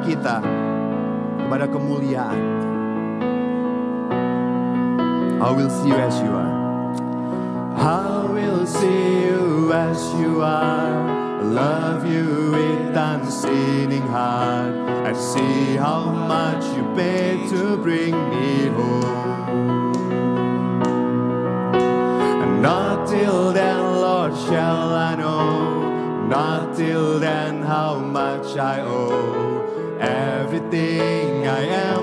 kita 0.03 0.43
kepada 1.39 1.67
kemuliaan. 1.71 2.39
I 5.43 5.51
will 5.51 5.71
see 5.71 5.91
you 5.91 5.99
as 5.99 6.17
you 6.23 6.31
are. 6.31 6.55
I 7.75 8.31
will 8.31 8.63
see 8.67 9.27
you 9.27 9.73
as 9.75 9.99
you 10.15 10.43
are. 10.43 11.43
Love 11.43 12.07
you 12.07 12.55
with 12.55 12.95
unsinning 12.95 14.07
heart. 14.07 14.71
And 15.03 15.17
see 15.17 15.75
how 15.75 16.07
much 16.07 16.63
you 16.79 16.87
paid 16.95 17.51
to 17.51 17.77
bring 17.77 18.15
me 18.31 18.71
home. 18.71 19.93
And 22.39 22.63
not 22.63 23.09
till 23.11 23.53
then, 23.53 23.83
Lord, 23.99 24.33
shall 24.47 24.95
I 24.95 25.17
know. 25.17 26.27
Not 26.29 26.77
till 26.77 27.19
then, 27.19 27.63
how 27.63 27.99
much 27.99 28.57
I 28.57 28.81
owe. 28.81 29.52
Everything 30.03 31.47
I 31.47 31.63
am 31.63 32.02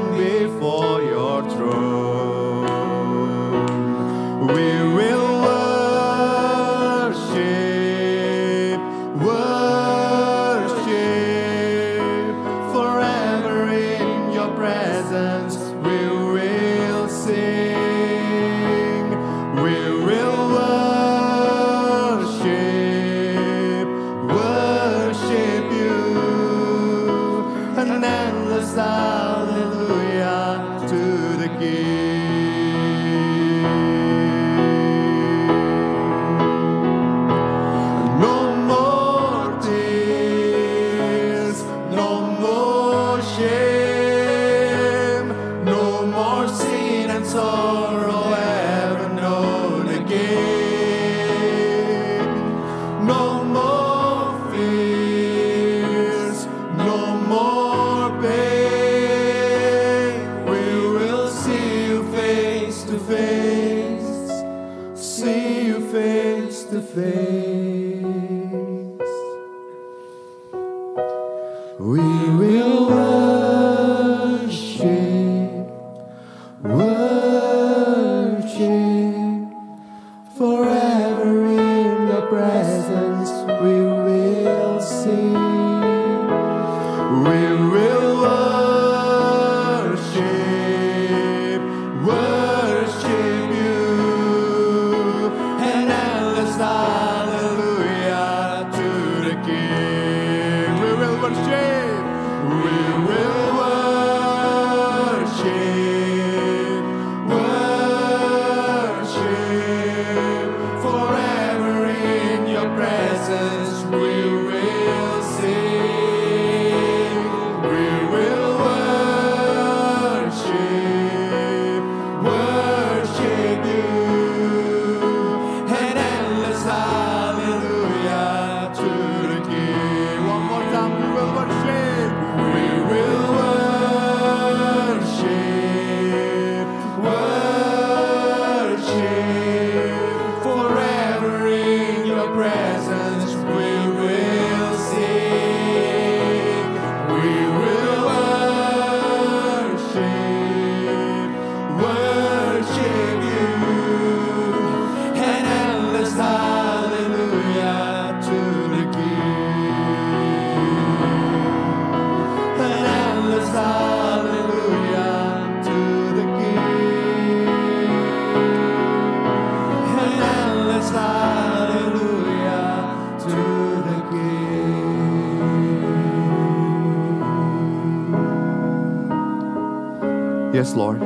Yes 180.59 180.75
Lord. 180.75 180.99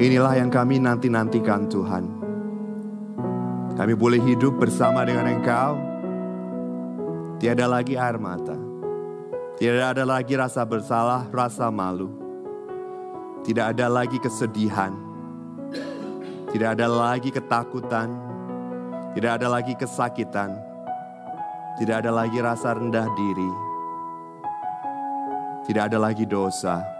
Inilah 0.00 0.40
yang 0.40 0.48
kami 0.48 0.80
nanti-nantikan 0.80 1.68
Tuhan. 1.68 2.08
Kami 3.76 3.92
boleh 3.92 4.16
hidup 4.16 4.56
bersama 4.56 5.04
dengan 5.04 5.28
Engkau. 5.28 5.76
Tiada 7.36 7.68
lagi 7.68 7.92
air 7.92 8.16
mata. 8.16 8.56
Tidak 9.60 9.92
ada 9.92 10.08
lagi 10.08 10.32
rasa 10.40 10.64
bersalah, 10.64 11.28
rasa 11.28 11.68
malu. 11.68 12.08
Tidak 13.44 13.76
ada 13.76 13.92
lagi 13.92 14.16
kesedihan. 14.16 14.96
Tidak 16.48 16.68
ada 16.72 16.88
lagi 16.88 17.28
ketakutan. 17.28 18.08
Tidak 19.12 19.32
ada 19.36 19.52
lagi 19.52 19.76
kesakitan. 19.76 20.48
Tidak 21.76 21.96
ada 22.00 22.08
lagi 22.08 22.40
rasa 22.40 22.72
rendah 22.72 23.04
diri. 23.12 23.50
Tidak 25.68 25.92
ada 25.92 26.00
lagi 26.00 26.24
dosa. 26.24 26.91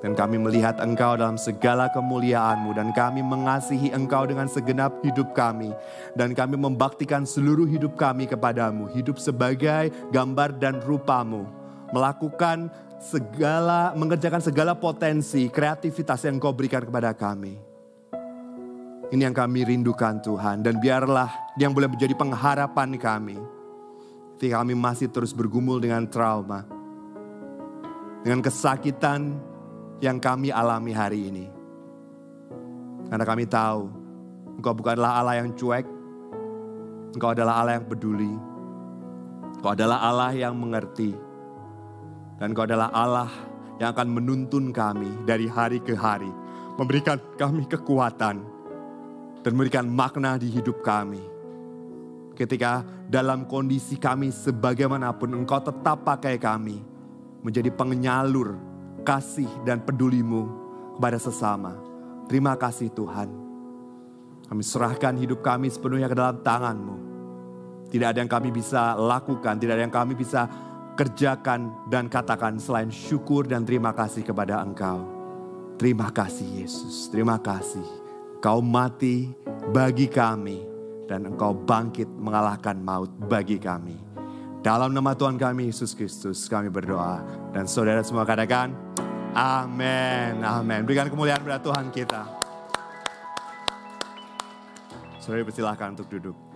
Dan 0.00 0.16
kami 0.16 0.40
melihat 0.40 0.80
Engkau 0.80 1.12
dalam 1.20 1.36
segala 1.36 1.92
kemuliaan-Mu 1.92 2.72
dan 2.72 2.88
kami 2.96 3.20
mengasihi 3.20 3.92
Engkau 3.92 4.24
dengan 4.24 4.48
segenap 4.48 4.96
hidup 5.04 5.36
kami. 5.36 5.76
Dan 6.16 6.32
kami 6.32 6.56
membaktikan 6.56 7.28
seluruh 7.28 7.68
hidup 7.68 8.00
kami 8.00 8.24
kepadamu. 8.24 8.88
Hidup 8.96 9.20
sebagai 9.20 9.92
gambar 10.08 10.56
dan 10.56 10.80
rupamu. 10.80 11.44
Melakukan 11.92 12.72
segala, 12.96 13.92
mengerjakan 13.92 14.40
segala 14.40 14.72
potensi, 14.72 15.52
kreativitas 15.52 16.24
yang 16.24 16.40
Engkau 16.40 16.56
berikan 16.56 16.80
kepada 16.80 17.12
kami. 17.12 17.60
Ini 19.12 19.28
yang 19.28 19.36
kami 19.36 19.68
rindukan 19.68 20.16
Tuhan. 20.24 20.64
Dan 20.64 20.80
biarlah 20.80 21.28
yang 21.60 21.76
boleh 21.76 21.92
menjadi 21.92 22.16
pengharapan 22.16 22.96
kami. 22.96 23.36
Ketika 24.40 24.64
kami 24.64 24.72
masih 24.72 25.12
terus 25.12 25.36
bergumul 25.36 25.76
dengan 25.76 26.08
trauma. 26.08 26.64
Dengan 28.24 28.40
kesakitan, 28.40 29.49
yang 30.00 30.16
kami 30.16 30.48
alami 30.48 30.92
hari 30.96 31.28
ini. 31.28 31.46
Karena 33.12 33.24
kami 33.28 33.44
tahu 33.44 34.00
Engkau 34.60 34.76
bukanlah 34.76 35.24
Allah 35.24 35.40
yang 35.40 35.56
cuek, 35.56 35.88
Engkau 37.16 37.32
adalah 37.32 37.64
Allah 37.64 37.80
yang 37.80 37.86
peduli, 37.88 38.32
Engkau 39.56 39.72
adalah 39.72 39.98
Allah 40.04 40.32
yang 40.36 40.52
mengerti, 40.52 41.16
dan 42.36 42.52
Engkau 42.52 42.68
adalah 42.68 42.92
Allah 42.92 43.30
yang 43.80 43.96
akan 43.96 44.08
menuntun 44.12 44.68
kami 44.68 45.08
dari 45.24 45.48
hari 45.48 45.80
ke 45.80 45.96
hari, 45.96 46.28
memberikan 46.76 47.16
kami 47.40 47.64
kekuatan, 47.64 48.36
dan 49.40 49.50
memberikan 49.56 49.88
makna 49.88 50.36
di 50.36 50.52
hidup 50.52 50.84
kami. 50.84 51.24
Ketika 52.36 52.84
dalam 53.08 53.48
kondisi 53.48 53.96
kami 53.96 54.28
sebagaimanapun, 54.28 55.40
Engkau 55.40 55.60
tetap 55.64 56.04
pakai 56.04 56.36
kami 56.36 56.84
menjadi 57.40 57.72
penyalur 57.72 58.69
kasih 59.02 59.48
dan 59.64 59.82
pedulimu 59.82 60.48
kepada 60.96 61.16
sesama. 61.16 61.76
Terima 62.28 62.54
kasih 62.54 62.92
Tuhan. 62.92 63.28
Kami 64.46 64.62
serahkan 64.66 65.14
hidup 65.14 65.40
kami 65.46 65.70
sepenuhnya 65.70 66.10
ke 66.10 66.16
dalam 66.18 66.42
tanganmu. 66.42 66.96
Tidak 67.90 68.06
ada 68.06 68.18
yang 68.22 68.30
kami 68.30 68.54
bisa 68.54 68.94
lakukan, 68.94 69.58
tidak 69.58 69.78
ada 69.78 69.84
yang 69.86 69.94
kami 69.94 70.14
bisa 70.14 70.46
kerjakan 70.94 71.88
dan 71.88 72.06
katakan 72.06 72.58
selain 72.60 72.90
syukur 72.90 73.46
dan 73.46 73.66
terima 73.66 73.90
kasih 73.94 74.22
kepada 74.22 74.62
Engkau. 74.62 75.06
Terima 75.80 76.12
kasih 76.12 76.66
Yesus, 76.66 77.08
terima 77.08 77.40
kasih. 77.40 77.86
Kau 78.44 78.60
mati 78.60 79.32
bagi 79.72 80.12
kami 80.12 80.60
dan 81.08 81.24
Engkau 81.24 81.56
bangkit 81.56 82.06
mengalahkan 82.06 82.76
maut 82.78 83.10
bagi 83.26 83.56
kami. 83.56 84.09
Dalam 84.60 84.92
nama 84.92 85.16
Tuhan 85.16 85.40
kami 85.40 85.72
Yesus 85.72 85.96
Kristus 85.96 86.44
kami 86.44 86.68
berdoa. 86.68 87.24
Dan 87.56 87.64
saudara 87.64 88.04
semua 88.04 88.28
katakan, 88.28 88.76
Amin, 89.32 90.44
amin. 90.44 90.84
Berikan 90.84 91.08
kemuliaan 91.08 91.40
pada 91.40 91.56
Tuhan 91.56 91.88
kita. 91.88 92.28
Saudara 95.16 95.48
persilahkan 95.48 95.96
untuk 95.96 96.12
duduk. 96.12 96.49